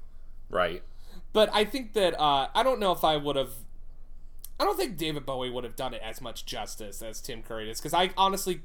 Right. 0.48 0.82
But 1.32 1.50
I 1.52 1.64
think 1.64 1.92
that 1.92 2.18
uh, 2.20 2.48
I 2.54 2.62
don't 2.64 2.80
know 2.80 2.90
if 2.92 3.04
I 3.04 3.16
would 3.16 3.36
have. 3.36 3.50
I 4.58 4.64
don't 4.64 4.76
think 4.76 4.96
David 4.96 5.24
Bowie 5.24 5.50
would 5.50 5.64
have 5.64 5.76
done 5.76 5.94
it 5.94 6.02
as 6.04 6.20
much 6.20 6.44
justice 6.44 7.00
as 7.00 7.20
Tim 7.20 7.42
Curry 7.42 7.66
does, 7.66 7.78
because 7.80 7.94
I 7.94 8.10
honestly 8.16 8.62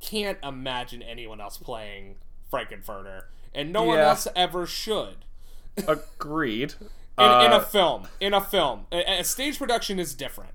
can't 0.00 0.38
imagine 0.42 1.02
anyone 1.02 1.40
else 1.40 1.58
playing 1.58 2.16
Frank-N-Furter, 2.50 3.24
and 3.54 3.72
no 3.72 3.82
one 3.84 3.98
else 3.98 4.26
ever 4.34 4.66
should. 4.66 5.26
Agreed. 5.86 6.74
In, 7.20 7.32
in 7.32 7.52
Uh, 7.52 7.58
a 7.58 7.60
film, 7.60 8.08
in 8.20 8.34
a 8.34 8.40
film, 8.40 8.86
a, 8.90 9.20
a 9.20 9.24
stage 9.24 9.58
production 9.58 9.98
is 10.00 10.14
different. 10.14 10.52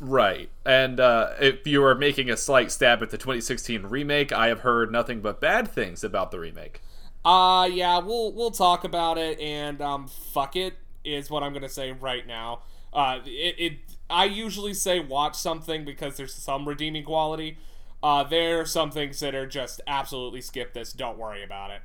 Right. 0.00 0.50
And 0.64 1.00
uh, 1.00 1.30
if 1.40 1.66
you 1.66 1.82
are 1.84 1.94
making 1.94 2.30
a 2.30 2.36
slight 2.36 2.70
stab 2.70 3.02
at 3.02 3.10
the 3.10 3.18
2016 3.18 3.82
remake, 3.86 4.32
I 4.32 4.48
have 4.48 4.60
heard 4.60 4.92
nothing 4.92 5.20
but 5.20 5.40
bad 5.40 5.68
things 5.68 6.04
about 6.04 6.30
the 6.30 6.38
remake. 6.38 6.82
Uh 7.24 7.68
yeah, 7.72 7.98
we'll 7.98 8.32
we'll 8.32 8.50
talk 8.50 8.84
about 8.84 9.16
it 9.16 9.40
and 9.40 9.80
um 9.80 10.08
fuck 10.08 10.56
it 10.56 10.74
is 11.04 11.30
what 11.30 11.42
I'm 11.42 11.52
gonna 11.54 11.68
say 11.70 11.92
right 11.92 12.26
now. 12.26 12.60
Uh 12.92 13.20
it, 13.24 13.54
it 13.58 13.72
I 14.10 14.26
usually 14.26 14.74
say 14.74 15.00
watch 15.00 15.36
something 15.36 15.84
because 15.84 16.16
there's 16.18 16.34
some 16.34 16.68
redeeming 16.68 17.04
quality. 17.04 17.56
Uh 18.02 18.24
there 18.24 18.60
are 18.60 18.66
some 18.66 18.90
things 18.90 19.20
that 19.20 19.34
are 19.34 19.46
just 19.46 19.80
absolutely 19.86 20.42
skip 20.42 20.74
this, 20.74 20.92
don't 20.92 21.16
worry 21.16 21.42
about 21.42 21.70
it. 21.70 21.80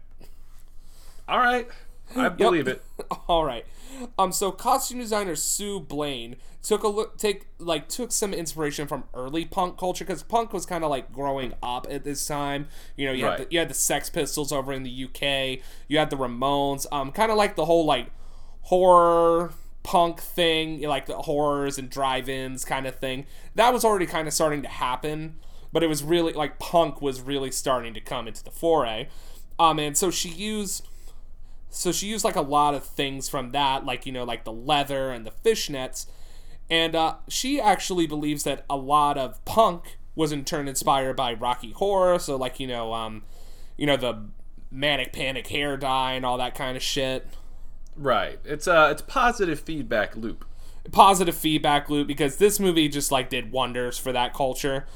All 1.27 1.39
right. 1.39 1.67
I 2.15 2.29
believe 2.29 2.67
it. 2.67 2.83
All 3.27 3.45
right. 3.45 3.65
Um 4.17 4.31
so 4.31 4.51
costume 4.51 4.99
designer 4.99 5.35
Sue 5.35 5.79
Blane 5.79 6.37
took 6.61 6.83
a 6.83 6.87
look 6.87 7.17
take 7.17 7.47
like 7.57 7.87
took 7.89 8.11
some 8.11 8.33
inspiration 8.33 8.87
from 8.87 9.03
early 9.13 9.45
punk 9.45 9.77
culture 9.77 10.05
cuz 10.05 10.23
punk 10.23 10.53
was 10.53 10.65
kind 10.65 10.83
of 10.83 10.89
like 10.89 11.11
growing 11.11 11.53
up 11.61 11.87
at 11.89 12.03
this 12.03 12.25
time. 12.25 12.67
You 12.95 13.07
know, 13.07 13.13
you 13.13 13.25
had 13.25 13.39
the, 13.39 13.47
you 13.49 13.59
had 13.59 13.69
the 13.69 13.73
Sex 13.73 14.09
Pistols 14.09 14.51
over 14.51 14.71
in 14.71 14.83
the 14.83 15.03
UK, 15.05 15.63
you 15.87 15.97
had 15.97 16.09
the 16.09 16.15
Ramones, 16.17 16.85
um 16.91 17.11
kind 17.11 17.31
of 17.31 17.37
like 17.37 17.55
the 17.55 17.65
whole 17.65 17.85
like 17.85 18.07
horror 18.61 19.53
punk 19.83 20.19
thing, 20.21 20.81
like 20.81 21.05
the 21.07 21.15
horrors 21.15 21.77
and 21.77 21.89
drive-ins 21.89 22.63
kind 22.65 22.85
of 22.85 22.95
thing. 22.95 23.25
That 23.55 23.73
was 23.73 23.83
already 23.83 24.05
kind 24.05 24.27
of 24.27 24.33
starting 24.33 24.61
to 24.61 24.67
happen, 24.67 25.37
but 25.73 25.83
it 25.83 25.87
was 25.87 26.03
really 26.03 26.33
like 26.33 26.59
punk 26.59 27.01
was 27.01 27.21
really 27.21 27.51
starting 27.51 27.93
to 27.95 28.01
come 28.01 28.27
into 28.27 28.43
the 28.43 28.51
foray. 28.51 29.07
Um 29.57 29.79
and 29.79 29.97
so 29.97 30.11
she 30.11 30.29
used 30.29 30.85
so 31.69 31.91
she 31.91 32.07
used 32.07 32.25
like 32.25 32.35
a 32.35 32.41
lot 32.41 32.73
of 32.73 32.83
things 32.83 33.29
from 33.29 33.51
that, 33.51 33.85
like 33.85 34.05
you 34.05 34.11
know, 34.11 34.23
like 34.23 34.43
the 34.43 34.51
leather 34.51 35.11
and 35.11 35.25
the 35.25 35.31
fishnets, 35.45 36.07
and 36.69 36.95
uh, 36.95 37.15
she 37.27 37.59
actually 37.59 38.07
believes 38.07 38.43
that 38.43 38.65
a 38.69 38.77
lot 38.77 39.17
of 39.17 39.43
punk 39.45 39.97
was 40.15 40.31
in 40.31 40.43
turn 40.43 40.67
inspired 40.67 41.15
by 41.15 41.33
Rocky 41.33 41.71
Horror. 41.71 42.19
So 42.19 42.35
like 42.35 42.59
you 42.59 42.67
know, 42.67 42.93
um, 42.93 43.23
you 43.77 43.85
know 43.85 43.97
the 43.97 44.25
manic 44.71 45.13
panic 45.13 45.47
hair 45.47 45.77
dye 45.77 46.13
and 46.13 46.25
all 46.25 46.37
that 46.37 46.55
kind 46.55 46.75
of 46.77 46.83
shit. 46.83 47.27
Right. 47.95 48.39
It's 48.45 48.67
a 48.67 48.89
it's 48.91 49.01
positive 49.01 49.59
feedback 49.59 50.15
loop. 50.15 50.45
Positive 50.91 51.35
feedback 51.35 51.89
loop 51.89 52.07
because 52.07 52.37
this 52.37 52.59
movie 52.59 52.87
just 52.87 53.11
like 53.11 53.29
did 53.29 53.51
wonders 53.51 53.97
for 53.97 54.11
that 54.11 54.33
culture, 54.33 54.87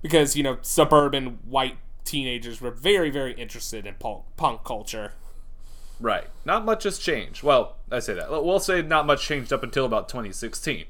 because 0.00 0.36
you 0.36 0.42
know 0.42 0.58
suburban 0.62 1.38
white 1.44 1.76
teenagers 2.04 2.60
were 2.60 2.70
very 2.70 3.10
very 3.10 3.32
interested 3.34 3.86
in 3.86 3.94
punk, 3.94 4.24
punk 4.36 4.64
culture. 4.64 5.12
Right. 6.00 6.28
Not 6.44 6.64
much 6.64 6.84
has 6.84 6.98
changed. 6.98 7.42
Well, 7.42 7.76
I 7.90 8.00
say 8.00 8.14
that. 8.14 8.30
We'll 8.30 8.58
say 8.58 8.82
not 8.82 9.06
much 9.06 9.24
changed 9.24 9.52
up 9.52 9.62
until 9.62 9.84
about 9.84 10.08
2016. 10.08 10.84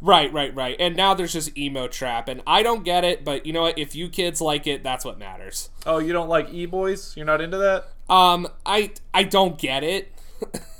Right, 0.00 0.32
right, 0.32 0.54
right. 0.54 0.76
And 0.78 0.96
now 0.96 1.14
there's 1.14 1.32
just 1.32 1.56
emo 1.56 1.88
trap, 1.88 2.28
and 2.28 2.42
I 2.46 2.62
don't 2.62 2.84
get 2.84 3.04
it, 3.04 3.24
but 3.24 3.46
you 3.46 3.52
know 3.52 3.62
what? 3.62 3.78
If 3.78 3.94
you 3.94 4.08
kids 4.08 4.40
like 4.40 4.66
it, 4.66 4.82
that's 4.82 5.04
what 5.04 5.18
matters. 5.18 5.70
Oh, 5.84 5.98
you 5.98 6.12
don't 6.12 6.28
like 6.28 6.52
e-boys? 6.52 7.16
You're 7.16 7.26
not 7.26 7.40
into 7.40 7.56
that? 7.58 7.88
Um, 8.12 8.48
I 8.64 8.92
I 9.14 9.22
don't 9.24 9.58
get 9.58 9.84
it. 9.84 10.12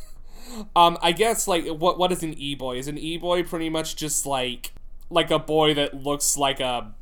um, 0.76 0.98
I 1.00 1.12
guess 1.12 1.48
like 1.48 1.66
what 1.66 1.98
what 1.98 2.12
is 2.12 2.22
an 2.22 2.34
e 2.34 2.54
boy? 2.54 2.78
Is 2.78 2.88
an 2.88 2.98
e 2.98 3.16
boy 3.16 3.42
pretty 3.42 3.68
much 3.68 3.96
just 3.96 4.26
like 4.26 4.72
like 5.10 5.30
a 5.30 5.38
boy 5.38 5.74
that 5.74 5.94
looks 5.94 6.36
like 6.36 6.60
a 6.60 6.92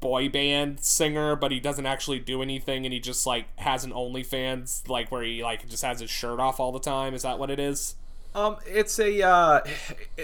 boy 0.00 0.28
band 0.28 0.80
singer, 0.80 1.36
but 1.36 1.50
he 1.52 1.60
doesn't 1.60 1.86
actually 1.86 2.18
do 2.18 2.42
anything, 2.42 2.84
and 2.86 2.92
he 2.92 3.00
just 3.00 3.26
like 3.26 3.46
has 3.58 3.84
an 3.84 3.92
OnlyFans 3.92 4.88
like 4.88 5.10
where 5.10 5.22
he 5.22 5.42
like 5.42 5.68
just 5.68 5.82
has 5.84 6.00
his 6.00 6.10
shirt 6.10 6.40
off 6.40 6.60
all 6.60 6.72
the 6.72 6.80
time. 6.80 7.14
Is 7.14 7.22
that 7.22 7.38
what 7.38 7.50
it 7.50 7.58
is? 7.60 7.94
Um, 8.34 8.56
it's 8.66 8.98
a 8.98 9.22
uh, 9.22 9.60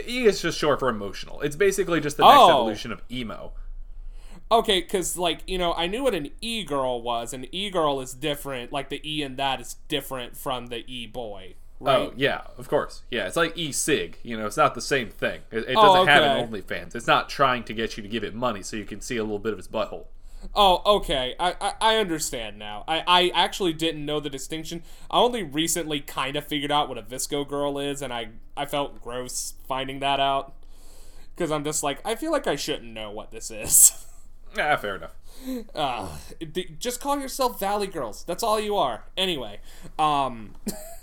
E 0.07 0.27
is 0.27 0.43
just 0.43 0.59
short 0.59 0.79
for 0.81 0.89
emotional. 0.91 1.41
It's 1.41 1.57
basically 1.57 2.01
just 2.01 2.19
the 2.19 2.25
next 2.25 2.39
Oh. 2.41 2.51
evolution 2.61 2.93
of 2.93 3.01
emo. 3.11 3.53
Okay, 4.51 4.83
because 4.83 5.17
like 5.17 5.41
you 5.47 5.57
know, 5.57 5.73
I 5.73 5.87
knew 5.87 6.03
what 6.03 6.15
an 6.15 6.29
e 6.43 6.63
girl 6.63 7.01
was, 7.01 7.33
An 7.33 7.47
e 7.53 7.71
girl 7.71 8.01
is 8.03 8.13
different. 8.13 8.71
Like 8.71 8.91
the 8.91 9.01
e 9.09 9.23
in 9.23 9.37
that 9.37 9.61
is 9.63 9.77
different 9.89 10.37
from 10.37 10.67
the 10.67 10.85
e 10.87 11.07
boy, 11.07 11.55
right? 11.83 11.99
Oh 11.99 12.13
yeah, 12.17 12.43
of 12.59 12.69
course. 12.69 13.03
Yeah, 13.11 13.27
it's 13.27 13.37
like 13.37 13.57
e-cig. 13.57 14.19
You 14.23 14.37
know, 14.39 14.47
it's 14.47 14.57
not 14.57 14.75
the 14.75 14.81
same 14.81 15.09
thing. 15.11 15.43
It, 15.51 15.69
it 15.69 15.75
Oh, 15.77 15.83
doesn't 15.95 16.09
have 16.09 16.23
okay. 16.23 16.41
an 16.43 16.49
OnlyFans. 16.51 16.95
It's 16.95 17.07
not 17.07 17.29
trying 17.29 17.65
to 17.65 17.75
get 17.75 17.97
you 17.97 18.03
to 18.03 18.09
give 18.09 18.25
it 18.25 18.35
money 18.35 18.63
so 18.63 18.77
you 18.77 18.85
can 18.85 19.01
see 19.01 19.17
a 19.17 19.23
little 19.23 19.39
bit 19.39 19.53
of 19.53 19.59
its 19.59 19.69
butthole. 19.69 20.07
Oh, 20.57 20.83
okay. 20.97 21.37
I, 21.39 21.55
I, 21.61 21.73
I 21.81 21.97
understand 21.99 22.59
now. 22.59 22.83
I, 22.89 23.05
I 23.07 23.33
actually 23.35 23.73
didn't 23.75 24.05
know 24.05 24.19
the 24.19 24.29
distinction. 24.31 24.83
I 25.11 25.19
only 25.21 25.43
recently 25.45 26.01
kind 26.01 26.35
of 26.37 26.45
figured 26.47 26.73
out 26.73 26.89
what 26.89 26.99
a 26.99 27.03
VSCO 27.03 27.47
girl 27.49 27.79
is, 27.79 28.03
and 28.03 28.13
I, 28.13 28.31
I 28.57 28.67
felt 28.67 29.01
gross 29.01 29.55
finding 29.69 30.01
that 30.01 30.19
out. 30.19 30.55
Because 31.35 31.51
I'm 31.53 31.63
just 31.65 31.83
like, 31.85 32.01
I 32.05 32.15
feel 32.17 32.33
like 32.33 32.47
I 32.49 32.57
shouldn't 32.57 32.93
know 32.93 33.11
what 33.11 33.31
this 33.31 33.51
is. 33.51 34.07
Ah, 34.59 34.77
fair 34.77 34.97
enough. 34.97 35.15
uh, 35.75 36.09
just 36.79 37.01
call 37.01 37.19
yourself 37.19 37.59
Valley 37.59 37.87
Girls. 37.87 38.23
That's 38.23 38.43
all 38.43 38.61
you 38.61 38.77
are. 38.77 39.05
Anyway, 39.17 39.61
um, 39.99 40.57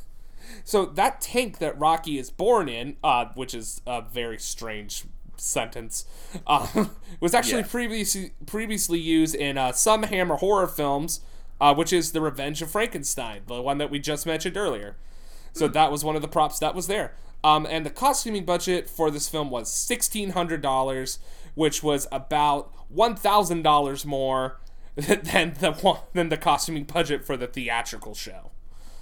so 0.63 0.85
that 0.85 1.21
tank 1.21 1.59
that 1.59 1.77
Rocky 1.79 2.17
is 2.17 2.29
born 2.29 2.69
in, 2.69 2.97
uh, 3.03 3.25
which 3.35 3.53
is 3.53 3.81
a 3.87 4.01
very 4.01 4.37
strange 4.37 5.03
sentence, 5.37 6.05
uh, 6.47 6.85
was 7.19 7.33
actually 7.33 7.61
Yeah. 7.61 7.67
previously 7.67 8.33
previously 8.45 8.99
used 8.99 9.35
in 9.35 9.57
uh, 9.57 9.71
some 9.71 10.03
Hammer 10.03 10.35
horror 10.37 10.67
films, 10.67 11.21
uh, 11.61 11.73
which 11.73 11.91
is 11.93 12.11
The 12.11 12.21
Revenge 12.21 12.61
of 12.61 12.71
Frankenstein, 12.71 13.41
the 13.47 13.61
one 13.61 13.77
that 13.79 13.89
we 13.89 13.99
just 13.99 14.25
mentioned 14.25 14.57
earlier. 14.57 14.95
So 15.53 15.67
that 15.67 15.91
was 15.91 16.03
one 16.03 16.15
of 16.15 16.21
the 16.21 16.27
props 16.27 16.59
that 16.59 16.75
was 16.75 16.87
there. 16.87 17.13
Um, 17.43 17.65
and 17.69 17.85
the 17.85 17.89
costuming 17.89 18.45
budget 18.45 18.89
for 18.89 19.09
this 19.09 19.29
film 19.29 19.49
was 19.49 19.71
sixteen 19.71 20.31
hundred 20.31 20.61
dollars, 20.61 21.19
which 21.55 21.81
was 21.81 22.05
about 22.11 22.71
one 22.89 23.15
thousand 23.15 23.63
dollars 23.63 24.05
more 24.05 24.59
than 24.95 25.53
the 25.53 25.99
than 26.13 26.29
the 26.29 26.37
costuming 26.37 26.83
budget 26.83 27.23
for 27.25 27.37
the 27.37 27.47
theatrical 27.47 28.13
show. 28.13 28.51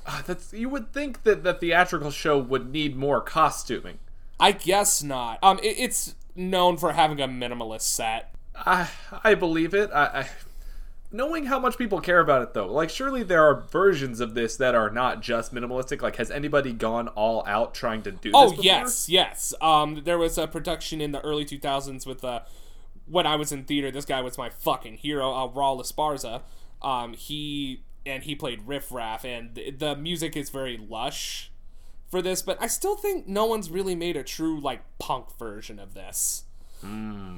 Uh, 0.07 0.21
that's 0.25 0.53
you 0.53 0.69
would 0.69 0.93
think 0.93 1.23
that 1.23 1.43
the 1.43 1.53
theatrical 1.53 2.11
show 2.11 2.39
would 2.39 2.71
need 2.71 2.95
more 2.95 3.19
costuming. 3.21 3.99
I 4.39 4.53
guess 4.53 5.03
not. 5.03 5.39
Um, 5.43 5.59
it, 5.59 5.75
it's 5.77 6.15
known 6.35 6.77
for 6.77 6.93
having 6.93 7.19
a 7.19 7.27
minimalist 7.27 7.81
set. 7.81 8.33
I 8.55 8.89
I 9.23 9.35
believe 9.35 9.73
it. 9.73 9.91
I, 9.93 10.05
I 10.05 10.29
knowing 11.11 11.45
how 11.45 11.59
much 11.59 11.77
people 11.77 11.99
care 11.99 12.19
about 12.19 12.41
it 12.41 12.53
though. 12.53 12.71
Like 12.71 12.89
surely 12.89 13.23
there 13.23 13.43
are 13.43 13.61
versions 13.61 14.19
of 14.19 14.33
this 14.33 14.55
that 14.57 14.75
are 14.75 14.89
not 14.89 15.21
just 15.21 15.53
minimalistic. 15.53 16.01
Like 16.01 16.15
has 16.15 16.31
anybody 16.31 16.71
gone 16.71 17.09
all 17.09 17.45
out 17.45 17.73
trying 17.73 18.01
to 18.03 18.11
do 18.11 18.31
Oh 18.33 18.53
yes, 18.61 19.09
yes. 19.09 19.53
Um, 19.61 20.03
there 20.05 20.17
was 20.17 20.37
a 20.37 20.47
production 20.47 21.01
in 21.01 21.11
the 21.11 21.21
early 21.21 21.43
2000s 21.45 22.05
with 22.05 22.23
uh, 22.23 22.41
when 23.05 23.27
I 23.27 23.35
was 23.35 23.51
in 23.51 23.65
theater. 23.65 23.91
This 23.91 24.05
guy 24.05 24.21
was 24.21 24.37
my 24.37 24.49
fucking 24.49 24.97
hero, 24.97 25.33
uh, 25.33 25.47
Raul 25.49 25.81
Esparza. 25.81 26.41
Um, 26.81 27.13
he 27.13 27.81
and 28.07 28.23
he 28.23 28.35
played 28.35 28.67
Riff 28.67 28.91
Raff, 28.91 29.25
and 29.25 29.53
the, 29.55 29.71
the 29.71 29.95
music 29.95 30.35
is 30.35 30.49
very 30.49 30.77
lush 30.77 31.51
for 32.09 32.21
this. 32.21 32.41
But 32.41 32.61
I 32.61 32.67
still 32.67 32.95
think 32.95 33.27
no 33.27 33.45
one's 33.45 33.69
really 33.69 33.95
made 33.95 34.17
a 34.17 34.23
true 34.23 34.59
like 34.59 34.81
punk 34.99 35.37
version 35.37 35.79
of 35.79 35.93
this. 35.93 36.43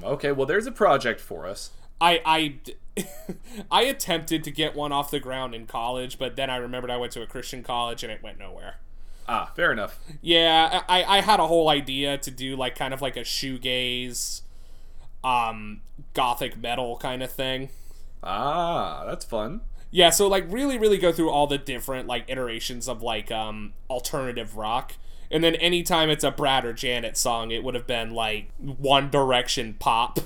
Okay, 0.04 0.32
well 0.32 0.46
there's 0.46 0.66
a 0.66 0.72
project 0.72 1.20
for 1.20 1.46
us. 1.46 1.70
I 2.00 2.20
I 2.24 2.54
I 3.70 3.82
attempted 3.82 4.44
to 4.44 4.50
get 4.50 4.74
one 4.74 4.92
off 4.92 5.10
the 5.10 5.20
ground 5.20 5.54
in 5.54 5.66
college, 5.66 6.18
but 6.18 6.36
then 6.36 6.50
I 6.50 6.56
remembered 6.56 6.90
I 6.90 6.96
went 6.96 7.12
to 7.12 7.22
a 7.22 7.26
Christian 7.26 7.62
college 7.62 8.02
and 8.02 8.12
it 8.12 8.22
went 8.22 8.38
nowhere. 8.38 8.76
Ah, 9.28 9.52
fair 9.54 9.70
enough. 9.70 10.00
Yeah, 10.20 10.82
I, 10.88 11.04
I 11.04 11.20
had 11.20 11.38
a 11.38 11.46
whole 11.46 11.68
idea 11.68 12.18
to 12.18 12.30
do 12.30 12.56
like 12.56 12.74
kind 12.74 12.92
of 12.92 13.00
like 13.00 13.16
a 13.16 13.20
shoegaze, 13.20 14.42
um, 15.22 15.82
gothic 16.14 16.58
metal 16.58 16.96
kind 16.96 17.22
of 17.22 17.30
thing. 17.30 17.68
Ah, 18.22 19.04
that's 19.06 19.24
fun. 19.24 19.60
Yeah, 19.90 20.10
so 20.10 20.28
like 20.28 20.44
really, 20.48 20.78
really 20.78 20.98
go 20.98 21.12
through 21.12 21.30
all 21.30 21.46
the 21.46 21.58
different 21.58 22.06
like 22.06 22.24
iterations 22.28 22.88
of 22.88 23.02
like 23.02 23.30
um 23.30 23.72
alternative 23.88 24.56
rock. 24.56 24.94
And 25.30 25.44
then 25.44 25.54
anytime 25.56 26.10
it's 26.10 26.24
a 26.24 26.30
Brad 26.30 26.64
or 26.64 26.72
Janet 26.72 27.16
song, 27.16 27.50
it 27.52 27.62
would 27.62 27.74
have 27.74 27.86
been 27.86 28.10
like 28.10 28.50
One 28.58 29.10
Direction 29.10 29.74
pop. 29.78 30.20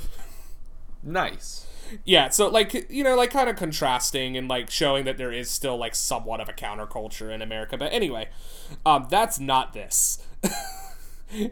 Nice. 1.03 1.67
Yeah, 2.05 2.31
so 2.31 2.49
like 2.49 2.91
you 2.91 3.05
know, 3.05 3.15
like 3.15 3.31
kind 3.31 3.49
of 3.49 3.57
contrasting 3.57 4.37
and 4.37 4.49
like 4.49 4.71
showing 4.71 5.05
that 5.05 5.19
there 5.19 5.33
is 5.33 5.51
still 5.51 5.77
like 5.77 5.95
somewhat 5.95 6.41
of 6.41 6.49
a 6.49 6.53
counterculture 6.53 7.33
in 7.33 7.43
America. 7.43 7.77
But 7.77 7.93
anyway, 7.93 8.29
um, 8.85 9.07
that's 9.11 9.39
not 9.39 9.73
this. 9.75 10.27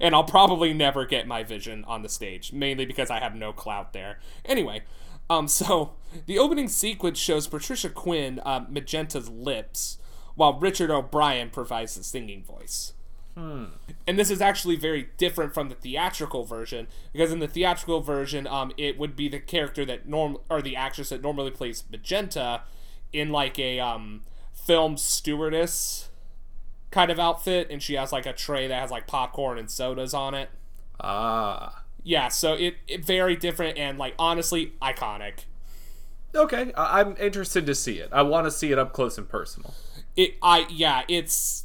and 0.00 0.14
I'll 0.14 0.24
probably 0.24 0.72
never 0.72 1.04
get 1.06 1.26
my 1.26 1.42
vision 1.42 1.84
on 1.84 2.02
the 2.02 2.08
stage, 2.08 2.52
mainly 2.52 2.86
because 2.86 3.10
I 3.10 3.20
have 3.20 3.34
no 3.34 3.52
clout 3.52 3.92
there. 3.92 4.18
Anyway, 4.44 4.82
um, 5.28 5.48
so 5.48 5.92
the 6.26 6.38
opening 6.38 6.68
sequence 6.68 7.18
shows 7.18 7.46
Patricia 7.46 7.88
Quinn, 7.88 8.40
uh, 8.44 8.64
Magenta's 8.68 9.28
lips, 9.28 9.98
while 10.34 10.58
Richard 10.58 10.90
O'Brien 10.90 11.50
provides 11.50 11.94
the 11.94 12.04
singing 12.04 12.42
voice. 12.42 12.92
Hmm. 13.36 13.64
And 14.06 14.18
this 14.18 14.30
is 14.30 14.42
actually 14.42 14.76
very 14.76 15.08
different 15.16 15.54
from 15.54 15.70
the 15.70 15.74
theatrical 15.74 16.44
version 16.44 16.86
because 17.12 17.32
in 17.32 17.38
the 17.38 17.48
theatrical 17.48 18.00
version, 18.00 18.46
um, 18.46 18.72
it 18.76 18.98
would 18.98 19.16
be 19.16 19.28
the 19.28 19.40
character 19.40 19.86
that 19.86 20.06
norm 20.06 20.36
or 20.50 20.60
the 20.60 20.76
actress 20.76 21.08
that 21.08 21.22
normally 21.22 21.50
plays 21.50 21.84
Magenta 21.90 22.62
in 23.12 23.30
like 23.30 23.58
a 23.58 23.80
um 23.80 24.22
film 24.52 24.96
stewardess 24.96 26.10
kind 26.90 27.10
of 27.10 27.18
outfit, 27.18 27.68
and 27.70 27.82
she 27.82 27.94
has 27.94 28.12
like 28.12 28.26
a 28.26 28.32
tray 28.32 28.68
that 28.68 28.80
has 28.80 28.90
like 28.90 29.06
popcorn 29.06 29.58
and 29.58 29.70
sodas 29.70 30.12
on 30.12 30.34
it. 30.34 30.50
Ah. 31.00 31.82
Yeah, 32.04 32.28
so 32.28 32.54
it, 32.54 32.76
it 32.86 33.04
very 33.04 33.34
different 33.34 33.78
and 33.78 33.96
like 33.98 34.14
honestly 34.18 34.74
iconic. 34.82 35.44
Okay, 36.34 36.72
I- 36.74 37.00
I'm 37.00 37.16
interested 37.18 37.66
to 37.66 37.74
see 37.74 37.98
it. 37.98 38.08
I 38.12 38.22
want 38.22 38.46
to 38.46 38.50
see 38.50 38.72
it 38.72 38.78
up 38.78 38.92
close 38.92 39.18
and 39.18 39.28
personal. 39.28 39.74
It 40.16 40.36
I 40.42 40.66
yeah, 40.70 41.02
it's 41.08 41.64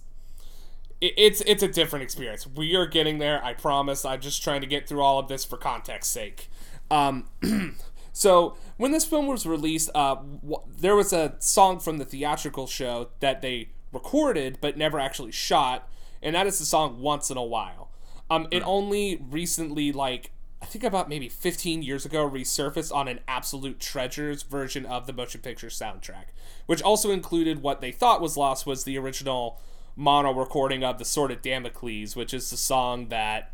it, 1.01 1.13
it's 1.18 1.41
it's 1.45 1.63
a 1.63 1.68
different 1.68 2.03
experience. 2.03 2.45
We 2.47 2.76
are 2.76 2.86
getting 2.88 3.18
there, 3.20 3.43
I 3.43 3.53
promise. 3.53 4.03
I'm 4.05 4.22
just 4.22 4.43
trying 4.43 4.61
to 4.61 4.68
get 4.68 4.88
through 4.88 5.01
all 5.01 5.20
of 5.20 5.28
this 5.28 5.45
for 5.45 5.57
context's 5.57 6.13
sake. 6.13 6.49
Um 6.91 7.26
so 8.13 8.55
when 8.78 8.91
this 8.91 9.05
film 9.05 9.28
was 9.28 9.45
released, 9.45 9.89
uh 9.95 10.15
w- 10.15 10.61
there 10.78 10.95
was 10.95 11.11
a 11.13 11.36
song 11.39 11.80
from 11.80 11.97
the 11.97 12.05
theatrical 12.05 12.68
show 12.68 13.09
that 13.20 13.41
they 13.41 13.70
recorded 13.93 14.57
but 14.61 14.78
never 14.78 14.99
actually 14.99 15.32
shot, 15.32 15.88
and 16.22 16.36
that 16.36 16.47
is 16.47 16.59
the 16.59 16.65
song 16.65 16.99
Once 17.01 17.30
in 17.30 17.38
a 17.38 17.43
While. 17.43 17.89
Um 18.30 18.47
it 18.51 18.63
only 18.65 19.22
recently 19.30 19.91
like 19.91 20.32
I 20.62 20.66
think 20.66 20.84
about 20.84 21.08
maybe 21.08 21.30
15 21.30 21.84
years 21.84 22.05
ago 22.05 22.28
resurfaced 22.30 22.93
on 22.93 23.08
an 23.08 23.20
Absolute 23.28 23.80
Treasures 23.80 24.43
version 24.43 24.86
of 24.86 25.05
the 25.05 25.14
motion 25.14 25.41
picture 25.41 25.68
soundtrack, 25.68 26.26
which 26.66 26.82
also 26.82 27.12
included 27.12 27.62
what 27.62 27.80
they 27.80 27.91
thought 27.91 28.22
was 28.22 28.38
lost 28.38 28.66
was 28.66 28.84
the 28.84 28.97
original 28.97 29.62
mono 29.95 30.32
recording 30.32 30.84
of 30.84 30.97
the 30.97 31.05
Sword 31.05 31.32
of 31.32 31.41
Damocles, 31.41 32.16
which 32.16 32.34
is 32.34 32.49
the 32.49 32.58
song 32.58 33.10
that 33.10 33.51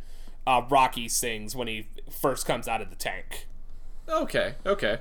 uh, 0.47 0.61
Rocky 0.69 1.09
sings 1.09 1.55
when 1.55 1.67
he 1.67 1.87
first 2.09 2.45
comes 2.45 2.67
out 2.67 2.81
of 2.81 2.89
the 2.89 2.95
tank. 2.95 3.47
Okay, 4.07 4.55
okay. 4.65 4.99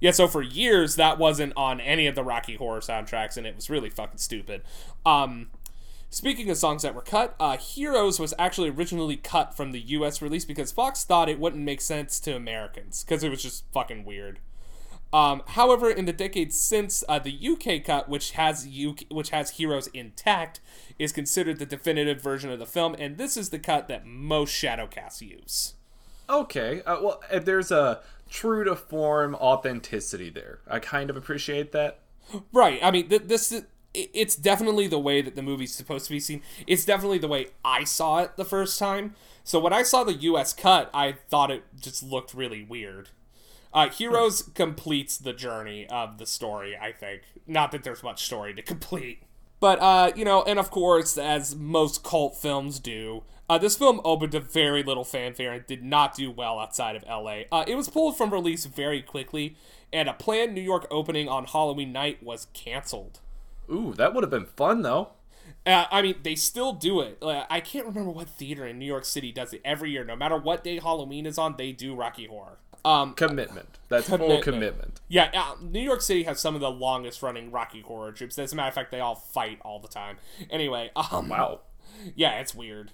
Yeah, 0.00 0.10
so 0.10 0.28
for 0.28 0.42
years 0.42 0.96
that 0.96 1.18
wasn't 1.18 1.54
on 1.56 1.80
any 1.80 2.06
of 2.06 2.14
the 2.14 2.24
Rocky 2.24 2.56
Horror 2.56 2.80
soundtracks, 2.80 3.36
and 3.36 3.46
it 3.46 3.56
was 3.56 3.70
really 3.70 3.90
fucking 3.90 4.18
stupid. 4.18 4.62
Um, 5.04 5.48
speaking 6.10 6.50
of 6.50 6.56
songs 6.56 6.82
that 6.82 6.94
were 6.94 7.02
cut, 7.02 7.34
uh, 7.38 7.56
Heroes 7.56 8.18
was 8.18 8.34
actually 8.38 8.70
originally 8.70 9.16
cut 9.16 9.56
from 9.56 9.72
the 9.72 9.80
U.S. 9.80 10.22
release 10.22 10.44
because 10.44 10.72
Fox 10.72 11.04
thought 11.04 11.28
it 11.28 11.38
wouldn't 11.38 11.62
make 11.62 11.80
sense 11.80 12.20
to 12.20 12.36
Americans 12.36 13.04
because 13.04 13.22
it 13.22 13.30
was 13.30 13.42
just 13.42 13.64
fucking 13.72 14.04
weird. 14.04 14.40
Um, 15.12 15.42
however, 15.46 15.90
in 15.90 16.04
the 16.04 16.12
decades 16.12 16.60
since, 16.60 17.04
uh, 17.08 17.18
the 17.18 17.32
UK 17.32 17.84
cut, 17.84 18.08
which 18.08 18.32
has 18.32 18.66
UK, 18.66 19.04
which 19.08 19.30
has 19.30 19.50
Heroes 19.50 19.86
intact, 19.88 20.60
is 20.98 21.12
considered 21.12 21.58
the 21.58 21.66
definitive 21.66 22.20
version 22.20 22.50
of 22.50 22.58
the 22.58 22.66
film, 22.66 22.96
and 22.98 23.16
this 23.16 23.36
is 23.36 23.50
the 23.50 23.58
cut 23.58 23.88
that 23.88 24.04
most 24.04 24.50
Shadowcasts 24.50 25.20
use. 25.20 25.74
Okay. 26.28 26.82
Uh, 26.82 27.00
well, 27.00 27.22
there's 27.32 27.70
a 27.70 28.00
true 28.28 28.64
to 28.64 28.74
form 28.74 29.34
authenticity 29.36 30.28
there. 30.28 30.58
I 30.68 30.80
kind 30.80 31.08
of 31.08 31.16
appreciate 31.16 31.72
that. 31.72 32.00
Right. 32.52 32.80
I 32.82 32.90
mean, 32.90 33.08
th- 33.08 33.22
this 33.22 33.62
it's 33.96 34.36
definitely 34.36 34.86
the 34.86 34.98
way 34.98 35.22
that 35.22 35.34
the 35.34 35.42
movie's 35.42 35.74
supposed 35.74 36.06
to 36.06 36.12
be 36.12 36.20
seen. 36.20 36.42
It's 36.66 36.84
definitely 36.84 37.18
the 37.18 37.28
way 37.28 37.48
I 37.64 37.84
saw 37.84 38.18
it 38.18 38.36
the 38.36 38.44
first 38.44 38.78
time. 38.78 39.14
So 39.44 39.58
when 39.60 39.72
I 39.72 39.82
saw 39.82 40.04
the 40.04 40.14
US 40.14 40.52
cut, 40.52 40.90
I 40.92 41.12
thought 41.28 41.50
it 41.50 41.64
just 41.80 42.02
looked 42.02 42.34
really 42.34 42.62
weird. 42.62 43.10
Uh, 43.72 43.88
Heroes 43.90 44.42
completes 44.54 45.18
the 45.18 45.32
journey 45.32 45.86
of 45.88 46.18
the 46.18 46.26
story, 46.26 46.76
I 46.76 46.92
think. 46.92 47.22
Not 47.46 47.72
that 47.72 47.84
there's 47.84 48.02
much 48.02 48.24
story 48.24 48.54
to 48.54 48.62
complete. 48.62 49.22
But, 49.58 49.80
uh, 49.80 50.12
you 50.14 50.24
know, 50.24 50.42
and 50.42 50.58
of 50.58 50.70
course, 50.70 51.16
as 51.16 51.54
most 51.56 52.04
cult 52.04 52.36
films 52.36 52.78
do, 52.78 53.22
uh, 53.48 53.58
this 53.58 53.76
film 53.76 54.00
opened 54.04 54.32
to 54.32 54.40
very 54.40 54.82
little 54.82 55.04
fanfare 55.04 55.52
and 55.52 55.66
did 55.66 55.82
not 55.82 56.14
do 56.14 56.30
well 56.30 56.58
outside 56.58 56.96
of 56.96 57.04
LA. 57.04 57.42
Uh, 57.52 57.64
it 57.66 57.76
was 57.76 57.88
pulled 57.88 58.16
from 58.16 58.32
release 58.32 58.66
very 58.66 59.00
quickly, 59.00 59.56
and 59.92 60.08
a 60.08 60.12
planned 60.12 60.54
New 60.54 60.60
York 60.60 60.86
opening 60.90 61.28
on 61.28 61.44
Halloween 61.44 61.92
night 61.92 62.22
was 62.22 62.48
canceled. 62.52 63.20
Ooh, 63.70 63.94
that 63.96 64.14
would 64.14 64.22
have 64.24 64.30
been 64.30 64.46
fun 64.46 64.82
though. 64.82 65.10
Uh, 65.64 65.84
I 65.90 66.00
mean, 66.02 66.16
they 66.22 66.36
still 66.36 66.72
do 66.72 67.00
it. 67.00 67.18
Uh, 67.20 67.44
I 67.50 67.60
can't 67.60 67.86
remember 67.86 68.10
what 68.10 68.28
theater 68.28 68.64
in 68.66 68.78
New 68.78 68.86
York 68.86 69.04
City 69.04 69.32
does 69.32 69.52
it 69.52 69.60
every 69.64 69.90
year. 69.90 70.04
No 70.04 70.14
matter 70.14 70.36
what 70.36 70.62
day 70.62 70.78
Halloween 70.78 71.26
is 71.26 71.38
on, 71.38 71.56
they 71.56 71.72
do 71.72 71.94
Rocky 71.96 72.26
Horror. 72.26 72.58
Um, 72.84 73.14
Commitment. 73.14 73.68
That's 73.88 74.08
full 74.08 74.18
Commitment. 74.18 74.42
commitment. 74.44 75.00
yeah, 75.08 75.30
uh, 75.34 75.56
New 75.60 75.80
York 75.80 76.02
City 76.02 76.22
has 76.22 76.38
some 76.40 76.54
of 76.54 76.60
the 76.60 76.70
longest 76.70 77.20
running 77.20 77.50
Rocky 77.50 77.80
Horror 77.80 78.12
troops. 78.12 78.38
As 78.38 78.52
a 78.52 78.56
matter 78.56 78.68
of 78.68 78.74
fact, 78.74 78.92
they 78.92 79.00
all 79.00 79.16
fight 79.16 79.58
all 79.62 79.80
the 79.80 79.88
time. 79.88 80.18
Anyway, 80.50 80.90
um, 80.96 81.28
Wow. 81.28 81.60
yeah, 82.14 82.38
it's 82.38 82.54
weird. 82.54 82.92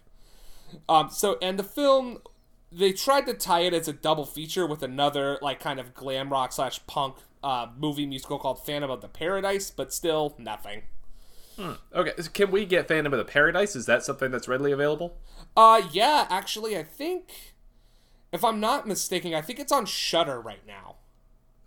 Um, 0.89 1.11
so 1.11 1.37
and 1.43 1.59
the 1.59 1.64
film, 1.64 2.23
they 2.70 2.93
tried 2.95 3.27
to 3.27 3.35
tie 3.35 3.61
it 3.61 3.75
as 3.75 3.87
a 3.87 3.93
double 3.93 4.25
feature 4.25 4.66
with 4.66 4.83
another 4.83 5.39
like 5.43 5.61
kind 5.61 5.79
of 5.79 5.93
glam 5.93 6.31
rock 6.31 6.53
slash 6.53 6.87
punk 6.87 7.16
uh, 7.43 7.66
movie 7.76 8.07
musical 8.07 8.38
called 8.38 8.64
Phantom 8.64 8.90
of 8.90 9.01
the 9.01 9.09
Paradise, 9.09 9.70
but 9.70 9.93
still 9.93 10.34
nothing. 10.38 10.82
Okay, 11.95 12.12
so 12.18 12.30
can 12.30 12.51
we 12.51 12.64
get 12.64 12.88
Phantom 12.88 13.12
of 13.12 13.18
the 13.18 13.24
Paradise? 13.24 13.76
Is 13.76 13.86
that 13.86 14.03
something 14.03 14.30
that's 14.30 14.49
readily 14.49 14.72
available? 14.72 15.18
Uh, 15.57 15.82
yeah, 15.93 16.26
actually, 16.30 16.76
I 16.76 16.82
think, 16.82 17.55
if 18.32 18.43
I'm 18.43 18.59
not 18.59 18.88
mistaken, 18.88 19.34
I 19.34 19.43
think 19.43 19.61
it's 19.61 19.70
on 19.70 19.84
Shudder 19.86 20.40
right 20.40 20.66
now. 20.66 20.97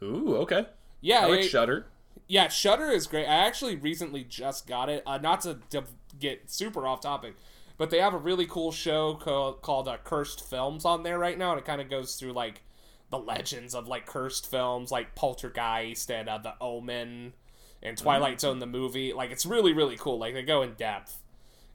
Ooh, 0.04 0.36
okay. 0.38 0.66
Yeah, 1.02 1.22
I 1.22 1.26
like 1.28 1.40
it- 1.42 1.50
Shudder. 1.50 1.86
yeah, 2.28 2.48
Shudder 2.48 2.90
is 2.90 3.06
great. 3.08 3.26
I 3.28 3.46
actually 3.46 3.76
recently 3.76 4.24
just 4.24 4.68
got 4.68 4.90
it. 4.90 5.04
Uh, 5.06 5.18
not 5.20 5.42
to, 5.42 5.60
to 5.70 5.84
get 6.20 6.50
super 6.50 6.86
off 6.88 7.00
topic, 7.02 7.36
but 7.78 7.90
they 7.92 8.00
have 8.00 8.14
a 8.14 8.18
really 8.18 8.48
cool 8.48 8.72
show 8.72 9.14
called, 9.14 9.62
called 9.62 9.88
uh, 9.88 9.98
Cursed 10.04 10.44
Films 10.50 10.84
on 10.84 11.04
there 11.04 11.20
right 11.20 11.38
now, 11.38 11.52
and 11.52 11.60
it 11.60 11.66
kind 11.66 11.80
of 11.80 11.90
goes 11.90 12.16
through 12.16 12.34
like 12.34 12.64
the 13.10 13.20
legends 13.20 13.76
of 13.76 13.88
like 13.88 14.06
cursed 14.06 14.50
films, 14.50 14.92
like 14.92 15.16
Poltergeist 15.16 16.10
and 16.12 16.28
uh, 16.30 16.38
The 16.38 16.54
Omen 16.60 17.34
and 17.82 17.98
Twilight 17.98 18.42
Zone 18.42 18.60
the 18.60 18.66
movie. 18.66 19.14
Like 19.14 19.32
it's 19.32 19.46
really 19.46 19.74
really 19.74 19.98
cool. 19.98 20.18
Like 20.20 20.34
they 20.34 20.44
go 20.44 20.62
in 20.62 20.74
depth, 20.74 21.22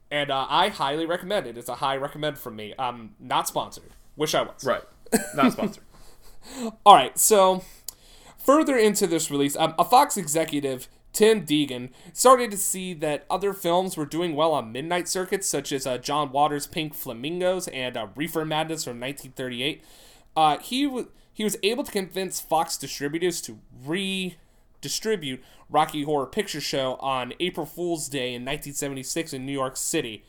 and 0.09 0.29
uh, 0.29 0.47
I 0.49 0.69
highly 0.69 1.05
recommend 1.05 1.47
it. 1.47 1.57
It's 1.57 1.69
a 1.69 1.75
high 1.75 1.97
recommend 1.97 2.37
from 2.37 2.55
me. 2.55 2.73
Um, 2.75 3.15
not 3.19 3.47
sponsored. 3.47 3.91
Wish 4.15 4.35
I 4.35 4.43
was. 4.43 4.63
Right. 4.63 4.83
Not 5.35 5.53
sponsored. 5.53 5.83
All 6.85 6.95
right, 6.95 7.17
so 7.17 7.63
further 8.37 8.77
into 8.77 9.07
this 9.07 9.29
release, 9.29 9.55
um, 9.55 9.75
a 9.77 9.85
Fox 9.85 10.17
executive, 10.17 10.87
Tim 11.13 11.45
Deegan, 11.45 11.89
started 12.13 12.51
to 12.51 12.57
see 12.57 12.93
that 12.95 13.25
other 13.29 13.53
films 13.53 13.95
were 13.95 14.05
doing 14.05 14.35
well 14.35 14.53
on 14.53 14.71
midnight 14.71 15.07
circuits, 15.07 15.47
such 15.47 15.71
as 15.71 15.85
uh, 15.85 15.97
John 15.97 16.31
Waters' 16.31 16.67
Pink 16.67 16.93
Flamingos 16.93 17.67
and 17.69 17.95
uh, 17.95 18.07
Reefer 18.15 18.45
Madness 18.45 18.83
from 18.83 18.99
1938. 18.99 19.83
Uh, 20.35 20.57
he 20.59 20.87
was 20.87 21.05
he 21.41 21.43
was 21.43 21.57
able 21.63 21.83
to 21.83 21.91
convince 21.91 22.39
Fox 22.39 22.77
distributors 22.77 23.41
to 23.41 23.57
redistribute 23.83 25.43
Rocky 25.71 26.03
Horror 26.03 26.27
Picture 26.27 26.61
Show 26.61 26.97
on 26.97 27.33
April 27.39 27.65
Fool's 27.65 28.07
Day 28.07 28.35
in 28.35 28.43
1976 28.43 29.33
in 29.33 29.43
New 29.43 29.51
York 29.51 29.75
City. 29.75 30.23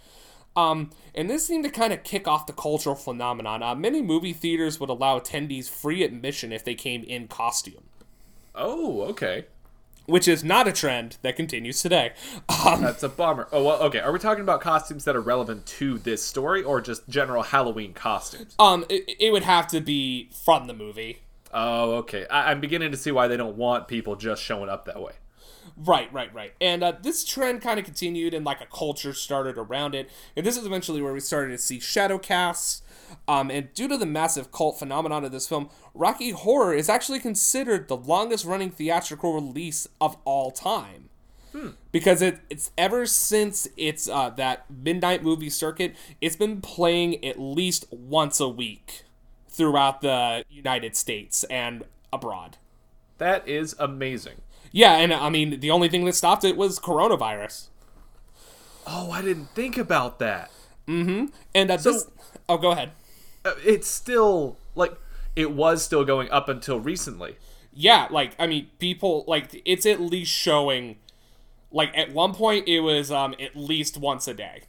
Um, 0.56 0.88
and 1.14 1.28
this 1.28 1.46
seemed 1.46 1.64
to 1.64 1.70
kind 1.70 1.92
of 1.92 2.02
kick 2.02 2.26
off 2.26 2.46
the 2.46 2.54
cultural 2.54 2.94
phenomenon. 2.94 3.62
Uh, 3.62 3.74
many 3.74 4.00
movie 4.00 4.32
theaters 4.32 4.80
would 4.80 4.88
allow 4.88 5.18
attendees 5.18 5.68
free 5.68 6.02
admission 6.02 6.50
if 6.50 6.64
they 6.64 6.74
came 6.74 7.04
in 7.04 7.28
costume, 7.28 7.84
Oh, 8.54 9.02
okay. 9.02 9.44
Which 10.06 10.26
is 10.28 10.42
not 10.44 10.66
a 10.68 10.72
trend 10.72 11.16
that 11.22 11.36
continues 11.36 11.80
today. 11.82 12.12
Um, 12.66 12.82
That's 12.82 13.02
a 13.02 13.08
bummer. 13.08 13.48
Oh, 13.52 13.62
well, 13.64 13.82
okay. 13.82 13.98
Are 14.00 14.12
we 14.12 14.18
talking 14.18 14.42
about 14.42 14.60
costumes 14.60 15.04
that 15.04 15.16
are 15.16 15.20
relevant 15.20 15.66
to 15.66 15.98
this 15.98 16.22
story 16.22 16.62
or 16.62 16.80
just 16.80 17.08
general 17.08 17.42
Halloween 17.42 17.92
costumes? 17.94 18.54
um, 18.58 18.84
it, 18.88 19.04
it 19.18 19.30
would 19.32 19.42
have 19.44 19.66
to 19.68 19.80
be 19.80 20.30
from 20.44 20.66
the 20.66 20.74
movie. 20.74 21.18
Oh, 21.52 21.92
okay. 21.96 22.26
I- 22.28 22.50
I'm 22.50 22.60
beginning 22.60 22.90
to 22.92 22.96
see 22.96 23.12
why 23.12 23.28
they 23.28 23.36
don't 23.36 23.56
want 23.56 23.88
people 23.88 24.16
just 24.16 24.42
showing 24.42 24.68
up 24.68 24.84
that 24.86 25.00
way. 25.00 25.12
Right, 25.76 26.12
right, 26.12 26.32
right. 26.34 26.52
And 26.60 26.82
uh, 26.84 26.92
this 27.00 27.24
trend 27.24 27.62
kind 27.62 27.78
of 27.78 27.84
continued, 27.84 28.34
and 28.34 28.44
like 28.44 28.60
a 28.60 28.66
culture 28.66 29.12
started 29.14 29.56
around 29.56 29.94
it. 29.94 30.10
And 30.36 30.44
this 30.44 30.56
is 30.56 30.66
eventually 30.66 31.00
where 31.00 31.12
we 31.12 31.20
started 31.20 31.50
to 31.52 31.58
see 31.58 31.80
shadow 31.80 32.18
casts. 32.18 32.82
Um, 33.28 33.50
and 33.50 33.72
due 33.74 33.88
to 33.88 33.96
the 33.96 34.06
massive 34.06 34.52
cult 34.52 34.78
phenomenon 34.78 35.24
of 35.24 35.32
this 35.32 35.48
film, 35.48 35.68
Rocky 35.94 36.30
Horror 36.30 36.74
is 36.74 36.88
actually 36.88 37.20
considered 37.20 37.88
the 37.88 37.96
longest 37.96 38.44
running 38.44 38.70
theatrical 38.70 39.34
release 39.34 39.86
of 40.00 40.16
all 40.24 40.50
time. 40.50 41.08
Because 41.90 42.22
it, 42.22 42.40
it's 42.48 42.70
ever 42.78 43.04
since 43.04 43.68
it's 43.76 44.08
uh, 44.08 44.30
that 44.30 44.64
midnight 44.70 45.22
movie 45.22 45.50
circuit, 45.50 45.94
it's 46.18 46.34
been 46.34 46.62
playing 46.62 47.22
at 47.22 47.38
least 47.38 47.84
once 47.90 48.40
a 48.40 48.48
week 48.48 49.04
throughout 49.50 50.00
the 50.00 50.44
United 50.48 50.96
States 50.96 51.44
and 51.44 51.84
abroad. 52.10 52.56
That 53.18 53.46
is 53.46 53.76
amazing. 53.78 54.36
Yeah, 54.70 54.96
and 54.96 55.12
I 55.12 55.28
mean, 55.28 55.60
the 55.60 55.70
only 55.70 55.90
thing 55.90 56.06
that 56.06 56.14
stopped 56.14 56.42
it 56.42 56.56
was 56.56 56.80
coronavirus. 56.80 57.66
Oh, 58.86 59.10
I 59.10 59.20
didn't 59.20 59.50
think 59.50 59.76
about 59.76 60.18
that. 60.20 60.50
Mhm. 60.88 61.32
And 61.54 61.70
uh, 61.70 61.76
this. 61.76 62.06
Oh, 62.48 62.56
go 62.56 62.70
ahead. 62.70 62.92
It's 63.44 63.88
still, 63.88 64.56
like, 64.74 64.94
it 65.34 65.52
was 65.52 65.82
still 65.82 66.04
going 66.04 66.30
up 66.30 66.48
until 66.48 66.78
recently. 66.78 67.36
Yeah, 67.72 68.06
like 68.10 68.34
I 68.38 68.46
mean, 68.46 68.68
people 68.78 69.24
like 69.26 69.62
it's 69.64 69.86
at 69.86 70.00
least 70.00 70.30
showing. 70.30 70.96
Like 71.70 71.96
at 71.96 72.12
one 72.12 72.34
point, 72.34 72.68
it 72.68 72.80
was 72.80 73.10
um 73.10 73.34
at 73.40 73.56
least 73.56 73.96
once 73.96 74.28
a 74.28 74.34
day. 74.34 74.62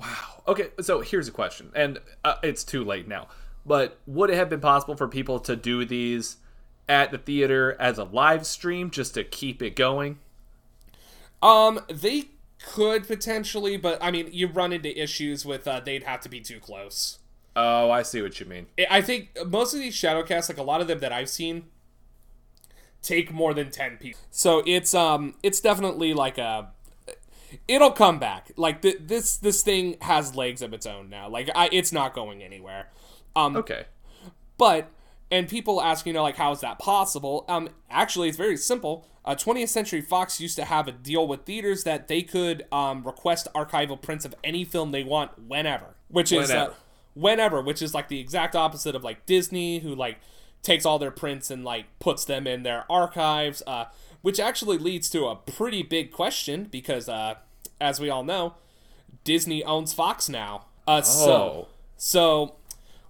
Wow. 0.00 0.42
Okay, 0.48 0.70
so 0.80 1.00
here's 1.00 1.28
a 1.28 1.32
question, 1.32 1.70
and 1.74 2.00
uh, 2.24 2.34
it's 2.42 2.64
too 2.64 2.84
late 2.84 3.06
now. 3.06 3.28
But 3.64 3.98
would 4.06 4.30
it 4.30 4.36
have 4.36 4.50
been 4.50 4.60
possible 4.60 4.96
for 4.96 5.08
people 5.08 5.38
to 5.40 5.54
do 5.54 5.84
these 5.84 6.38
at 6.88 7.12
the 7.12 7.18
theater 7.18 7.76
as 7.78 7.98
a 7.98 8.04
live 8.04 8.44
stream 8.44 8.90
just 8.90 9.14
to 9.14 9.24
keep 9.24 9.62
it 9.62 9.76
going? 9.76 10.18
Um, 11.40 11.80
they 11.88 12.30
could 12.60 13.06
potentially, 13.06 13.76
but 13.76 14.02
I 14.02 14.10
mean, 14.10 14.28
you 14.32 14.48
run 14.48 14.72
into 14.72 15.00
issues 15.00 15.46
with 15.46 15.68
uh, 15.68 15.80
they'd 15.80 16.02
have 16.02 16.20
to 16.22 16.28
be 16.28 16.40
too 16.40 16.58
close. 16.58 17.20
Oh, 17.56 17.90
I 17.90 18.02
see 18.02 18.20
what 18.20 18.40
you 18.40 18.46
mean. 18.46 18.66
I- 18.90 19.00
think 19.00 19.30
most 19.46 19.74
of 19.74 19.80
these 19.80 19.94
shadowcasts, 19.94 20.48
like 20.48 20.58
a 20.58 20.62
lot 20.62 20.80
of 20.80 20.88
them 20.88 20.98
that 21.00 21.12
I've 21.12 21.28
seen, 21.28 21.66
take 23.02 23.32
more 23.32 23.54
than 23.54 23.70
ten 23.70 23.96
people. 23.96 24.20
So 24.30 24.62
it's 24.66 24.94
um, 24.94 25.34
it's 25.42 25.60
definitely 25.60 26.14
like 26.14 26.38
a. 26.38 26.70
It'll 27.68 27.92
come 27.92 28.18
back. 28.18 28.50
Like 28.56 28.82
th- 28.82 28.98
this, 29.00 29.36
this 29.36 29.62
thing 29.62 29.96
has 30.00 30.34
legs 30.34 30.60
of 30.60 30.72
its 30.72 30.86
own 30.86 31.08
now. 31.08 31.28
Like 31.28 31.48
I, 31.54 31.68
it's 31.70 31.92
not 31.92 32.12
going 32.12 32.42
anywhere. 32.42 32.88
Um, 33.36 33.56
Okay. 33.56 33.84
But 34.58 34.90
and 35.30 35.48
people 35.48 35.80
ask, 35.80 36.04
you 36.06 36.12
know, 36.12 36.22
like 36.22 36.36
how 36.36 36.50
is 36.52 36.60
that 36.60 36.78
possible? 36.80 37.44
Um, 37.48 37.68
actually, 37.90 38.28
it's 38.28 38.36
very 38.36 38.56
simple. 38.56 39.06
Uh, 39.24 39.34
20th 39.34 39.68
Century 39.68 40.00
Fox 40.02 40.40
used 40.40 40.56
to 40.56 40.64
have 40.64 40.86
a 40.86 40.92
deal 40.92 41.26
with 41.26 41.44
theaters 41.44 41.84
that 41.84 42.08
they 42.08 42.22
could 42.22 42.66
um, 42.70 43.02
request 43.04 43.48
archival 43.54 44.00
prints 44.00 44.24
of 44.24 44.34
any 44.44 44.64
film 44.64 44.90
they 44.90 45.02
want 45.02 45.38
whenever, 45.38 45.94
which 46.08 46.30
is 46.30 46.50
uh, 46.50 46.74
Whenever. 47.14 47.60
which 47.62 47.80
is 47.80 47.94
like 47.94 48.08
the 48.08 48.20
exact 48.20 48.54
opposite 48.56 48.94
of 48.94 49.02
like 49.04 49.24
Disney, 49.26 49.78
who 49.80 49.94
like 49.94 50.18
takes 50.62 50.84
all 50.86 50.98
their 50.98 51.10
prints 51.10 51.50
and 51.50 51.64
like 51.64 51.86
puts 51.98 52.24
them 52.24 52.46
in 52.46 52.62
their 52.62 52.84
archives. 52.90 53.62
Uh, 53.66 53.86
which 54.22 54.40
actually 54.40 54.78
leads 54.78 55.10
to 55.10 55.26
a 55.26 55.36
pretty 55.36 55.82
big 55.82 56.10
question 56.10 56.64
because, 56.70 57.08
uh, 57.10 57.34
as 57.80 58.00
we 58.00 58.08
all 58.08 58.24
know, 58.24 58.54
Disney 59.22 59.62
owns 59.64 59.92
Fox 59.92 60.28
now. 60.28 60.64
Uh, 60.86 61.02
so 61.02 61.30
Oh. 61.32 61.68
so 61.96 62.54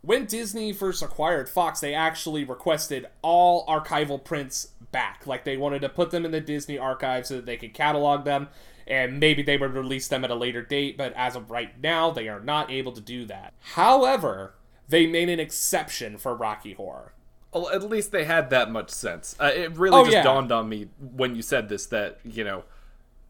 when 0.02 0.26
Disney 0.26 0.72
first 0.72 1.02
acquired 1.02 1.48
Fox, 1.48 1.80
they 1.80 1.94
actually 1.94 2.44
requested 2.44 3.06
all 3.22 3.64
archival 3.66 4.22
prints 4.22 4.68
back. 4.92 5.26
Like 5.26 5.44
they 5.44 5.56
wanted 5.56 5.82
to 5.82 5.88
put 5.88 6.10
them 6.10 6.24
in 6.24 6.30
the 6.30 6.40
Disney 6.40 6.76
archive 6.78 7.26
so 7.26 7.36
that 7.36 7.46
they 7.46 7.56
could 7.56 7.72
catalog 7.74 8.24
them 8.24 8.48
and 8.86 9.18
maybe 9.20 9.42
they 9.42 9.56
would 9.56 9.72
release 9.74 10.08
them 10.08 10.24
at 10.24 10.30
a 10.30 10.34
later 10.34 10.62
date, 10.62 10.96
but 10.96 11.12
as 11.14 11.36
of 11.36 11.50
right 11.50 11.80
now, 11.82 12.10
they 12.10 12.28
are 12.28 12.40
not 12.40 12.70
able 12.70 12.92
to 12.92 13.00
do 13.00 13.24
that. 13.26 13.52
However, 13.74 14.54
they 14.88 15.06
made 15.06 15.28
an 15.28 15.40
exception 15.40 16.18
for 16.18 16.34
Rocky 16.34 16.72
Horror. 16.74 17.12
Well, 17.52 17.70
at 17.70 17.82
least 17.84 18.10
they 18.12 18.24
had 18.24 18.50
that 18.50 18.70
much 18.70 18.90
sense. 18.90 19.36
Uh, 19.40 19.50
it 19.54 19.76
really 19.76 19.96
Oh, 19.96 20.04
just 20.04 20.14
yeah. 20.14 20.22
dawned 20.24 20.50
on 20.50 20.68
me 20.68 20.88
when 20.98 21.36
you 21.36 21.42
said 21.42 21.68
this 21.68 21.86
that, 21.86 22.18
you 22.24 22.42
know, 22.44 22.64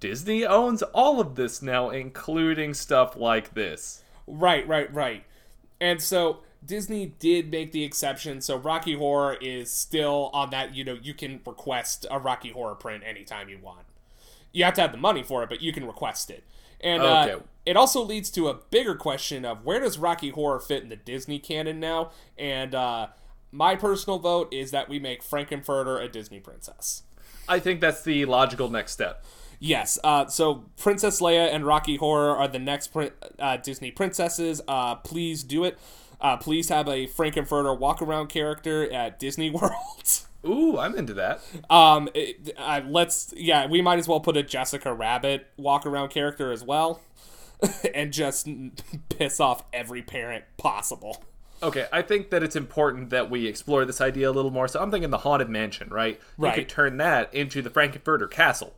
Disney 0.00 0.44
owns 0.44 0.82
all 0.82 1.20
of 1.20 1.34
this 1.34 1.62
now, 1.62 1.90
including 1.90 2.74
stuff 2.74 3.16
like 3.16 3.54
this. 3.54 4.02
Right, 4.26 4.66
right, 4.66 4.92
right. 4.94 5.24
And 5.80 6.00
so 6.00 6.38
Disney 6.64 7.14
did 7.18 7.50
make 7.50 7.72
the 7.72 7.84
exception. 7.84 8.40
So 8.40 8.56
Rocky 8.56 8.94
Horror 8.94 9.36
is 9.40 9.70
still 9.70 10.30
on 10.32 10.50
that, 10.50 10.74
you 10.74 10.84
know, 10.84 10.98
you 11.02 11.12
can 11.14 11.40
request 11.46 12.06
a 12.10 12.18
Rocky 12.18 12.50
Horror 12.50 12.74
print 12.74 13.04
anytime 13.06 13.48
you 13.50 13.58
want. 13.62 13.84
You 14.54 14.64
have 14.64 14.72
to 14.74 14.80
have 14.80 14.92
the 14.92 14.98
money 14.98 15.22
for 15.22 15.42
it, 15.42 15.50
but 15.50 15.60
you 15.60 15.72
can 15.72 15.86
request 15.86 16.30
it. 16.30 16.44
And 16.80 17.02
uh, 17.02 17.40
it 17.66 17.76
also 17.76 18.02
leads 18.02 18.30
to 18.30 18.48
a 18.48 18.54
bigger 18.54 18.94
question 18.94 19.44
of 19.44 19.64
where 19.64 19.80
does 19.80 19.98
Rocky 19.98 20.30
Horror 20.30 20.60
fit 20.60 20.82
in 20.82 20.90
the 20.90 20.96
Disney 20.96 21.38
canon 21.38 21.80
now? 21.80 22.10
And 22.38 22.74
uh, 22.74 23.08
my 23.50 23.74
personal 23.74 24.18
vote 24.18 24.52
is 24.52 24.70
that 24.70 24.88
we 24.88 24.98
make 24.98 25.22
Frank-N-Furter 25.22 26.02
a 26.02 26.08
Disney 26.08 26.40
princess. 26.40 27.02
I 27.48 27.58
think 27.58 27.80
that's 27.80 28.02
the 28.02 28.24
logical 28.26 28.70
next 28.70 28.92
step. 28.92 29.24
Yes. 29.58 29.98
Uh, 30.04 30.26
so 30.26 30.66
Princess 30.76 31.20
Leia 31.20 31.52
and 31.52 31.64
Rocky 31.64 31.96
Horror 31.96 32.36
are 32.36 32.48
the 32.48 32.58
next 32.58 32.88
prin- 32.88 33.12
uh, 33.38 33.56
Disney 33.56 33.90
princesses. 33.90 34.60
Uh, 34.68 34.96
please 34.96 35.42
do 35.42 35.64
it. 35.64 35.78
Uh, 36.20 36.36
please 36.36 36.68
have 36.68 36.88
a 36.88 37.06
Frank-N-Furter 37.06 37.78
walk 37.78 38.02
around 38.02 38.28
character 38.28 38.90
at 38.92 39.18
Disney 39.18 39.50
World. 39.60 40.20
Ooh, 40.46 40.78
I'm 40.78 40.94
into 40.94 41.14
that. 41.14 41.40
um, 41.70 42.08
it, 42.14 42.52
uh, 42.56 42.80
let's 42.86 43.32
yeah, 43.36 43.66
we 43.66 43.80
might 43.82 43.98
as 43.98 44.06
well 44.08 44.20
put 44.20 44.36
a 44.36 44.42
Jessica 44.42 44.92
Rabbit 44.92 45.46
walk 45.56 45.86
around 45.86 46.10
character 46.10 46.52
as 46.52 46.62
well, 46.62 47.00
and 47.94 48.12
just 48.12 48.48
piss 49.08 49.40
off 49.40 49.64
every 49.72 50.02
parent 50.02 50.44
possible. 50.56 51.24
Okay, 51.62 51.86
I 51.92 52.02
think 52.02 52.28
that 52.30 52.42
it's 52.42 52.56
important 52.56 53.08
that 53.10 53.30
we 53.30 53.46
explore 53.46 53.84
this 53.86 54.00
idea 54.00 54.28
a 54.28 54.32
little 54.32 54.50
more. 54.50 54.68
So 54.68 54.80
I'm 54.82 54.90
thinking 54.90 55.10
the 55.10 55.18
Haunted 55.18 55.48
Mansion, 55.48 55.88
right? 55.88 56.20
You 56.42 56.44
Right. 56.44 56.54
could 56.56 56.68
turn 56.68 56.98
that 56.98 57.32
into 57.32 57.62
the 57.62 57.70
Frank-N-Furter 57.70 58.30
Castle. 58.30 58.74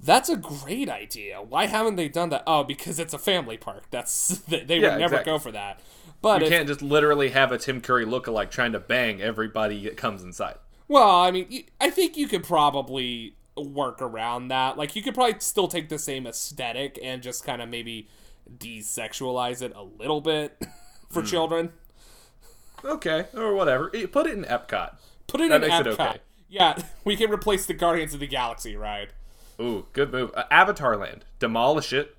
That's 0.00 0.28
a 0.28 0.36
great 0.36 0.88
idea. 0.88 1.40
Why 1.42 1.66
haven't 1.66 1.96
they 1.96 2.08
done 2.08 2.28
that? 2.30 2.44
Oh, 2.46 2.62
because 2.64 2.98
it's 2.98 3.14
a 3.14 3.18
family 3.18 3.56
park. 3.56 3.84
That's 3.90 4.28
they 4.48 4.64
they 4.64 4.78
Yeah, 4.78 4.90
would 4.90 4.98
never 4.98 5.16
exactly. 5.16 5.32
go 5.32 5.38
for 5.38 5.52
that. 5.52 5.80
But 6.22 6.40
You 6.40 6.46
if, 6.46 6.48
can't 6.48 6.66
just 6.68 6.82
literally 6.82 7.30
have 7.30 7.52
a 7.52 7.58
Tim 7.58 7.80
Curry 7.80 8.04
lookalike 8.06 8.50
trying 8.50 8.72
to 8.72 8.80
bang 8.80 9.20
everybody 9.22 9.84
that 9.84 9.96
comes 9.96 10.22
inside. 10.22 10.56
Well, 10.88 11.08
I 11.20 11.30
mean, 11.30 11.64
I 11.80 11.90
think 11.90 12.16
you 12.16 12.26
could 12.28 12.44
probably 12.44 13.36
work 13.56 14.00
around 14.00 14.48
that. 14.48 14.76
Like, 14.78 14.96
you 14.96 15.02
could 15.02 15.14
probably 15.14 15.36
still 15.40 15.68
take 15.68 15.88
the 15.88 15.98
same 15.98 16.26
aesthetic 16.26 16.98
and 17.02 17.22
just 17.22 17.44
kind 17.44 17.60
of 17.60 17.68
maybe 17.68 18.08
desexualize 18.56 19.60
it 19.62 19.72
a 19.76 19.82
little 19.82 20.20
bit 20.20 20.60
for 21.10 21.22
children. 21.22 21.72
Okay, 22.84 23.26
or 23.34 23.54
whatever. 23.54 23.90
Put 24.10 24.26
it 24.26 24.34
in 24.38 24.44
Epcot. 24.44 24.96
Put 25.26 25.40
it 25.40 25.48
That 25.50 25.62
in 25.62 25.68
makes 25.68 25.80
it 25.80 25.86
Epcot. 25.86 26.08
okay. 26.10 26.18
Yeah, 26.48 26.80
we 27.04 27.16
can 27.16 27.30
replace 27.30 27.66
the 27.66 27.74
Guardians 27.74 28.14
of 28.14 28.20
the 28.20 28.26
Galaxy 28.26 28.76
ride. 28.76 29.12
Ooh, 29.60 29.86
good 29.92 30.12
move. 30.12 30.30
Uh, 30.34 30.44
Avatar 30.50 30.96
Land. 30.96 31.24
Demolish 31.40 31.92
it. 31.92 32.16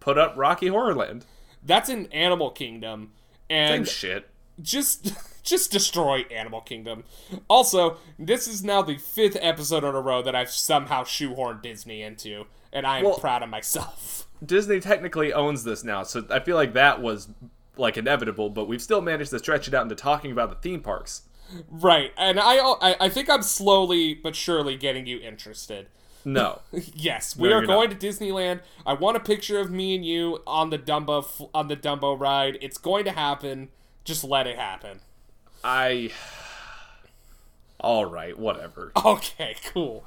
Put 0.00 0.18
up 0.18 0.34
Rocky 0.36 0.66
Horror 0.66 0.94
Land. 0.94 1.24
That's 1.64 1.88
in 1.88 2.06
Animal 2.12 2.50
Kingdom, 2.50 3.12
Same 3.48 3.56
and 3.78 3.88
shit. 3.88 4.28
just 4.60 5.12
just 5.42 5.70
destroy 5.72 6.20
Animal 6.30 6.60
Kingdom. 6.60 7.04
Also, 7.48 7.98
this 8.18 8.46
is 8.46 8.62
now 8.64 8.82
the 8.82 8.96
fifth 8.96 9.36
episode 9.40 9.84
in 9.84 9.94
a 9.94 10.00
row 10.00 10.22
that 10.22 10.34
I've 10.34 10.50
somehow 10.50 11.04
shoehorned 11.04 11.62
Disney 11.62 12.02
into, 12.02 12.46
and 12.72 12.86
I 12.86 12.98
am 12.98 13.04
Well- 13.04 13.18
proud 13.18 13.42
of 13.42 13.48
myself. 13.48 14.28
Disney 14.44 14.80
technically 14.80 15.32
owns 15.32 15.62
this 15.64 15.84
now, 15.84 16.02
so 16.02 16.24
I 16.28 16.40
feel 16.40 16.56
like 16.56 16.72
that 16.72 17.00
was 17.00 17.28
like 17.76 17.96
inevitable, 17.96 18.50
but 18.50 18.66
we've 18.66 18.82
still 18.82 19.00
managed 19.00 19.30
to 19.30 19.38
stretch 19.38 19.68
it 19.68 19.74
out 19.74 19.82
into 19.84 19.94
talking 19.94 20.32
about 20.32 20.50
the 20.50 20.56
theme 20.56 20.80
parks. 20.80 21.22
Right, 21.70 22.12
and 22.16 22.40
I, 22.40 22.56
I 22.58 22.96
I 23.00 23.08
think 23.08 23.30
I'm 23.30 23.42
slowly 23.42 24.14
but 24.14 24.34
surely 24.34 24.76
getting 24.76 25.06
you 25.06 25.18
interested. 25.20 25.86
No. 26.24 26.60
Yes, 26.94 27.36
we 27.36 27.48
No, 27.50 27.56
are 27.56 27.66
going 27.66 27.90
to 27.90 27.96
Disneyland. 27.96 28.60
I 28.86 28.94
want 28.94 29.16
a 29.16 29.20
picture 29.20 29.58
of 29.60 29.70
me 29.70 29.94
and 29.94 30.04
you 30.04 30.40
on 30.46 30.70
the 30.70 30.78
Dumbo 30.78 31.50
on 31.54 31.68
the 31.68 31.76
Dumbo 31.76 32.18
ride. 32.18 32.58
It's 32.60 32.78
going 32.78 33.04
to 33.04 33.10
happen. 33.12 33.68
Just 34.04 34.24
let 34.24 34.46
it 34.46 34.56
happen. 34.58 35.00
I. 35.64 36.10
All 37.80 38.04
right, 38.04 38.38
whatever. 38.38 38.92
Okay, 39.04 39.56
cool. 39.72 40.04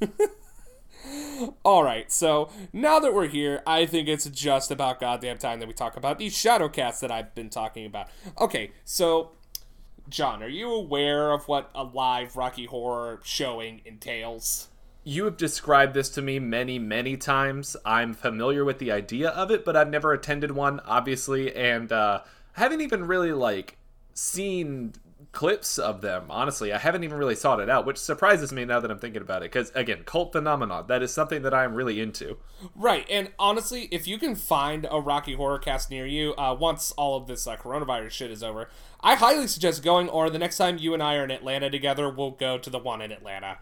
All 1.64 1.82
right, 1.82 2.12
so 2.12 2.50
now 2.72 3.00
that 3.00 3.12
we're 3.12 3.26
here, 3.26 3.62
I 3.66 3.86
think 3.86 4.06
it's 4.06 4.26
just 4.26 4.70
about 4.70 5.00
goddamn 5.00 5.38
time 5.38 5.58
that 5.58 5.66
we 5.66 5.74
talk 5.74 5.96
about 5.96 6.18
these 6.18 6.36
shadow 6.36 6.68
cats 6.68 7.00
that 7.00 7.10
I've 7.10 7.34
been 7.34 7.50
talking 7.50 7.86
about. 7.86 8.08
Okay, 8.40 8.70
so 8.84 9.32
John, 10.08 10.42
are 10.42 10.48
you 10.48 10.70
aware 10.72 11.32
of 11.32 11.48
what 11.48 11.70
a 11.74 11.84
live 11.84 12.36
Rocky 12.36 12.66
Horror 12.66 13.20
showing 13.24 13.80
entails? 13.84 14.68
You 15.04 15.24
have 15.24 15.36
described 15.36 15.94
this 15.94 16.08
to 16.10 16.22
me 16.22 16.38
many, 16.38 16.78
many 16.78 17.16
times. 17.16 17.76
I'm 17.84 18.12
familiar 18.12 18.64
with 18.64 18.78
the 18.78 18.92
idea 18.92 19.30
of 19.30 19.50
it, 19.50 19.64
but 19.64 19.74
I've 19.74 19.88
never 19.88 20.12
attended 20.12 20.52
one, 20.52 20.80
obviously, 20.80 21.54
and 21.54 21.90
uh, 21.90 22.20
haven't 22.52 22.80
even 22.82 23.06
really 23.06 23.32
like 23.32 23.78
seen 24.14 24.94
clips 25.32 25.78
of 25.78 26.00
them. 26.02 26.26
Honestly, 26.28 26.72
I 26.72 26.78
haven't 26.78 27.04
even 27.04 27.16
really 27.16 27.34
sought 27.34 27.60
it 27.60 27.70
out, 27.70 27.86
which 27.86 27.96
surprises 27.96 28.52
me 28.52 28.64
now 28.64 28.80
that 28.80 28.90
I'm 28.90 28.98
thinking 28.98 29.22
about 29.22 29.42
it. 29.42 29.50
Because 29.50 29.70
again, 29.74 30.02
cult 30.04 30.32
phenomenon 30.32 30.84
that 30.88 31.02
is 31.02 31.12
something 31.12 31.42
that 31.42 31.54
I'm 31.54 31.74
really 31.74 32.00
into. 32.00 32.36
Right, 32.74 33.06
and 33.10 33.30
honestly, 33.38 33.88
if 33.90 34.06
you 34.06 34.18
can 34.18 34.34
find 34.34 34.86
a 34.90 35.00
Rocky 35.00 35.34
Horror 35.34 35.58
cast 35.58 35.90
near 35.90 36.06
you, 36.06 36.34
uh, 36.34 36.54
once 36.58 36.92
all 36.92 37.16
of 37.16 37.26
this 37.26 37.46
uh, 37.46 37.56
coronavirus 37.56 38.10
shit 38.10 38.30
is 38.30 38.42
over, 38.42 38.68
I 39.00 39.14
highly 39.14 39.46
suggest 39.46 39.82
going. 39.82 40.08
Or 40.08 40.28
the 40.28 40.38
next 40.38 40.58
time 40.58 40.78
you 40.78 40.92
and 40.94 41.02
I 41.02 41.16
are 41.16 41.24
in 41.24 41.30
Atlanta 41.30 41.70
together, 41.70 42.08
we'll 42.10 42.32
go 42.32 42.58
to 42.58 42.70
the 42.70 42.78
one 42.78 43.00
in 43.00 43.10
Atlanta 43.10 43.58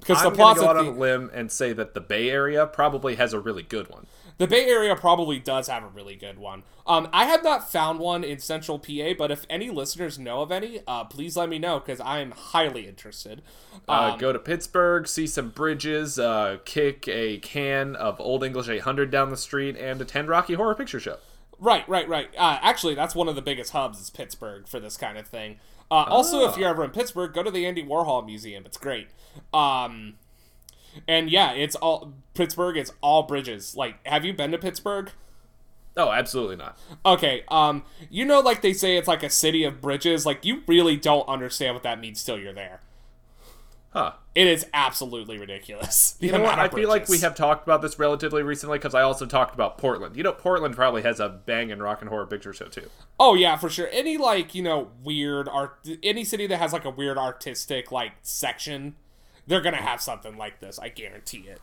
because 0.00 0.18
I'm 0.18 0.32
the 0.32 0.36
gonna 0.36 0.60
go 0.60 0.68
out 0.68 0.76
on 0.76 0.84
The- 0.86 0.90
a 0.90 0.92
limb 0.92 1.30
and 1.32 1.50
say 1.50 1.72
that 1.72 1.94
the 1.94 2.00
Bay 2.00 2.30
Area 2.30 2.66
probably 2.66 3.16
has 3.16 3.32
a 3.32 3.40
really 3.40 3.62
good 3.62 3.88
one. 3.88 4.06
The 4.38 4.46
Bay 4.46 4.66
Area 4.66 4.94
probably 4.94 5.38
does 5.38 5.66
have 5.68 5.82
a 5.82 5.88
really 5.88 6.14
good 6.14 6.38
one. 6.38 6.62
Um, 6.86 7.08
I 7.12 7.24
have 7.24 7.42
not 7.42 7.70
found 7.72 7.98
one 7.98 8.22
in 8.22 8.38
Central 8.38 8.78
PA, 8.78 9.14
but 9.16 9.30
if 9.30 9.46
any 9.48 9.70
listeners 9.70 10.18
know 10.18 10.42
of 10.42 10.52
any, 10.52 10.80
uh, 10.86 11.04
please 11.04 11.36
let 11.38 11.48
me 11.48 11.58
know 11.58 11.78
because 11.80 12.00
I 12.00 12.18
am 12.20 12.32
highly 12.32 12.86
interested. 12.86 13.40
Uh, 13.88 14.12
Um, 14.12 14.18
go 14.18 14.32
to 14.34 14.38
Pittsburgh, 14.38 15.08
see 15.08 15.26
some 15.26 15.48
bridges, 15.48 16.18
uh, 16.18 16.58
kick 16.66 17.08
a 17.08 17.38
can 17.38 17.96
of 17.96 18.20
Old 18.20 18.44
English 18.44 18.68
800 18.68 19.10
down 19.10 19.30
the 19.30 19.36
street, 19.38 19.74
and 19.76 20.00
attend 20.02 20.28
Rocky 20.28 20.52
Horror 20.54 20.74
Picture 20.74 21.00
Show. 21.00 21.16
Right, 21.58 21.88
right, 21.88 22.06
right. 22.06 22.28
Uh, 22.36 22.58
actually, 22.60 22.94
that's 22.94 23.14
one 23.14 23.28
of 23.28 23.34
the 23.36 23.42
biggest 23.42 23.72
hubs 23.72 23.98
is 23.98 24.10
Pittsburgh 24.10 24.68
for 24.68 24.78
this 24.78 24.98
kind 24.98 25.16
of 25.16 25.26
thing. 25.26 25.58
Uh, 25.90 26.04
Also, 26.08 26.46
if 26.50 26.58
you're 26.58 26.68
ever 26.68 26.84
in 26.84 26.90
Pittsburgh, 26.90 27.32
go 27.32 27.42
to 27.42 27.50
the 27.50 27.64
Andy 27.64 27.82
Warhol 27.82 28.26
Museum. 28.26 28.66
It's 28.66 28.76
great. 28.76 29.08
Um, 29.54 30.18
and 31.06 31.30
yeah, 31.30 31.52
it's 31.52 31.76
all 31.76 32.12
Pittsburgh. 32.34 32.76
It's 32.76 32.92
all 33.00 33.22
bridges. 33.24 33.76
Like, 33.76 34.04
have 34.06 34.24
you 34.24 34.32
been 34.32 34.52
to 34.52 34.58
Pittsburgh? 34.58 35.10
Oh, 35.96 36.12
absolutely 36.12 36.56
not. 36.56 36.78
Okay, 37.06 37.44
um, 37.48 37.84
you 38.10 38.24
know, 38.24 38.40
like 38.40 38.60
they 38.60 38.74
say 38.74 38.96
it's 38.96 39.08
like 39.08 39.22
a 39.22 39.30
city 39.30 39.64
of 39.64 39.80
bridges. 39.80 40.26
Like, 40.26 40.44
you 40.44 40.62
really 40.66 40.96
don't 40.96 41.26
understand 41.26 41.74
what 41.74 41.82
that 41.84 41.98
means 42.00 42.22
till 42.22 42.38
you're 42.38 42.52
there. 42.52 42.80
Huh. 43.96 44.12
It 44.34 44.46
is 44.46 44.66
absolutely 44.74 45.38
ridiculous. 45.38 46.18
You 46.20 46.32
know 46.32 46.42
what? 46.42 46.58
I 46.58 46.68
feel 46.68 46.88
like 46.88 47.08
we 47.08 47.20
have 47.20 47.34
talked 47.34 47.66
about 47.66 47.80
this 47.80 47.98
relatively 47.98 48.42
recently 48.42 48.76
because 48.76 48.94
I 48.94 49.00
also 49.00 49.24
talked 49.24 49.54
about 49.54 49.78
Portland. 49.78 50.16
You 50.16 50.22
know, 50.22 50.32
Portland 50.32 50.74
probably 50.76 51.00
has 51.00 51.18
a 51.18 51.30
banging 51.30 51.78
rock 51.78 52.02
and 52.02 52.10
horror 52.10 52.26
picture 52.26 52.52
show 52.52 52.66
too. 52.66 52.90
Oh 53.18 53.34
yeah, 53.34 53.56
for 53.56 53.70
sure. 53.70 53.88
Any 53.90 54.18
like 54.18 54.54
you 54.54 54.62
know 54.62 54.88
weird 55.02 55.48
art, 55.48 55.78
any 56.02 56.24
city 56.24 56.46
that 56.48 56.58
has 56.58 56.74
like 56.74 56.84
a 56.84 56.90
weird 56.90 57.16
artistic 57.16 57.90
like 57.90 58.12
section, 58.20 58.96
they're 59.46 59.60
gonna 59.60 59.76
have 59.76 60.00
something 60.00 60.36
like 60.36 60.60
this. 60.60 60.78
I 60.78 60.88
guarantee 60.88 61.46
it. 61.48 61.60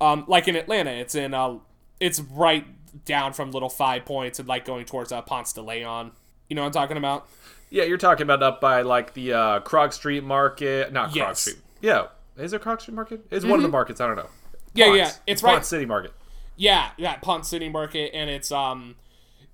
Um, 0.00 0.24
like 0.28 0.48
in 0.48 0.56
Atlanta, 0.56 0.90
it's 0.90 1.14
in 1.14 1.34
uh, 1.34 1.58
it's 2.00 2.20
right 2.20 2.66
down 3.04 3.32
from 3.32 3.50
Little 3.52 3.68
Five 3.68 4.04
Points 4.04 4.38
and 4.38 4.48
like 4.48 4.64
going 4.64 4.84
towards 4.84 5.12
uh, 5.12 5.22
Ponce 5.22 5.52
de 5.52 5.62
Leon. 5.62 6.12
You 6.48 6.56
know 6.56 6.62
what 6.62 6.66
I'm 6.66 6.72
talking 6.72 6.96
about? 6.96 7.28
Yeah, 7.70 7.84
you're 7.84 7.98
talking 7.98 8.24
about 8.24 8.42
up 8.42 8.60
by 8.60 8.82
like 8.82 9.14
the 9.14 9.32
uh, 9.32 9.60
Krog 9.60 9.92
Street 9.92 10.24
Market, 10.24 10.92
not 10.92 11.10
Krog 11.10 11.14
Yes. 11.16 11.40
Street. 11.42 11.58
Yeah, 11.80 12.06
is 12.36 12.52
it 12.52 12.62
Krog 12.62 12.80
Street 12.80 12.94
Market? 12.94 13.24
It's 13.30 13.44
one 13.44 13.58
of 13.58 13.62
the 13.62 13.68
markets. 13.68 14.00
I 14.00 14.06
don't 14.08 14.16
know. 14.16 14.28
Yeah, 14.74 14.86
Ponce. 14.86 14.98
yeah, 14.98 15.12
it's 15.26 15.42
right- 15.42 15.54
Ponce 15.54 15.68
City 15.68 15.86
Market. 15.86 16.12
Yeah, 16.56 16.90
yeah, 16.96 17.16
Ponce 17.16 17.48
City 17.48 17.68
Market, 17.68 18.10
and 18.14 18.28
it's 18.28 18.50
um, 18.52 18.96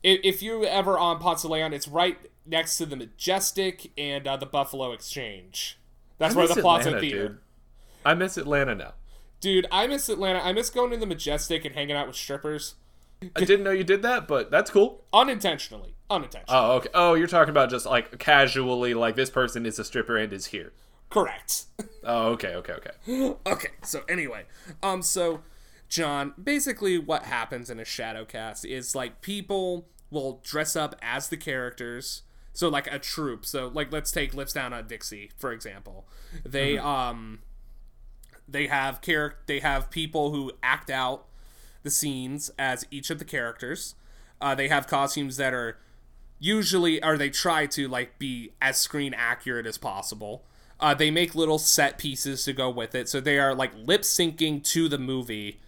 if, 0.03 0.21
if 0.25 0.43
you 0.43 0.65
ever 0.65 0.99
on 0.99 1.19
Ponce 1.19 1.43
de 1.43 1.49
Leon, 1.49 1.73
it's 1.75 1.87
right 1.87 2.19
next 2.47 2.79
to 2.79 2.87
the 2.87 2.97
Majestic 2.97 3.93
and 3.99 4.27
uh, 4.27 4.37
the 4.37 4.47
Buffalo 4.47 4.93
Exchange. 4.93 5.79
That's 6.19 6.35
I 6.35 6.39
where 6.39 6.49
the 6.49 6.55
Plaza 6.55 6.89
Atlanta, 6.89 7.01
Theater. 7.01 7.29
dude. 7.29 7.39
I 8.07 8.15
miss 8.15 8.37
Atlanta 8.37 8.75
now. 8.75 8.95
Dude, 9.41 9.67
I 9.73 9.87
miss 9.89 10.09
Atlanta. 10.09 10.39
I 10.39 10.53
miss 10.53 10.71
going 10.71 10.93
to 10.93 10.97
the 10.97 11.07
Majestic 11.07 11.65
and 11.65 11.75
hanging 11.75 11.97
out 11.97 12.07
with 12.07 12.17
strippers. 12.17 12.77
I 13.35 13.41
didn't 13.41 13.65
know 13.65 13.73
you 13.73 13.83
did 13.83 14.03
that, 14.03 14.29
but 14.29 14.51
that's 14.51 14.71
cool. 14.71 15.05
Unintentionally. 15.13 15.97
Unintentionally. 16.09 16.47
Oh, 16.49 16.77
okay. 16.77 16.89
Oh, 16.95 17.15
you're 17.15 17.27
talking 17.27 17.51
about 17.51 17.69
just 17.69 17.85
like 17.85 18.19
casually, 18.19 18.95
like 18.95 19.17
this 19.17 19.29
person 19.29 19.67
is 19.67 19.79
a 19.81 19.85
stripper 19.85 20.17
and 20.17 20.33
is 20.33 20.47
here. 20.47 20.73
Correct. 21.11 21.65
Oh, 22.09 22.29
okay, 22.29 22.55
okay, 22.55 22.75
okay. 22.75 23.35
okay, 23.47 23.71
so 23.83 24.05
anyway, 24.09 24.45
um, 24.81 25.03
so 25.03 25.41
John, 25.89 26.35
basically 26.41 26.99
what 26.99 27.25
happens 27.25 27.69
in 27.69 27.81
a 27.81 27.85
shadow 27.85 28.25
cast 28.25 28.65
is 28.65 28.95
like 28.95 29.23
people 29.23 29.89
will 30.09 30.41
dress 30.45 30.77
up 30.77 30.95
as 31.03 31.29
the 31.31 31.37
characters. 31.37 32.23
So 32.53 32.69
like 32.69 32.87
a 32.87 33.01
troupe. 33.01 33.45
So 33.45 33.67
like 33.67 33.93
let's 33.93 34.13
take 34.13 34.35
Lips 34.35 34.53
Down 34.53 34.73
on 34.73 34.87
Dixie 34.87 35.33
for 35.37 35.53
example. 35.53 36.07
They 36.45 36.79
um 36.79 37.41
they 38.49 38.67
have 38.67 39.01
char- 39.01 39.37
they 39.47 39.61
have 39.61 39.91
people 39.91 40.33
who 40.33 40.53
act 40.63 40.91
out 40.91 41.27
the 41.83 41.91
scenes 41.91 42.51
as 42.59 42.87
each 42.91 43.11
of 43.11 43.19
the 43.19 43.25
characters. 43.25 43.95
Uh, 44.41 44.55
they 44.55 44.69
have 44.69 44.87
costumes 44.87 45.37
that 45.37 45.55
are 45.55 45.79
usually 46.39 47.03
or 47.03 47.17
they 47.17 47.31
try 47.31 47.67
to 47.67 47.89
like 47.89 48.19
be 48.19 48.53
as 48.61 48.77
screen 48.77 49.15
accurate 49.15 49.67
as 49.67 49.79
possible. 49.79 50.45
Uh, 50.79 50.93
they 50.93 51.11
make 51.11 51.35
little 51.35 51.59
set 51.59 51.97
pieces 51.97 52.45
to 52.45 52.53
go 52.53 52.69
with 52.69 52.95
it, 52.95 53.09
so 53.09 53.19
they 53.21 53.39
are 53.39 53.55
like 53.55 53.73
lip 53.75 54.03
syncing 54.03 54.63
to 54.63 54.89
the 54.89 54.99
movie 54.99 55.59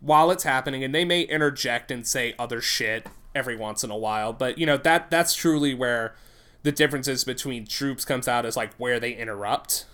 while 0.00 0.30
it's 0.30 0.42
happening, 0.42 0.82
and 0.82 0.94
they 0.94 1.04
may 1.04 1.22
interject 1.22 1.90
and 1.90 2.06
say 2.06 2.34
other 2.38 2.60
shit 2.60 3.06
every 3.34 3.56
once 3.56 3.84
in 3.84 3.90
a 3.90 3.96
while. 3.96 4.32
But 4.32 4.58
you 4.58 4.66
know 4.66 4.76
that 4.76 5.10
that's 5.10 5.34
truly 5.34 5.74
where 5.74 6.14
the 6.64 6.72
differences 6.72 7.24
between 7.24 7.66
troops 7.66 8.04
comes 8.04 8.26
out 8.26 8.44
is 8.44 8.56
like 8.56 8.74
where 8.74 8.98
they 8.98 9.12
interrupt 9.12 9.84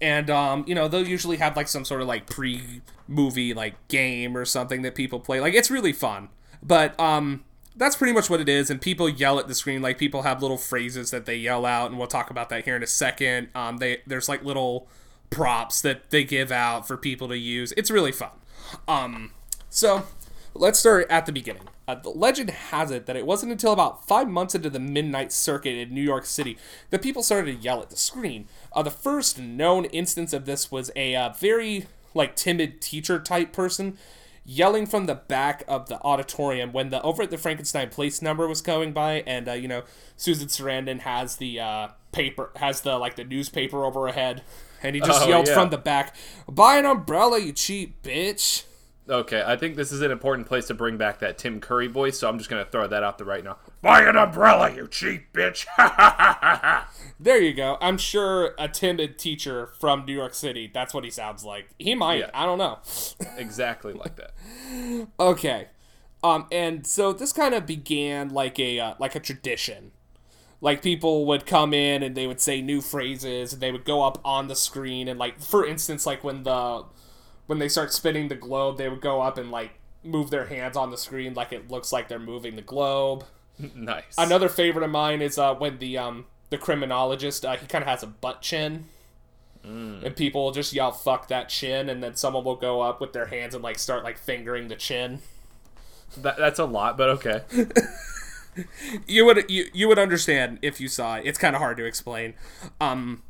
and 0.00 0.30
um, 0.30 0.64
you 0.66 0.74
know 0.74 0.88
they'll 0.88 1.06
usually 1.06 1.36
have 1.36 1.56
like 1.56 1.68
some 1.68 1.84
sort 1.84 2.00
of 2.02 2.08
like 2.08 2.26
pre-movie 2.26 3.54
like 3.54 3.74
game 3.88 4.36
or 4.36 4.44
something 4.44 4.82
that 4.82 4.94
people 4.94 5.20
play. 5.20 5.40
Like 5.40 5.54
it's 5.54 5.70
really 5.70 5.92
fun, 5.92 6.28
but 6.62 6.98
um, 6.98 7.44
that's 7.76 7.96
pretty 7.96 8.12
much 8.12 8.28
what 8.28 8.40
it 8.40 8.48
is. 8.48 8.70
And 8.70 8.80
people 8.80 9.08
yell 9.08 9.38
at 9.38 9.48
the 9.48 9.54
screen. 9.54 9.82
Like 9.82 9.98
people 9.98 10.22
have 10.22 10.42
little 10.42 10.58
phrases 10.58 11.10
that 11.10 11.26
they 11.26 11.36
yell 11.36 11.64
out, 11.64 11.90
and 11.90 11.98
we'll 11.98 12.08
talk 12.08 12.30
about 12.30 12.48
that 12.50 12.64
here 12.64 12.76
in 12.76 12.82
a 12.82 12.88
second. 12.88 13.48
Um, 13.54 13.78
they 13.78 14.02
there's 14.06 14.28
like 14.28 14.44
little 14.44 14.88
props 15.30 15.80
that 15.80 16.10
they 16.10 16.24
give 16.24 16.52
out 16.52 16.86
for 16.86 16.96
people 16.96 17.28
to 17.28 17.38
use. 17.38 17.72
It's 17.76 17.90
really 17.90 18.12
fun. 18.12 18.30
Um, 18.86 19.32
so 19.70 20.04
let's 20.54 20.78
start 20.78 21.06
at 21.10 21.26
the 21.26 21.32
beginning. 21.32 21.68
Uh, 21.88 21.96
the 21.96 22.10
legend 22.10 22.50
has 22.50 22.90
it 22.90 23.06
that 23.06 23.16
it 23.16 23.26
wasn't 23.26 23.50
until 23.50 23.72
about 23.72 24.06
five 24.06 24.28
months 24.28 24.54
into 24.54 24.70
the 24.70 24.78
midnight 24.78 25.32
circuit 25.32 25.76
in 25.76 25.92
New 25.92 26.02
York 26.02 26.24
City 26.24 26.56
that 26.90 27.02
people 27.02 27.22
started 27.22 27.56
to 27.56 27.62
yell 27.62 27.82
at 27.82 27.90
the 27.90 27.96
screen. 27.96 28.46
Uh, 28.74 28.82
the 28.82 28.90
first 28.90 29.38
known 29.38 29.84
instance 29.86 30.32
of 30.32 30.44
this 30.46 30.70
was 30.70 30.90
a 30.96 31.14
uh, 31.14 31.30
very 31.30 31.86
like 32.14 32.36
timid 32.36 32.80
teacher 32.80 33.18
type 33.18 33.52
person 33.52 33.96
yelling 34.44 34.86
from 34.86 35.06
the 35.06 35.14
back 35.14 35.62
of 35.68 35.88
the 35.88 36.00
auditorium 36.02 36.72
when 36.72 36.90
the 36.90 37.00
over 37.02 37.22
at 37.22 37.30
the 37.30 37.38
Frankenstein 37.38 37.88
Place 37.90 38.20
number 38.20 38.48
was 38.48 38.60
going 38.60 38.92
by, 38.92 39.22
and 39.26 39.48
uh, 39.48 39.52
you 39.52 39.68
know 39.68 39.82
Susan 40.16 40.48
Sarandon 40.48 41.00
has 41.00 41.36
the 41.36 41.60
uh, 41.60 41.88
paper 42.12 42.50
has 42.56 42.80
the 42.82 42.98
like 42.98 43.16
the 43.16 43.24
newspaper 43.24 43.84
over 43.84 44.06
her 44.08 44.12
head, 44.12 44.42
and 44.82 44.94
he 44.94 45.00
just 45.00 45.22
Oh, 45.22 45.28
yelled 45.28 45.48
yeah. 45.48 45.54
from 45.54 45.70
the 45.70 45.78
back, 45.78 46.14
"Buy 46.48 46.76
an 46.76 46.86
umbrella, 46.86 47.38
you 47.38 47.52
cheap 47.52 48.02
bitch." 48.02 48.64
Okay, 49.08 49.42
I 49.44 49.56
think 49.56 49.74
this 49.74 49.90
is 49.90 50.00
an 50.00 50.12
important 50.12 50.46
place 50.46 50.66
to 50.68 50.74
bring 50.74 50.96
back 50.96 51.18
that 51.18 51.36
Tim 51.36 51.60
Curry 51.60 51.88
voice, 51.88 52.18
so 52.18 52.28
I'm 52.28 52.38
just 52.38 52.48
gonna 52.48 52.64
throw 52.64 52.86
that 52.86 53.02
out 53.02 53.18
there 53.18 53.26
right 53.26 53.42
now. 53.42 53.56
Buy 53.80 54.02
an 54.02 54.16
umbrella, 54.16 54.72
you 54.72 54.86
cheap 54.88 55.32
bitch! 55.32 55.66
There 57.22 57.40
you 57.40 57.54
go. 57.54 57.78
I'm 57.80 57.98
sure 57.98 58.52
a 58.58 58.66
timid 58.66 59.16
teacher 59.16 59.68
from 59.78 60.04
New 60.04 60.12
York 60.12 60.34
City, 60.34 60.68
that's 60.72 60.92
what 60.92 61.04
he 61.04 61.10
sounds 61.10 61.44
like. 61.44 61.68
He 61.78 61.94
might. 61.94 62.18
Yeah. 62.18 62.30
I 62.34 62.44
don't 62.44 62.58
know. 62.58 62.80
exactly 63.36 63.92
like 63.92 64.16
that. 64.16 64.32
Okay. 65.20 65.68
Um 66.24 66.46
and 66.50 66.84
so 66.84 67.12
this 67.12 67.32
kind 67.32 67.54
of 67.54 67.64
began 67.64 68.30
like 68.30 68.58
a 68.58 68.80
uh, 68.80 68.94
like 68.98 69.14
a 69.14 69.20
tradition. 69.20 69.92
Like 70.60 70.82
people 70.82 71.26
would 71.26 71.46
come 71.46 71.72
in 71.72 72.02
and 72.02 72.16
they 72.16 72.26
would 72.26 72.40
say 72.40 72.60
new 72.60 72.80
phrases 72.80 73.52
and 73.52 73.62
they 73.62 73.70
would 73.70 73.84
go 73.84 74.02
up 74.02 74.20
on 74.24 74.48
the 74.48 74.56
screen 74.56 75.06
and 75.06 75.18
like 75.18 75.40
for 75.40 75.64
instance 75.64 76.06
like 76.06 76.24
when 76.24 76.42
the 76.42 76.84
when 77.52 77.58
they 77.58 77.68
start 77.68 77.92
spinning 77.92 78.28
the 78.28 78.34
globe, 78.34 78.78
they 78.78 78.88
would 78.88 79.02
go 79.02 79.20
up 79.20 79.36
and 79.36 79.50
like 79.50 79.72
move 80.02 80.30
their 80.30 80.46
hands 80.46 80.74
on 80.74 80.90
the 80.90 80.96
screen 80.96 81.34
like 81.34 81.52
it 81.52 81.70
looks 81.70 81.92
like 81.92 82.08
they're 82.08 82.18
moving 82.18 82.56
the 82.56 82.62
globe. 82.62 83.24
Nice. 83.76 84.14
Another 84.16 84.48
favorite 84.48 84.82
of 84.82 84.90
mine 84.90 85.20
is 85.20 85.36
uh, 85.36 85.54
when 85.54 85.78
the 85.78 85.98
um 85.98 86.24
the 86.48 86.56
criminologist. 86.56 87.44
Uh, 87.44 87.56
he 87.56 87.66
kind 87.66 87.82
of 87.82 87.88
has 87.88 88.02
a 88.02 88.06
butt 88.06 88.40
chin. 88.40 88.86
And 89.62 90.16
people 90.16 90.42
will 90.42 90.50
just 90.50 90.72
yell 90.72 90.90
"fuck 90.90 91.28
that 91.28 91.50
chin," 91.50 91.90
and 91.90 92.02
then 92.02 92.16
someone 92.16 92.42
will 92.42 92.56
go 92.56 92.80
up 92.80 93.00
with 93.00 93.12
their 93.12 93.26
hands 93.26 93.54
and 93.54 93.62
like 93.62 93.78
start 93.78 94.02
like 94.02 94.16
fingering 94.16 94.68
the 94.68 94.74
chin. 94.74 95.20
That, 96.16 96.38
that's 96.38 96.58
a 96.58 96.64
lot, 96.64 96.96
but 96.96 97.10
okay. 97.10 97.42
you 99.06 99.24
would 99.26 99.48
you, 99.50 99.66
you 99.72 99.86
would 99.86 99.98
understand 99.98 100.58
if 100.62 100.80
you 100.80 100.88
saw 100.88 101.16
it. 101.16 101.26
It's 101.26 101.38
kind 101.38 101.54
of 101.54 101.60
hard 101.60 101.76
to 101.76 101.84
explain. 101.84 102.34
Um, 102.80 103.22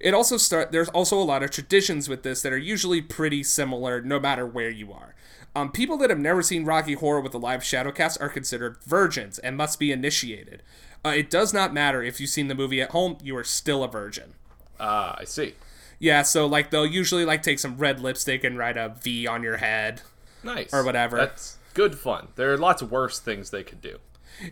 it 0.00 0.14
also 0.14 0.36
start 0.36 0.72
there's 0.72 0.88
also 0.90 1.18
a 1.18 1.24
lot 1.24 1.42
of 1.42 1.50
traditions 1.50 2.08
with 2.08 2.22
this 2.22 2.42
that 2.42 2.52
are 2.52 2.58
usually 2.58 3.00
pretty 3.00 3.42
similar 3.42 4.00
no 4.00 4.20
matter 4.20 4.46
where 4.46 4.70
you 4.70 4.92
are. 4.92 5.14
Um, 5.54 5.72
people 5.72 5.96
that 5.98 6.10
have 6.10 6.18
never 6.18 6.42
seen 6.42 6.64
Rocky 6.64 6.92
Horror 6.94 7.20
with 7.20 7.34
a 7.34 7.38
live 7.38 7.62
shadowcast 7.62 8.20
are 8.20 8.28
considered 8.28 8.76
virgins 8.84 9.38
and 9.38 9.56
must 9.56 9.78
be 9.78 9.90
initiated. 9.90 10.62
Uh, 11.04 11.10
it 11.10 11.30
does 11.30 11.52
not 11.54 11.72
matter 11.72 12.02
if 12.02 12.20
you've 12.20 12.30
seen 12.30 12.48
the 12.48 12.54
movie 12.54 12.82
at 12.82 12.90
home; 12.90 13.18
you 13.22 13.36
are 13.36 13.44
still 13.44 13.82
a 13.82 13.88
virgin. 13.88 14.34
Ah, 14.78 15.16
I 15.18 15.24
see. 15.24 15.54
Yeah, 15.98 16.22
so 16.22 16.46
like 16.46 16.70
they'll 16.70 16.86
usually 16.86 17.24
like 17.24 17.42
take 17.42 17.58
some 17.58 17.76
red 17.76 18.00
lipstick 18.00 18.44
and 18.44 18.56
write 18.56 18.76
a 18.76 18.94
V 19.02 19.26
on 19.26 19.42
your 19.42 19.56
head. 19.56 20.02
Nice. 20.42 20.72
Or 20.72 20.84
whatever. 20.84 21.16
That's 21.16 21.58
good 21.74 21.98
fun. 21.98 22.28
There 22.36 22.52
are 22.52 22.58
lots 22.58 22.82
of 22.82 22.90
worse 22.90 23.18
things 23.18 23.50
they 23.50 23.64
could 23.64 23.80
do. 23.80 23.98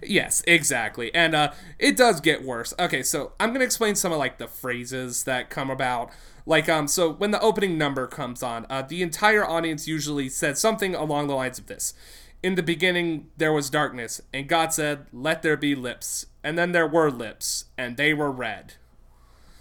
Yes, 0.02 0.42
exactly. 0.46 1.14
And 1.14 1.34
uh 1.34 1.52
it 1.78 1.96
does 1.96 2.20
get 2.20 2.42
worse. 2.44 2.74
Okay, 2.78 3.02
so 3.02 3.32
I'm 3.38 3.50
going 3.50 3.60
to 3.60 3.66
explain 3.66 3.94
some 3.94 4.12
of 4.12 4.18
like 4.18 4.38
the 4.38 4.48
phrases 4.48 5.24
that 5.24 5.50
come 5.50 5.70
about. 5.70 6.10
Like 6.44 6.68
um 6.68 6.88
so 6.88 7.12
when 7.12 7.30
the 7.30 7.40
opening 7.40 7.78
number 7.78 8.06
comes 8.06 8.42
on, 8.42 8.66
uh 8.70 8.82
the 8.82 9.02
entire 9.02 9.46
audience 9.46 9.86
usually 9.88 10.28
says 10.28 10.58
something 10.60 10.94
along 10.94 11.28
the 11.28 11.34
lines 11.34 11.58
of 11.58 11.66
this. 11.66 11.94
In 12.42 12.54
the 12.54 12.62
beginning 12.62 13.28
there 13.36 13.52
was 13.52 13.70
darkness, 13.70 14.20
and 14.32 14.48
God 14.48 14.72
said, 14.72 15.06
"Let 15.12 15.42
there 15.42 15.56
be 15.56 15.74
lips." 15.74 16.26
And 16.44 16.56
then 16.56 16.72
there 16.72 16.86
were 16.86 17.10
lips, 17.10 17.64
and 17.76 17.96
they 17.96 18.14
were 18.14 18.30
red. 18.30 18.74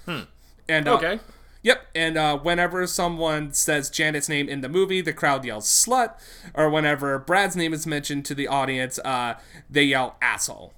Hmm. 0.05 0.21
And 0.69 0.87
uh, 0.87 0.95
Okay. 0.95 1.19
Yep, 1.65 1.87
and 1.95 2.15
uh, 2.15 2.37
whenever 2.37 2.85
someone 2.85 3.51
says 3.51 3.89
Janet's 3.89 4.29
name 4.29 4.47
in 4.47 4.61
the 4.61 4.69
movie, 4.69 5.01
the 5.01 5.13
crowd 5.13 5.43
yells 5.43 5.65
"slut," 5.65 6.13
or 6.53 6.69
whenever 6.69 7.17
Brad's 7.17 7.55
name 7.55 7.73
is 7.73 7.87
mentioned 7.87 8.23
to 8.25 8.35
the 8.35 8.47
audience, 8.47 8.99
uh, 8.99 9.39
they 9.67 9.81
yell 9.81 10.15
"asshole." 10.21 10.73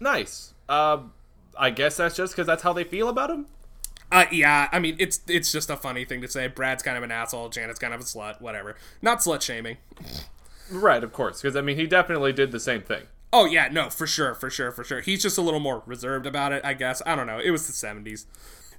Nice. 0.00 0.54
Um, 0.70 1.12
I 1.54 1.68
guess 1.68 1.98
that's 1.98 2.16
just 2.16 2.32
because 2.32 2.46
that's 2.46 2.62
how 2.62 2.72
they 2.72 2.84
feel 2.84 3.10
about 3.10 3.28
him. 3.28 3.44
Uh, 4.10 4.24
yeah, 4.32 4.70
I 4.72 4.78
mean 4.78 4.96
it's 4.98 5.20
it's 5.28 5.52
just 5.52 5.68
a 5.68 5.76
funny 5.76 6.06
thing 6.06 6.22
to 6.22 6.28
say. 6.28 6.46
Brad's 6.46 6.82
kind 6.82 6.96
of 6.96 7.02
an 7.02 7.10
asshole, 7.10 7.50
Janet's 7.50 7.78
kind 7.78 7.92
of 7.92 8.00
a 8.00 8.04
slut, 8.04 8.40
whatever. 8.40 8.74
Not 9.02 9.18
slut 9.18 9.42
shaming. 9.42 9.76
Right, 10.70 11.04
of 11.04 11.12
course. 11.12 11.42
Because 11.42 11.56
I 11.56 11.60
mean, 11.60 11.76
he 11.76 11.86
definitely 11.86 12.32
did 12.32 12.52
the 12.52 12.60
same 12.60 12.80
thing. 12.80 13.02
Oh 13.34 13.44
yeah, 13.44 13.68
no, 13.70 13.90
for 13.90 14.06
sure, 14.06 14.34
for 14.34 14.48
sure, 14.48 14.70
for 14.72 14.82
sure. 14.82 15.02
He's 15.02 15.22
just 15.22 15.36
a 15.36 15.42
little 15.42 15.60
more 15.60 15.82
reserved 15.84 16.24
about 16.24 16.52
it, 16.52 16.64
I 16.64 16.72
guess. 16.72 17.02
I 17.04 17.14
don't 17.14 17.26
know. 17.26 17.38
It 17.38 17.50
was 17.50 17.66
the 17.66 17.74
'70s. 17.74 18.24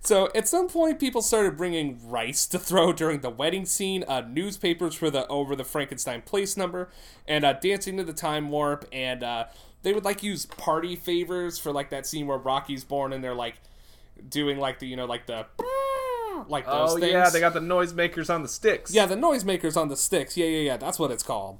So 0.04 0.30
at 0.36 0.49
some 0.49 0.68
point, 0.68 0.99
people 0.99 1.22
started 1.22 1.56
bringing 1.56 1.99
rice 2.10 2.45
to 2.47 2.60
throw 2.60 2.91
during 2.91 3.22
the 3.22 3.30
wedding 3.30 3.66
scene, 3.66 4.04
uh, 4.08 4.22
newspapers 4.22 4.95
for 4.95 5.10
the 5.10 5.26
over 5.28 5.56
the 5.56 5.64
Frankenstein 5.64 6.22
place 6.22 6.58
number, 6.58 6.89
and 7.26 7.45
uh, 7.45 7.54
dancing 7.54 7.95
to 7.97 8.04
the 8.04 8.14
time 8.14 8.49
warp. 8.49 8.86
And 8.91 9.24
uh, 9.24 9.45
they 9.82 9.93
would 9.93 10.04
like 10.04 10.22
use 10.22 10.45
party 10.45 10.97
favors 10.97 11.58
for 11.58 11.72
like 11.72 11.89
that 11.91 12.06
scene 12.06 12.28
where 12.28 12.38
Rocky's 12.38 12.84
born, 12.84 13.14
and 13.14 13.24
they're 13.24 13.34
like 13.34 13.56
doing 14.28 14.60
like 14.60 14.80
the 14.80 14.88
you 14.88 14.97
know 14.97 15.06
like 15.06 15.26
the 15.26 15.45
like 16.47 16.66
those 16.66 16.91
oh 16.91 16.99
things. 16.99 17.12
yeah, 17.12 17.30
they 17.30 17.39
got 17.39 17.54
the 17.54 17.62
noisemakers 17.62 18.34
on 18.34 18.41
the 18.41 18.49
sticks. 18.49 18.93
Yeah, 18.93 19.06
the 19.06 19.16
noisemakers 19.16 19.78
on 19.78 19.88
the 19.88 19.97
sticks. 19.97 20.36
Yeah, 20.36 20.47
yeah, 20.47 20.60
yeah. 20.60 20.78
That's 20.78 20.99
what 20.99 21.12
it's 21.12 21.24
called. 21.24 21.60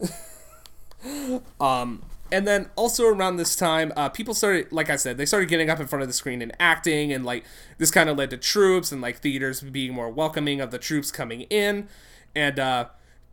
um, 1.60 2.02
and 2.30 2.46
then 2.46 2.70
also 2.76 3.06
around 3.06 3.36
this 3.36 3.54
time, 3.56 3.92
uh, 3.96 4.08
people 4.08 4.34
started, 4.34 4.70
like 4.72 4.90
I 4.90 4.96
said, 4.96 5.16
they 5.18 5.26
started 5.26 5.48
getting 5.48 5.70
up 5.70 5.80
in 5.80 5.86
front 5.86 6.02
of 6.02 6.08
the 6.08 6.14
screen 6.14 6.42
and 6.42 6.52
acting, 6.60 7.12
and 7.12 7.24
like 7.24 7.44
this 7.78 7.90
kind 7.90 8.08
of 8.08 8.16
led 8.16 8.30
to 8.30 8.36
troops 8.36 8.92
and 8.92 9.00
like 9.00 9.18
theaters 9.18 9.60
being 9.60 9.92
more 9.94 10.10
welcoming 10.10 10.60
of 10.60 10.70
the 10.70 10.78
troops 10.78 11.10
coming 11.10 11.42
in. 11.42 11.88
And 12.34 12.58
uh, 12.58 12.86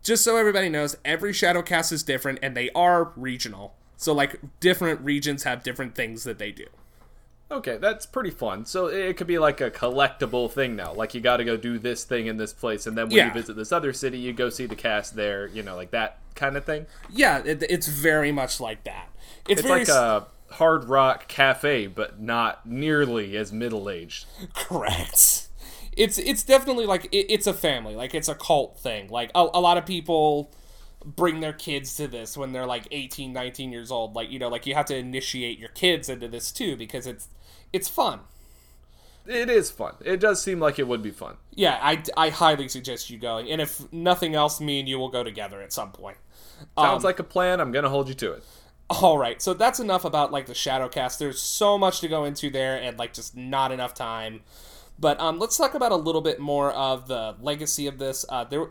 just 0.04 0.24
so 0.24 0.38
everybody 0.38 0.70
knows, 0.70 0.98
every 1.06 1.32
Shadowcast 1.34 1.92
is 1.92 2.04
different, 2.04 2.40
and 2.42 2.56
they 2.56 2.70
are 2.72 3.12
regional. 3.16 3.76
So 3.98 4.14
like 4.14 4.40
different 4.60 5.02
regions 5.02 5.44
have 5.44 5.64
different 5.64 5.96
things 5.96 6.24
that 6.26 6.38
they 6.38 6.52
do. 6.52 6.66
Okay, 7.52 7.78
that's 7.78 8.06
pretty 8.08 8.32
fun. 8.32 8.66
So 8.66 8.88
it 8.88 9.18
could 9.18 9.28
be 9.28 9.38
like 9.38 9.62
a 9.62 9.70
collectible 9.70 10.50
thing 10.52 10.76
now. 10.76 10.94
Like 10.94 11.14
you 11.14 11.22
got 11.22 11.38
to 11.38 11.44
go 11.44 11.56
do 11.56 11.78
this 11.78 12.04
thing 12.04 12.26
in 12.26 12.38
this 12.38 12.54
place, 12.54 12.88
and 12.88 12.98
then 12.98 13.08
when 13.08 13.18
Yeah. 13.18 13.28
you 13.28 13.34
visit 13.34 13.56
this 13.56 13.72
other 13.72 13.94
city, 13.94 14.18
you 14.18 14.34
go 14.34 14.50
see 14.50 14.66
the 14.66 14.76
cast 14.76 15.16
there. 15.16 15.48
You 15.48 15.62
know, 15.62 15.76
like 15.76 15.92
that 15.92 16.18
kind 16.36 16.58
of 16.58 16.66
thing. 16.66 16.86
Yeah, 17.10 17.42
it, 17.44 17.64
it's 17.70 17.88
very 17.88 18.32
much 18.32 18.60
like 18.60 18.84
that. 18.84 19.10
It's, 19.48 19.62
It's 19.62 19.68
very 19.68 19.80
like 19.82 19.90
a 19.90 20.28
hard 20.52 20.86
rock 20.86 21.28
cafe, 21.28 21.88
but 21.88 22.20
not 22.20 22.66
nearly 22.66 23.36
as 23.38 23.52
middle 23.52 23.90
aged. 23.90 24.26
Correct. 24.54 25.50
It's 25.98 26.18
it's 26.18 26.44
definitely 26.44 26.86
like 26.86 27.06
it, 27.06 27.32
it's 27.32 27.48
a 27.48 27.54
family, 27.54 27.96
like 27.96 28.14
it's 28.14 28.28
a 28.28 28.36
cult 28.36 28.80
thing. 28.80 29.08
Like 29.10 29.32
a, 29.34 29.40
a 29.54 29.62
lot 29.62 29.78
of 29.78 29.86
people 29.86 30.52
bring 31.06 31.40
their 31.40 31.54
kids 31.54 31.96
to 31.98 32.08
this 32.08 32.36
when 32.36 32.52
they're 32.52 32.66
like 32.66 32.88
18, 32.92 33.32
19 33.32 33.72
years 33.72 33.92
old. 33.92 34.16
Like, 34.16 34.32
you 34.32 34.40
know, 34.40 34.50
like 34.50 34.66
you 34.66 34.74
have 34.74 34.88
to 34.88 34.96
initiate 34.96 35.60
your 35.60 35.70
kids 35.70 36.10
into 36.10 36.28
this 36.28 36.52
too 36.52 36.76
because 36.76 37.08
it's 37.08 37.30
it's 37.72 37.88
fun. 37.88 38.22
It 39.28 39.50
is 39.50 39.72
fun. 39.72 39.96
It 40.04 40.20
does 40.20 40.42
seem 40.42 40.60
like 40.60 40.78
it 40.78 40.88
would 40.88 41.02
be 41.02 41.12
fun. 41.12 41.38
Yeah, 41.52 41.80
I, 41.82 42.04
I 42.16 42.30
highly 42.30 42.68
suggest 42.68 43.10
you 43.10 43.18
going. 43.18 43.50
And 43.50 43.60
if 43.60 43.92
nothing 43.92 44.36
else, 44.36 44.62
me 44.62 44.80
and 44.80 44.88
you 44.88 45.00
will 45.00 45.10
go 45.10 45.24
together 45.24 45.62
at 45.62 45.74
some 45.74 45.92
point. 45.92 46.18
Sounds 46.78 47.04
like 47.04 47.20
a 47.20 47.24
plan. 47.24 47.60
I'm 47.60 47.72
gonna 47.72 47.90
hold 47.90 48.08
you 48.08 48.14
to 48.16 48.34
it. 48.34 48.44
All 48.90 49.18
right, 49.18 49.42
so 49.42 49.54
that's 49.54 49.80
enough 49.80 50.06
about 50.06 50.32
like 50.32 50.46
the 50.46 50.54
Shadowcast. 50.54 51.18
There's 51.18 51.42
so 51.42 51.78
much 51.78 52.02
to 52.02 52.08
go 52.08 52.24
into 52.24 52.50
there, 52.50 52.76
and 52.76 53.00
like 53.00 53.14
just 53.14 53.36
not 53.36 53.72
enough 53.72 53.94
time. 53.94 54.42
But 55.00 55.20
um, 55.20 55.40
let's 55.40 55.58
talk 55.58 55.74
about 55.74 55.92
a 55.92 55.98
little 55.98 56.22
bit 56.22 56.40
more 56.40 56.72
of 56.72 57.08
the 57.08 57.36
legacy 57.42 57.88
of 57.88 57.98
this. 57.98 58.26
Uh, 58.30 58.44
there, 58.44 58.68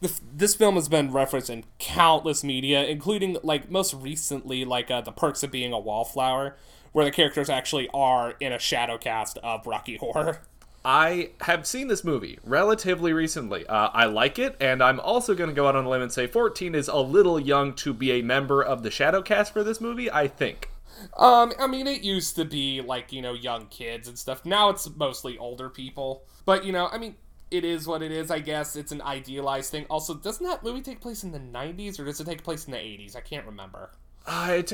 this, 0.00 0.20
this 0.34 0.54
film 0.54 0.74
has 0.74 0.88
been 0.88 1.12
referenced 1.12 1.50
in 1.50 1.64
countless 1.78 2.42
media, 2.42 2.84
including 2.84 3.36
like 3.42 3.70
most 3.70 3.94
recently, 3.94 4.64
like 4.64 4.90
uh, 4.90 5.00
the 5.00 5.12
Perks 5.12 5.42
of 5.42 5.50
Being 5.50 5.72
a 5.72 5.78
Wallflower, 5.78 6.56
where 6.92 7.04
the 7.04 7.10
characters 7.10 7.48
actually 7.48 7.88
are 7.94 8.34
in 8.40 8.52
a 8.52 8.58
shadow 8.58 8.98
cast 8.98 9.38
of 9.38 9.66
Rocky 9.66 9.96
Horror. 9.96 10.40
I 10.84 11.30
have 11.42 11.66
seen 11.66 11.88
this 11.88 12.04
movie 12.04 12.38
relatively 12.44 13.12
recently. 13.12 13.66
Uh, 13.66 13.90
I 13.92 14.06
like 14.06 14.38
it, 14.38 14.56
and 14.60 14.82
I'm 14.82 15.00
also 15.00 15.34
going 15.34 15.50
to 15.50 15.54
go 15.54 15.68
out 15.68 15.76
on 15.76 15.84
a 15.84 15.88
limb 15.88 16.02
and 16.02 16.12
say 16.12 16.26
14 16.26 16.74
is 16.74 16.88
a 16.88 16.96
little 16.96 17.38
young 17.38 17.74
to 17.74 17.92
be 17.92 18.12
a 18.12 18.22
member 18.22 18.62
of 18.62 18.82
the 18.82 18.90
shadow 18.90 19.20
cast 19.20 19.52
for 19.52 19.64
this 19.64 19.80
movie, 19.80 20.10
I 20.10 20.28
think. 20.28 20.70
Um, 21.16 21.52
I 21.58 21.66
mean, 21.66 21.86
it 21.86 22.02
used 22.02 22.36
to 22.36 22.44
be 22.44 22.80
like 22.80 23.12
you 23.12 23.22
know 23.22 23.34
young 23.34 23.66
kids 23.66 24.08
and 24.08 24.18
stuff. 24.18 24.44
Now 24.44 24.68
it's 24.70 24.88
mostly 24.96 25.38
older 25.38 25.68
people. 25.68 26.24
But 26.44 26.64
you 26.64 26.72
know, 26.72 26.88
I 26.90 26.98
mean, 26.98 27.16
it 27.50 27.64
is 27.64 27.86
what 27.86 28.02
it 28.02 28.10
is. 28.10 28.30
I 28.30 28.40
guess 28.40 28.76
it's 28.76 28.92
an 28.92 29.02
idealized 29.02 29.70
thing. 29.70 29.86
Also, 29.90 30.14
doesn't 30.14 30.44
that 30.44 30.64
movie 30.64 30.82
take 30.82 31.00
place 31.00 31.22
in 31.22 31.32
the 31.32 31.38
'90s 31.38 31.98
or 31.98 32.04
does 32.04 32.20
it 32.20 32.24
take 32.24 32.42
place 32.42 32.66
in 32.66 32.72
the 32.72 32.78
'80s? 32.78 33.16
I 33.16 33.20
can't 33.20 33.46
remember. 33.46 33.90
I, 34.26 34.64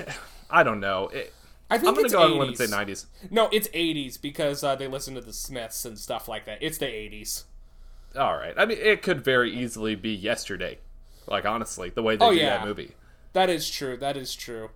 I 0.50 0.62
don't 0.62 0.80
know. 0.80 1.08
It, 1.08 1.32
I 1.70 1.78
think 1.78 1.88
I'm 1.88 1.94
going 1.94 2.04
it's 2.06 2.12
to 2.12 2.18
go 2.18 2.24
out 2.24 2.30
on 2.30 2.32
80s. 2.32 2.36
a 2.36 2.38
limb 2.40 2.48
and 2.48 2.58
say 2.58 2.66
90s. 2.66 3.06
No, 3.30 3.48
it's 3.52 3.68
'80s 3.68 4.20
because 4.20 4.62
uh, 4.62 4.76
they 4.76 4.86
listen 4.86 5.14
to 5.14 5.20
the 5.20 5.32
Smiths 5.32 5.84
and 5.84 5.98
stuff 5.98 6.28
like 6.28 6.44
that. 6.46 6.58
It's 6.60 6.78
the 6.78 6.86
'80s. 6.86 7.44
All 8.16 8.36
right. 8.36 8.54
I 8.56 8.64
mean, 8.66 8.78
it 8.80 9.02
could 9.02 9.24
very 9.24 9.52
easily 9.52 9.94
be 9.94 10.10
yesterday. 10.14 10.78
Like, 11.26 11.44
honestly, 11.46 11.90
the 11.90 12.02
way 12.02 12.16
they 12.16 12.24
Oh, 12.24 12.30
do 12.32 12.36
yeah. 12.36 12.58
that 12.58 12.66
movie. 12.66 12.92
That 13.32 13.48
is 13.50 13.68
true. 13.70 13.96
That 13.96 14.16
is 14.16 14.34
true. 14.34 14.70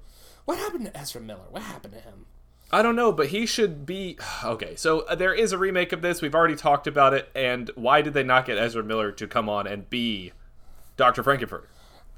What 0.47 0.59
happened 0.59 0.87
to 0.87 0.97
Ezra 0.97 1.21
Miller? 1.21 1.45
What 1.51 1.63
happened 1.63 1.93
to 1.95 2.01
him? 2.01 2.27
I 2.73 2.83
don't 2.83 2.97
know, 2.97 3.13
but 3.13 3.29
he 3.29 3.47
should 3.47 3.87
be. 3.87 4.19
Okay, 4.45 4.75
so 4.77 5.01
uh, 5.01 5.15
there 5.15 5.35
is 5.35 5.53
a 5.53 5.59
remake 5.59 5.93
of 5.93 6.01
this. 6.03 6.21
We've 6.23 6.35
already 6.35 6.57
talked 6.57 6.87
about 6.87 7.13
it. 7.15 7.29
And 7.35 7.71
why 7.77 8.03
did 8.03 8.15
they 8.15 8.23
not 8.25 8.47
get 8.47 8.57
Ezra 8.59 8.83
Miller 8.83 9.13
to 9.13 9.27
come 9.29 9.49
on 9.49 9.67
and 9.67 9.89
be 9.91 10.33
Dr. 10.97 11.23
Frank-N-Furter? 11.23 11.67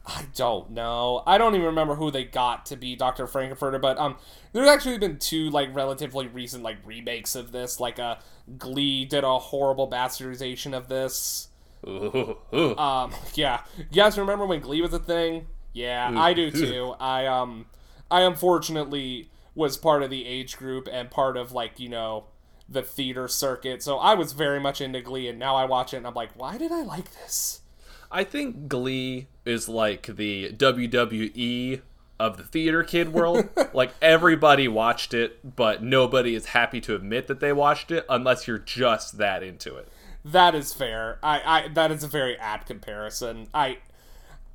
I 0.07 0.27
don't 0.35 0.71
know. 0.71 1.23
I 1.27 1.39
don't 1.39 1.55
even 1.55 1.67
remember 1.67 1.95
who 1.95 2.11
they 2.11 2.25
got 2.25 2.67
to 2.67 2.77
be 2.77 2.97
Dr. 2.97 3.27
Frank-N-Furter, 3.27 3.81
but 3.81 3.99
um, 3.99 4.17
there's 4.53 4.69
actually 4.69 4.99
been 4.99 5.19
two 5.19 5.51
like 5.51 5.75
relatively 5.75 6.27
recent 6.27 6.63
like 6.63 6.79
remakes 6.85 7.35
of 7.35 7.53
this. 7.53 7.79
Like 7.79 7.99
uh, 7.99 8.17
Glee 8.59 9.05
did 9.05 9.25
a 9.25 9.39
horrible 9.39 9.89
bastardization 9.91 10.75
of 10.77 10.89
this. 10.89 11.49
Ooh, 11.87 12.37
ooh. 12.55 12.77
Um, 12.79 13.13
yeah, 13.35 13.61
you 13.77 13.85
guys 13.93 14.19
remember 14.19 14.47
when 14.47 14.61
Glee 14.61 14.83
was 14.83 14.93
a 14.93 14.99
thing? 14.99 15.47
Yeah, 15.73 16.11
I 16.17 16.33
do 16.33 16.51
too. 16.51 16.95
I 16.99 17.27
um, 17.27 17.67
I 18.11 18.23
unfortunately 18.23 19.31
was 19.55 19.77
part 19.77 20.03
of 20.03 20.11
the 20.11 20.27
age 20.27 20.57
group 20.57 20.89
and 20.91 21.11
part 21.11 21.37
of 21.37 21.53
like 21.53 21.79
you 21.79 21.89
know 21.89 22.25
the 22.69 22.83
theater 22.83 23.29
circuit, 23.29 23.83
so 23.83 23.99
I 23.99 24.15
was 24.15 24.33
very 24.33 24.61
much 24.61 24.81
into 24.81 25.01
Glee, 25.01 25.29
and 25.29 25.39
now 25.39 25.57
I 25.57 25.67
watch 25.67 25.93
it 25.93 25.99
and 25.99 26.07
I'm 26.07 26.15
like, 26.15 26.31
why 26.35 26.57
did 26.57 26.73
I 26.73 26.83
like 26.83 27.13
this? 27.13 27.61
I 28.13 28.25
think 28.25 28.69
Glee 28.69 29.29
is 29.51 29.69
like 29.69 30.07
the 30.07 30.53
WWE 30.53 31.83
of 32.19 32.37
the 32.37 32.45
theater 32.45 32.83
kid 32.83 33.13
world. 33.13 33.49
like 33.75 33.93
everybody 34.01 34.69
watched 34.69 35.13
it, 35.13 35.57
but 35.57 35.83
nobody 35.83 36.35
is 36.35 36.47
happy 36.47 36.81
to 36.83 36.95
admit 36.95 37.27
that 37.27 37.41
they 37.41 37.53
watched 37.53 37.91
it 37.91 38.07
unless 38.09 38.47
you're 38.47 38.59
just 38.59 39.19
that 39.19 39.43
into 39.43 39.77
it. 39.77 39.89
That 40.25 40.55
is 40.55 40.73
fair. 40.73 41.19
I, 41.23 41.41
I 41.45 41.69
that 41.69 41.91
is 41.91 42.05
a 42.05 42.09
very 42.09 42.37
apt 42.39 42.67
comparison. 42.67 43.49
I 43.53 43.79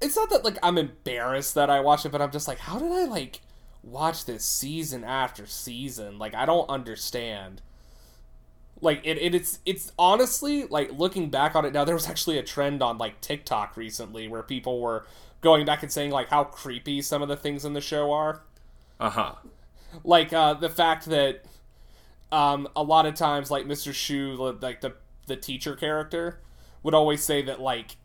it's 0.02 0.16
not 0.16 0.30
that 0.30 0.44
like 0.44 0.58
I'm 0.64 0.78
embarrassed 0.78 1.56
that 1.56 1.70
I 1.70 1.80
watched 1.80 2.06
it, 2.06 2.12
but 2.12 2.22
I'm 2.22 2.32
just 2.32 2.48
like, 2.48 2.60
how 2.60 2.80
did 2.80 2.92
I 2.92 3.06
like 3.06 3.42
watch 3.86 4.26
this 4.26 4.44
season 4.44 5.04
after 5.04 5.46
season. 5.46 6.18
Like 6.18 6.36
I 6.36 6.46
don't 6.46 6.70
understand. 6.70 7.62
Like 8.86 9.02
it, 9.04 9.18
it 9.18 9.34
it's 9.34 9.60
it's 9.66 9.92
honestly 9.98 10.66
like 10.68 10.92
looking 10.92 11.32
back 11.32 11.56
on 11.56 11.66
it 11.66 11.74
now 11.74 11.84
there 11.84 11.96
was 11.96 12.08
actually 12.08 12.38
a 12.38 12.44
trend 12.44 12.84
on 12.84 13.00
like 13.00 13.20
TikTok 13.20 13.76
recently 13.76 14.28
where 14.28 14.44
people 14.44 14.80
were 14.80 15.08
going 15.42 15.66
back 15.66 15.82
and 15.82 15.92
saying 15.92 16.12
like 16.12 16.30
how 16.30 16.44
creepy 16.44 17.02
some 17.02 17.24
of 17.24 17.28
the 17.28 17.36
things 17.36 17.66
in 17.66 17.74
the 17.74 17.82
show 17.82 18.12
are. 18.12 18.44
Uh-huh. 19.00 19.34
Like 20.04 20.32
uh 20.32 20.54
the 20.54 20.70
fact 20.70 21.06
that 21.06 21.46
um 22.32 22.68
a 22.76 22.84
lot 22.84 23.08
of 23.08 23.16
times 23.16 23.50
like 23.50 23.66
Mr. 23.66 23.92
Schue 23.92 24.62
like 24.62 24.82
the 24.82 24.94
the 25.26 25.36
teacher 25.36 25.76
character 25.76 26.40
would 26.84 26.94
always 26.94 27.24
say 27.24 27.42
that 27.42 27.60
like 27.60 27.98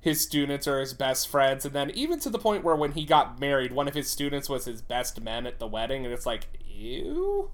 his 0.00 0.20
students 0.20 0.68
are 0.68 0.78
his 0.78 0.94
best 0.94 1.26
friends 1.26 1.64
and 1.64 1.74
then 1.74 1.90
even 1.90 2.20
to 2.20 2.30
the 2.30 2.38
point 2.38 2.62
where 2.62 2.76
when 2.76 2.92
he 2.92 3.04
got 3.04 3.40
married 3.40 3.72
one 3.72 3.88
of 3.88 3.94
his 3.94 4.08
students 4.08 4.48
was 4.48 4.64
his 4.64 4.80
best 4.80 5.20
man 5.20 5.44
at 5.44 5.58
the 5.58 5.66
wedding 5.66 6.04
and 6.04 6.14
it's 6.14 6.26
like 6.26 6.46
ew 6.64 7.50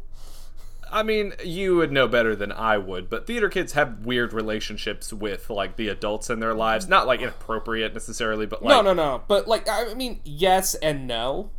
I 0.91 1.03
mean, 1.03 1.35
you 1.45 1.77
would 1.77 1.93
know 1.93 2.09
better 2.09 2.35
than 2.35 2.53
I 2.53 2.79
would, 2.79 3.09
but 3.11 3.27
theater 3.27 3.49
kids 3.49 3.73
have 3.73 4.05
weird 4.07 4.33
relationships 4.33 5.13
with 5.13 5.51
like 5.51 5.77
the 5.77 5.89
adults 5.89 6.31
in 6.31 6.41
their 6.41 6.55
lives. 6.55 6.89
Not 6.89 7.07
like 7.07 7.21
inappropriate 7.21 7.95
necessarily, 7.95 8.47
but 8.47 8.63
like 8.63 8.71
no 8.71 8.83
no 8.83 8.93
no 8.93 9.23
but 9.29 9.47
like 9.49 9.69
i 9.69 9.95
mean 9.95 10.21
yes 10.25 10.75
and 10.77 11.07
no 11.07 11.51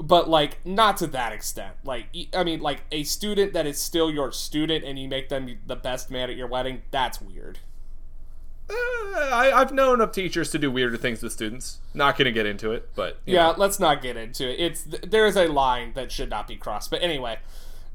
but 0.00 0.28
like 0.28 0.58
not 0.66 0.96
to 0.98 1.06
that 1.06 1.32
extent 1.32 1.74
like 1.84 2.06
I 2.34 2.44
mean 2.44 2.60
like 2.60 2.82
a 2.92 3.02
student 3.04 3.54
that 3.54 3.66
is 3.66 3.80
still 3.80 4.10
your 4.10 4.30
student 4.32 4.84
and 4.84 4.98
you 4.98 5.08
make 5.08 5.28
them 5.30 5.58
the 5.66 5.76
best 5.76 6.10
man 6.10 6.28
at 6.28 6.36
your 6.36 6.46
wedding 6.48 6.82
that's 6.90 7.20
weird 7.20 7.60
Uh, 8.68 8.74
I, 9.32 9.52
I've 9.54 9.72
known 9.72 10.00
of 10.00 10.12
teachers 10.12 10.50
to 10.50 10.58
do 10.58 10.70
weirder 10.70 10.96
things 10.96 11.22
with 11.22 11.32
students. 11.32 11.78
Not 11.94 12.18
gonna 12.18 12.32
get 12.32 12.46
into 12.46 12.72
it, 12.72 12.90
but 12.94 13.20
yeah 13.24 13.52
know. 13.52 13.54
let's 13.56 13.78
not 13.80 14.02
get 14.02 14.16
into 14.16 14.48
it 14.50 14.60
it's 14.60 14.82
th- 14.82 15.02
there 15.02 15.26
is 15.26 15.36
a 15.36 15.46
line 15.46 15.92
that 15.94 16.12
should 16.12 16.28
not 16.28 16.46
be 16.46 16.56
crossed 16.56 16.90
but 16.90 17.00
anyway 17.02 17.38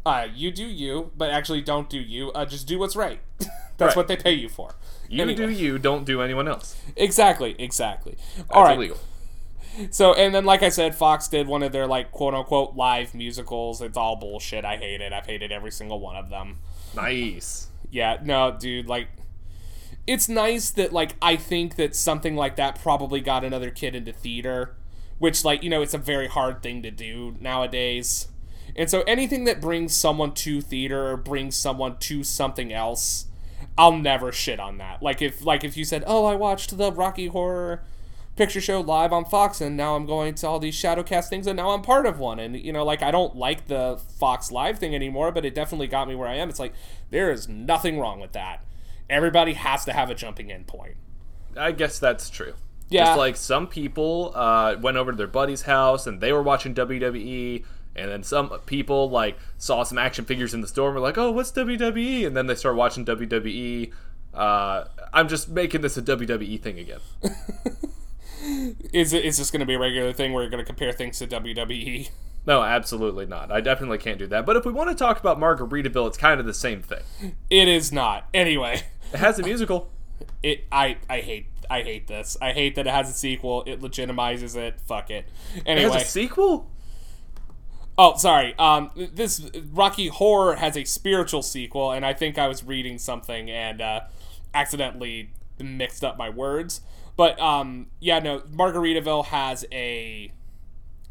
uh 0.05 0.27
you 0.33 0.51
do 0.51 0.65
you 0.65 1.11
but 1.15 1.29
actually 1.29 1.61
don't 1.61 1.89
do 1.89 1.99
you 1.99 2.31
uh 2.31 2.45
just 2.45 2.67
do 2.67 2.79
what's 2.79 2.95
right 2.95 3.19
that's 3.39 3.51
Right. 3.79 3.95
what 3.95 4.07
they 4.07 4.15
pay 4.17 4.33
you 4.33 4.49
for 4.49 4.75
you 5.09 5.21
Anyway. 5.23 5.35
do 5.35 5.49
you, 5.49 5.77
don't 5.77 6.05
do 6.05 6.21
anyone 6.21 6.47
else. 6.47 6.75
exactly 6.95 7.55
exactly 7.59 8.15
That's 8.37 8.49
all 8.51 8.63
right 8.63 8.77
illegal. 8.77 8.97
So 9.89 10.13
and 10.13 10.33
then 10.35 10.43
like 10.45 10.63
I 10.63 10.69
said, 10.69 10.95
Fox 10.95 11.27
did 11.29 11.47
one 11.47 11.63
of 11.63 11.71
their 11.71 11.87
like 11.87 12.11
quote 12.11 12.33
unquote 12.33 12.75
live 12.75 13.13
musicals. 13.15 13.81
It's 13.81 13.95
all 13.97 14.17
bullshit. 14.17 14.65
I 14.65 14.75
hate 14.75 14.99
it. 14.99 15.13
I've 15.13 15.25
hated 15.25 15.51
every 15.51 15.71
single 15.71 15.99
one 16.01 16.17
of 16.17 16.29
them. 16.29 16.59
Nice. 16.93 17.67
Yeah, 17.89 18.17
no, 18.21 18.55
dude, 18.59 18.87
like 18.87 19.07
it's 20.07 20.27
nice 20.27 20.71
that 20.71 20.91
like 20.91 21.15
I 21.21 21.35
think 21.37 21.75
that 21.77 21.95
something 21.95 22.35
like 22.35 22.55
that 22.57 22.81
probably 22.81 23.21
got 23.21 23.45
another 23.45 23.69
kid 23.69 23.95
into 23.95 24.11
theater, 24.11 24.75
which 25.19 25.45
like, 25.45 25.63
you 25.63 25.69
know, 25.69 25.81
it's 25.81 25.93
a 25.93 25.97
very 25.97 26.27
hard 26.27 26.61
thing 26.61 26.81
to 26.83 26.91
do 26.91 27.35
nowadays. 27.39 28.27
And 28.75 28.89
so 28.89 29.01
anything 29.01 29.43
that 29.45 29.61
brings 29.61 29.95
someone 29.95 30.33
to 30.35 30.61
theater 30.61 31.09
or 31.11 31.17
brings 31.17 31.55
someone 31.55 31.97
to 31.99 32.23
something 32.23 32.71
else, 32.71 33.25
I'll 33.77 33.97
never 33.97 34.31
shit 34.31 34.59
on 34.59 34.77
that. 34.77 35.01
Like 35.01 35.21
if 35.21 35.43
like 35.43 35.63
if 35.63 35.77
you 35.77 35.85
said, 35.85 36.03
"Oh, 36.07 36.25
I 36.25 36.35
watched 36.35 36.77
the 36.77 36.91
Rocky 36.91 37.27
Horror 37.27 37.83
Picture 38.35 38.61
Show 38.61 38.81
live 38.81 39.11
on 39.11 39.25
Fox 39.25 39.61
and 39.61 39.75
now 39.75 39.95
I'm 39.95 40.05
going 40.05 40.35
to 40.35 40.47
all 40.47 40.59
these 40.59 40.75
Shadowcast 40.75 41.29
things 41.29 41.47
and 41.47 41.57
now 41.57 41.71
I'm 41.71 41.81
part 41.81 42.05
of 42.05 42.19
one." 42.19 42.39
And 42.39 42.55
you 42.55 42.73
know, 42.73 42.83
like 42.83 43.01
I 43.01 43.11
don't 43.11 43.35
like 43.35 43.67
the 43.67 43.99
Fox 44.19 44.51
live 44.51 44.79
thing 44.79 44.95
anymore, 44.95 45.31
but 45.31 45.45
it 45.45 45.55
definitely 45.55 45.87
got 45.87 46.07
me 46.07 46.15
where 46.15 46.27
I 46.27 46.35
am. 46.35 46.49
It's 46.49 46.59
like 46.59 46.73
there 47.09 47.31
is 47.31 47.47
nothing 47.47 47.99
wrong 47.99 48.19
with 48.19 48.33
that. 48.33 48.63
Everybody 49.09 49.53
has 49.53 49.83
to 49.85 49.93
have 49.93 50.09
a 50.09 50.15
jumping 50.15 50.49
in 50.49 50.63
point. 50.63 50.95
I 51.57 51.71
guess 51.73 51.99
that's 51.99 52.29
true. 52.29 52.53
Yeah. 52.91 53.05
Just 53.05 53.17
like 53.17 53.35
some 53.37 53.67
people 53.67 54.33
uh, 54.35 54.75
went 54.79 54.97
over 54.97 55.11
to 55.11 55.17
their 55.17 55.27
buddy's 55.27 55.63
house 55.63 56.07
and 56.07 56.19
they 56.19 56.33
were 56.33 56.43
watching 56.43 56.75
WWE, 56.75 57.63
and 57.95 58.09
then 58.09 58.23
some 58.23 58.49
people 58.65 59.09
like 59.09 59.37
saw 59.57 59.83
some 59.83 59.97
action 59.97 60.25
figures 60.25 60.53
in 60.53 60.61
the 60.61 60.67
store 60.67 60.87
and 60.89 60.95
were 60.95 61.01
like, 61.01 61.17
"Oh, 61.17 61.31
what's 61.31 61.51
WWE?" 61.51 62.25
And 62.25 62.35
then 62.35 62.47
they 62.47 62.55
start 62.55 62.75
watching 62.75 63.05
WWE. 63.05 63.91
Uh, 64.33 64.85
I'm 65.13 65.27
just 65.27 65.49
making 65.49 65.81
this 65.81 65.97
a 65.97 66.01
WWE 66.01 66.61
thing 66.61 66.79
again. 66.79 66.99
Is 68.91 69.13
it 69.13 69.23
is 69.23 69.37
this 69.37 69.51
going 69.51 69.59
to 69.59 69.67
be 69.67 69.75
a 69.75 69.79
regular 69.79 70.11
thing 70.13 70.33
where 70.33 70.41
you're 70.41 70.49
going 70.49 70.63
to 70.63 70.65
compare 70.65 70.91
things 70.91 71.19
to? 71.19 71.27
WWE? 71.27 72.09
No, 72.47 72.63
absolutely 72.63 73.27
not. 73.27 73.51
I 73.51 73.61
definitely 73.61 73.99
can't 73.99 74.17
do 74.17 74.25
that. 74.27 74.47
But 74.47 74.55
if 74.55 74.65
we 74.65 74.71
want 74.71 74.89
to 74.89 74.95
talk 74.95 75.19
about 75.19 75.37
Margaritaville, 75.37 76.07
it's 76.07 76.17
kind 76.17 76.39
of 76.39 76.47
the 76.47 76.53
same 76.55 76.81
thing. 76.81 77.35
It 77.51 77.67
is 77.67 77.91
not. 77.91 78.27
Anyway, 78.33 78.81
It 79.13 79.17
has 79.17 79.37
a 79.37 79.43
musical. 79.43 79.91
it 80.43 80.63
I 80.71 80.97
I 81.07 81.19
hate 81.19 81.47
I 81.69 81.83
hate 81.83 82.07
this. 82.07 82.35
I 82.41 82.53
hate 82.53 82.73
that 82.75 82.87
it 82.87 82.89
has 82.89 83.09
a 83.09 83.13
sequel. 83.13 83.63
It 83.67 83.79
legitimizes 83.79 84.55
it. 84.55 84.81
Fuck 84.81 85.11
it. 85.11 85.27
It 85.55 85.63
Anyway, 85.67 85.91
has 85.91 86.03
a 86.03 86.05
sequel. 86.05 86.70
Oh, 88.03 88.15
sorry. 88.17 88.55
Um, 88.57 88.89
this 88.95 89.47
Rocky 89.71 90.07
Horror 90.07 90.55
has 90.55 90.75
a 90.75 90.85
spiritual 90.85 91.43
sequel, 91.43 91.91
and 91.91 92.03
I 92.03 92.13
think 92.13 92.39
I 92.39 92.47
was 92.47 92.63
reading 92.63 92.97
something 92.97 93.49
and 93.51 93.79
uh, 93.79 94.01
accidentally 94.55 95.29
mixed 95.59 96.03
up 96.03 96.17
my 96.17 96.27
words. 96.29 96.81
But 97.15 97.39
um, 97.39 97.87
yeah, 97.99 98.17
no, 98.17 98.39
Margaritaville 98.39 99.25
has 99.25 99.65
a 99.71 100.31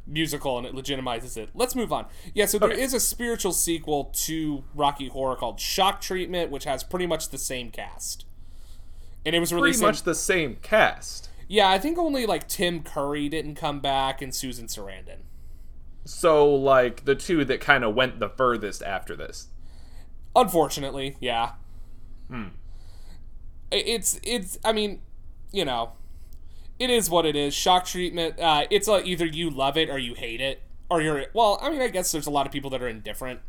musical, 0.05 0.59
and 0.59 0.66
it 0.66 0.74
legitimizes 0.74 1.36
it. 1.36 1.51
Let's 1.55 1.76
move 1.76 1.93
on. 1.93 2.07
Yeah, 2.34 2.47
so 2.47 2.59
there 2.59 2.72
is 2.72 2.91
Okay. 2.91 2.97
a 2.97 3.01
spiritual 3.01 3.53
sequel 3.53 4.07
to 4.24 4.64
Rocky 4.74 5.07
Horror 5.07 5.36
called 5.36 5.61
Shock 5.61 6.01
Treatment, 6.01 6.51
which 6.51 6.64
has 6.64 6.82
pretty 6.82 7.07
much 7.07 7.28
the 7.28 7.38
same 7.38 7.70
cast. 7.70 8.24
And 9.24 9.36
it 9.36 9.38
was 9.38 9.51
Pretty 9.51 9.62
released. 9.62 9.80
in- 9.82 9.86
much 9.86 10.03
the 10.03 10.14
same 10.16 10.57
cast. 10.62 11.28
yeah, 11.47 11.68
I 11.70 11.78
think 11.78 11.99
only 11.99 12.26
like 12.26 12.49
Tim 12.49 12.82
Curry 12.82 13.28
didn't 13.28 13.55
come 13.55 13.78
back 13.78 14.20
and 14.20 14.34
Susan 14.34 14.66
Sarandon. 14.66 15.18
So, 16.05 16.53
like, 16.53 17.05
the 17.05 17.15
two 17.15 17.45
that 17.45 17.61
kind 17.61 17.85
of 17.85 17.95
went 17.95 18.19
the 18.21 18.29
furthest 18.29 18.83
after 18.83 19.15
this. 19.15 19.49
Unfortunately, 20.35 21.17
yeah. 21.21 21.53
I- 22.33 22.51
It's 23.73 24.19
it's. 24.23 24.59
I 24.65 24.73
mean, 24.73 25.01
you 25.53 25.65
know, 25.65 25.93
it 26.79 26.91
is 26.91 27.11
what 27.11 27.27
it 27.27 27.37
is. 27.37 27.55
Shock 27.55 27.85
treatment. 27.87 28.39
Uh, 28.39 28.67
it's 28.71 28.89
uh, 28.89 29.01
either 29.05 29.27
you 29.27 29.51
love 29.51 29.77
it 29.77 29.91
or 29.91 29.99
you 29.99 30.15
hate 30.15 30.41
it, 30.41 30.63
or 30.89 31.01
you're. 31.03 31.27
Well, 31.35 31.59
I 31.63 31.71
mean, 31.71 31.81
I 31.81 31.89
guess 31.89 32.11
there's 32.13 32.27
a 32.27 32.31
lot 32.31 32.47
of 32.47 32.53
people 32.53 32.71
that 32.71 32.83
are 32.83 32.89
indifferent. 32.89 33.41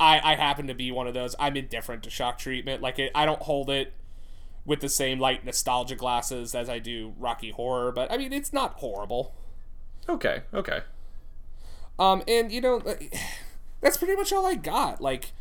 I 0.00 0.20
I 0.32 0.34
happen 0.36 0.66
to 0.66 0.74
be 0.74 0.90
one 0.90 1.06
of 1.06 1.14
those. 1.14 1.34
I'm 1.38 1.56
indifferent 1.56 2.02
to 2.04 2.10
shock 2.10 2.38
treatment. 2.38 2.82
Like 2.82 2.98
it, 2.98 3.12
I 3.14 3.24
don't 3.26 3.42
hold 3.42 3.70
it 3.70 3.92
with 4.64 4.80
the 4.80 4.88
same 4.88 5.18
like 5.18 5.44
nostalgia 5.44 5.96
glasses 5.96 6.54
as 6.54 6.68
I 6.68 6.78
do 6.78 7.14
Rocky 7.18 7.50
Horror. 7.50 7.92
But 7.92 8.10
I 8.10 8.16
mean, 8.16 8.32
it's 8.32 8.52
not 8.52 8.74
horrible. 8.74 9.34
Okay, 10.08 10.42
okay. 10.52 10.80
Um, 11.98 12.22
and 12.26 12.50
you 12.50 12.60
know, 12.60 12.82
that's 13.80 13.96
pretty 13.96 14.16
much 14.16 14.32
all 14.32 14.46
I 14.46 14.54
got. 14.54 15.00
Like, 15.00 15.32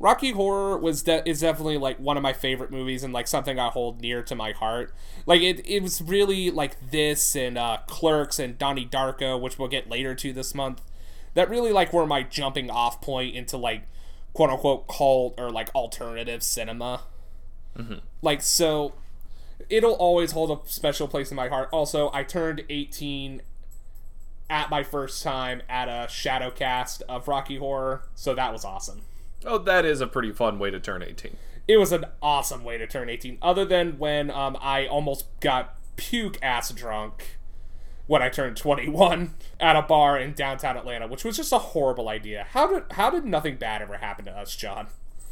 Rocky 0.00 0.30
Horror 0.30 0.78
was 0.78 1.02
de- 1.02 1.28
is 1.28 1.40
definitely 1.40 1.76
like 1.76 1.98
one 1.98 2.16
of 2.16 2.22
my 2.22 2.32
favorite 2.32 2.70
movies 2.70 3.02
and 3.02 3.12
like 3.12 3.26
something 3.26 3.58
I 3.58 3.68
hold 3.68 4.00
near 4.00 4.22
to 4.22 4.34
my 4.34 4.52
heart. 4.52 4.94
Like 5.26 5.40
it, 5.42 5.66
it 5.68 5.82
was 5.82 6.00
really 6.00 6.50
like 6.50 6.90
this 6.90 7.34
and 7.34 7.58
uh, 7.58 7.78
Clerks 7.86 8.38
and 8.38 8.56
Donnie 8.56 8.86
Darko, 8.86 9.40
which 9.40 9.58
we'll 9.58 9.68
get 9.68 9.88
later 9.88 10.14
to 10.14 10.32
this 10.32 10.54
month. 10.54 10.82
That 11.34 11.50
really 11.50 11.72
like 11.72 11.92
were 11.92 12.06
my 12.06 12.22
jumping 12.22 12.70
off 12.70 13.00
point 13.00 13.34
into 13.34 13.56
like 13.56 13.82
quote 14.34 14.50
unquote 14.50 14.86
cult 14.86 15.34
or 15.36 15.50
like 15.50 15.74
alternative 15.74 16.44
cinema. 16.44 17.02
Like 18.22 18.42
so, 18.42 18.94
it'll 19.68 19.94
always 19.94 20.30
hold 20.30 20.50
a 20.50 20.68
special 20.70 21.08
place 21.08 21.30
in 21.32 21.36
my 21.36 21.48
heart. 21.48 21.68
Also, 21.72 22.10
I 22.14 22.22
turned 22.22 22.62
18 22.68 23.42
at 24.50 24.70
my 24.70 24.82
first 24.82 25.22
time 25.22 25.62
at 25.68 25.88
a 25.88 26.08
shadow 26.10 26.50
cast 26.50 27.02
of 27.02 27.28
Rocky 27.28 27.56
Horror, 27.56 28.02
so 28.14 28.34
that 28.34 28.52
was 28.52 28.64
awesome. 28.64 29.02
Oh, 29.44 29.58
that 29.58 29.84
is 29.84 30.00
a 30.00 30.06
pretty 30.06 30.32
fun 30.32 30.58
way 30.58 30.70
to 30.70 30.80
turn 30.80 31.02
18. 31.02 31.36
It 31.66 31.76
was 31.76 31.92
an 31.92 32.06
awesome 32.22 32.64
way 32.64 32.78
to 32.78 32.86
turn 32.86 33.08
18, 33.08 33.38
other 33.42 33.64
than 33.64 33.98
when 33.98 34.30
um, 34.30 34.56
I 34.60 34.86
almost 34.86 35.26
got 35.40 35.76
puke 35.96 36.38
ass 36.42 36.70
drunk 36.70 37.38
when 38.06 38.22
I 38.22 38.30
turned 38.30 38.56
21 38.56 39.34
at 39.60 39.76
a 39.76 39.82
bar 39.82 40.18
in 40.18 40.32
downtown 40.32 40.76
Atlanta, 40.76 41.06
which 41.06 41.24
was 41.24 41.36
just 41.36 41.52
a 41.52 41.58
horrible 41.58 42.08
idea. 42.08 42.46
How 42.50 42.66
did 42.66 42.84
how 42.92 43.10
did 43.10 43.24
nothing 43.24 43.56
bad 43.56 43.82
ever 43.82 43.98
happen 43.98 44.24
to 44.24 44.32
us, 44.32 44.56
John? 44.56 44.88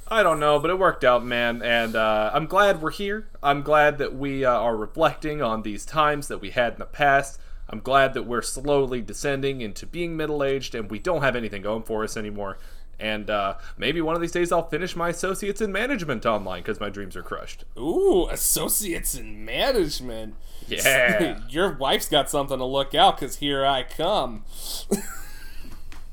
I 0.08 0.22
don't 0.22 0.38
know, 0.38 0.60
but 0.60 0.70
it 0.70 0.78
worked 0.78 1.02
out, 1.02 1.24
man, 1.24 1.62
and 1.62 1.96
uh, 1.96 2.30
I'm 2.32 2.46
glad 2.46 2.80
we're 2.80 2.92
here. 2.92 3.28
I'm 3.42 3.62
glad 3.62 3.98
that 3.98 4.14
we 4.14 4.44
uh, 4.44 4.52
are 4.52 4.76
reflecting 4.76 5.42
on 5.42 5.62
these 5.62 5.84
times 5.84 6.28
that 6.28 6.40
we 6.40 6.50
had 6.50 6.74
in 6.74 6.78
the 6.78 6.84
past. 6.84 7.40
I'm 7.68 7.80
glad 7.80 8.14
that 8.14 8.22
we're 8.24 8.42
slowly 8.42 9.00
descending 9.00 9.60
into 9.60 9.86
being 9.86 10.16
middle 10.16 10.42
aged 10.44 10.74
and 10.74 10.90
we 10.90 10.98
don't 10.98 11.22
have 11.22 11.34
anything 11.36 11.62
going 11.62 11.82
for 11.82 12.04
us 12.04 12.16
anymore. 12.16 12.58
And 12.98 13.28
uh, 13.28 13.56
maybe 13.76 14.00
one 14.00 14.14
of 14.14 14.20
these 14.22 14.32
days 14.32 14.50
I'll 14.52 14.68
finish 14.68 14.96
my 14.96 15.10
associates 15.10 15.60
in 15.60 15.70
management 15.72 16.24
online 16.24 16.62
because 16.62 16.80
my 16.80 16.88
dreams 16.88 17.14
are 17.16 17.22
crushed. 17.22 17.64
Ooh, 17.78 18.26
associates 18.30 19.14
in 19.14 19.44
management. 19.44 20.34
Yeah. 20.66 21.40
Your 21.48 21.72
wife's 21.76 22.08
got 22.08 22.30
something 22.30 22.56
to 22.58 22.64
look 22.64 22.94
out 22.94 23.18
because 23.20 23.36
here 23.36 23.66
I 23.66 23.82
come. 23.82 24.44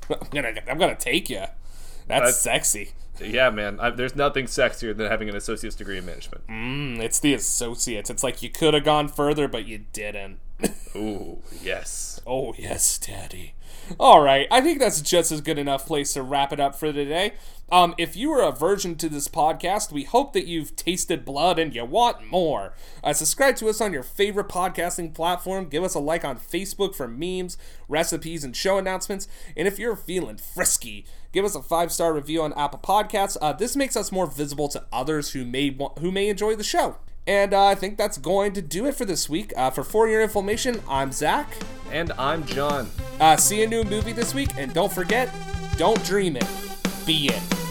I'm 0.10 0.28
gonna, 0.32 0.54
I'm 0.70 0.78
gonna 0.78 0.96
take 0.96 1.30
you. 1.30 1.38
That's, 2.08 2.08
That's- 2.08 2.40
sexy. 2.42 2.92
yeah, 3.24 3.50
man. 3.50 3.80
I, 3.80 3.90
there's 3.92 4.16
nothing 4.16 4.46
sexier 4.46 4.96
than 4.96 5.10
having 5.10 5.30
an 5.30 5.36
associate's 5.36 5.76
degree 5.76 5.98
in 5.98 6.06
management. 6.06 6.46
Mm, 6.48 7.00
it's 7.00 7.20
the 7.20 7.34
associates. 7.34 8.10
It's 8.10 8.24
like 8.24 8.44
you 8.44 8.50
could 8.50 8.74
have 8.74 8.84
gone 8.84 9.08
further, 9.08 9.48
but 9.48 9.66
you 9.66 9.86
didn't. 9.94 10.40
Ooh, 10.96 11.40
yes. 11.62 12.22
Oh, 12.26 12.54
yes, 12.58 12.98
Daddy. 13.00 13.56
All 14.00 14.22
right, 14.22 14.48
I 14.50 14.62
think 14.62 14.80
that's 14.80 15.02
just 15.02 15.32
as 15.32 15.42
good 15.42 15.58
enough 15.58 15.86
place 15.86 16.14
to 16.14 16.24
wrap 16.24 16.54
it 16.54 16.60
up 16.60 16.76
for 16.76 16.94
today. 16.94 17.34
Um, 17.72 17.96
if 17.98 18.16
you 18.16 18.32
are 18.32 18.48
a 18.48 18.52
virgin 18.52 18.96
to 18.98 19.10
this 19.10 19.28
podcast, 19.28 19.92
we 19.92 20.04
hope 20.04 20.34
that 20.34 20.46
you've 20.46 20.76
tasted 20.76 21.26
blood 21.26 21.58
and 21.58 21.74
you 21.74 21.84
want 21.84 22.30
more. 22.30 22.76
Uh, 23.04 23.14
subscribe 23.14 23.56
to 23.58 23.68
us 23.68 23.82
on 23.82 23.92
your 23.92 24.04
favorite 24.04 24.48
podcasting 24.48 25.14
platform. 25.14 25.70
Give 25.70 25.84
us 25.84 25.96
a 25.96 26.00
like 26.00 26.24
on 26.24 26.38
Facebook 26.38 26.96
for 26.96 27.08
memes, 27.08 27.58
recipes, 27.90 28.44
and 28.44 28.56
show 28.56 28.78
announcements. 28.78 29.28
And 29.58 29.68
if 29.68 29.80
you're 29.80 29.96
feeling 29.96 30.38
frisky, 30.38 31.06
give 31.32 31.44
us 31.44 31.56
a 31.56 31.64
five 31.64 31.92
star 31.92 32.14
review 32.14 32.44
on 32.44 32.54
Apple 32.54 32.80
Podcasts. 32.80 33.38
Uh, 33.42 33.54
this 33.54 33.76
makes 33.76 33.98
us 33.98 34.12
more 34.12 34.28
visible 34.28 34.68
to 34.70 34.86
others 34.94 35.32
who 35.32 35.44
may 35.44 35.76
who 36.00 36.12
may 36.12 36.30
enjoy 36.30 36.56
the 36.56 36.64
show. 36.64 36.98
And 37.26 37.54
uh, 37.54 37.66
I 37.66 37.76
think 37.76 37.98
that's 37.98 38.18
going 38.18 38.54
to 38.54 38.62
do 38.62 38.86
it 38.86 38.96
for 38.96 39.06
this 39.06 39.30
week. 39.30 39.54
Uh, 39.56 39.70
for 39.70 39.84
For 39.84 40.08
Your 40.08 40.22
Inflammation, 40.22 40.82
I'm 40.90 41.12
Zach. 41.12 41.54
And 41.92 42.12
I'm 42.18 42.46
John. 42.46 42.90
Uh, 43.20 43.38
see 43.38 43.64
a 43.64 43.68
new 43.68 43.84
movie 43.84 44.14
this 44.14 44.34
week, 44.34 44.50
and 44.58 44.74
don't 44.74 44.92
forget, 44.92 45.30
don't 45.78 46.04
dream 46.04 46.36
it, 46.36 46.48
be 47.06 47.28
it. 47.28 47.63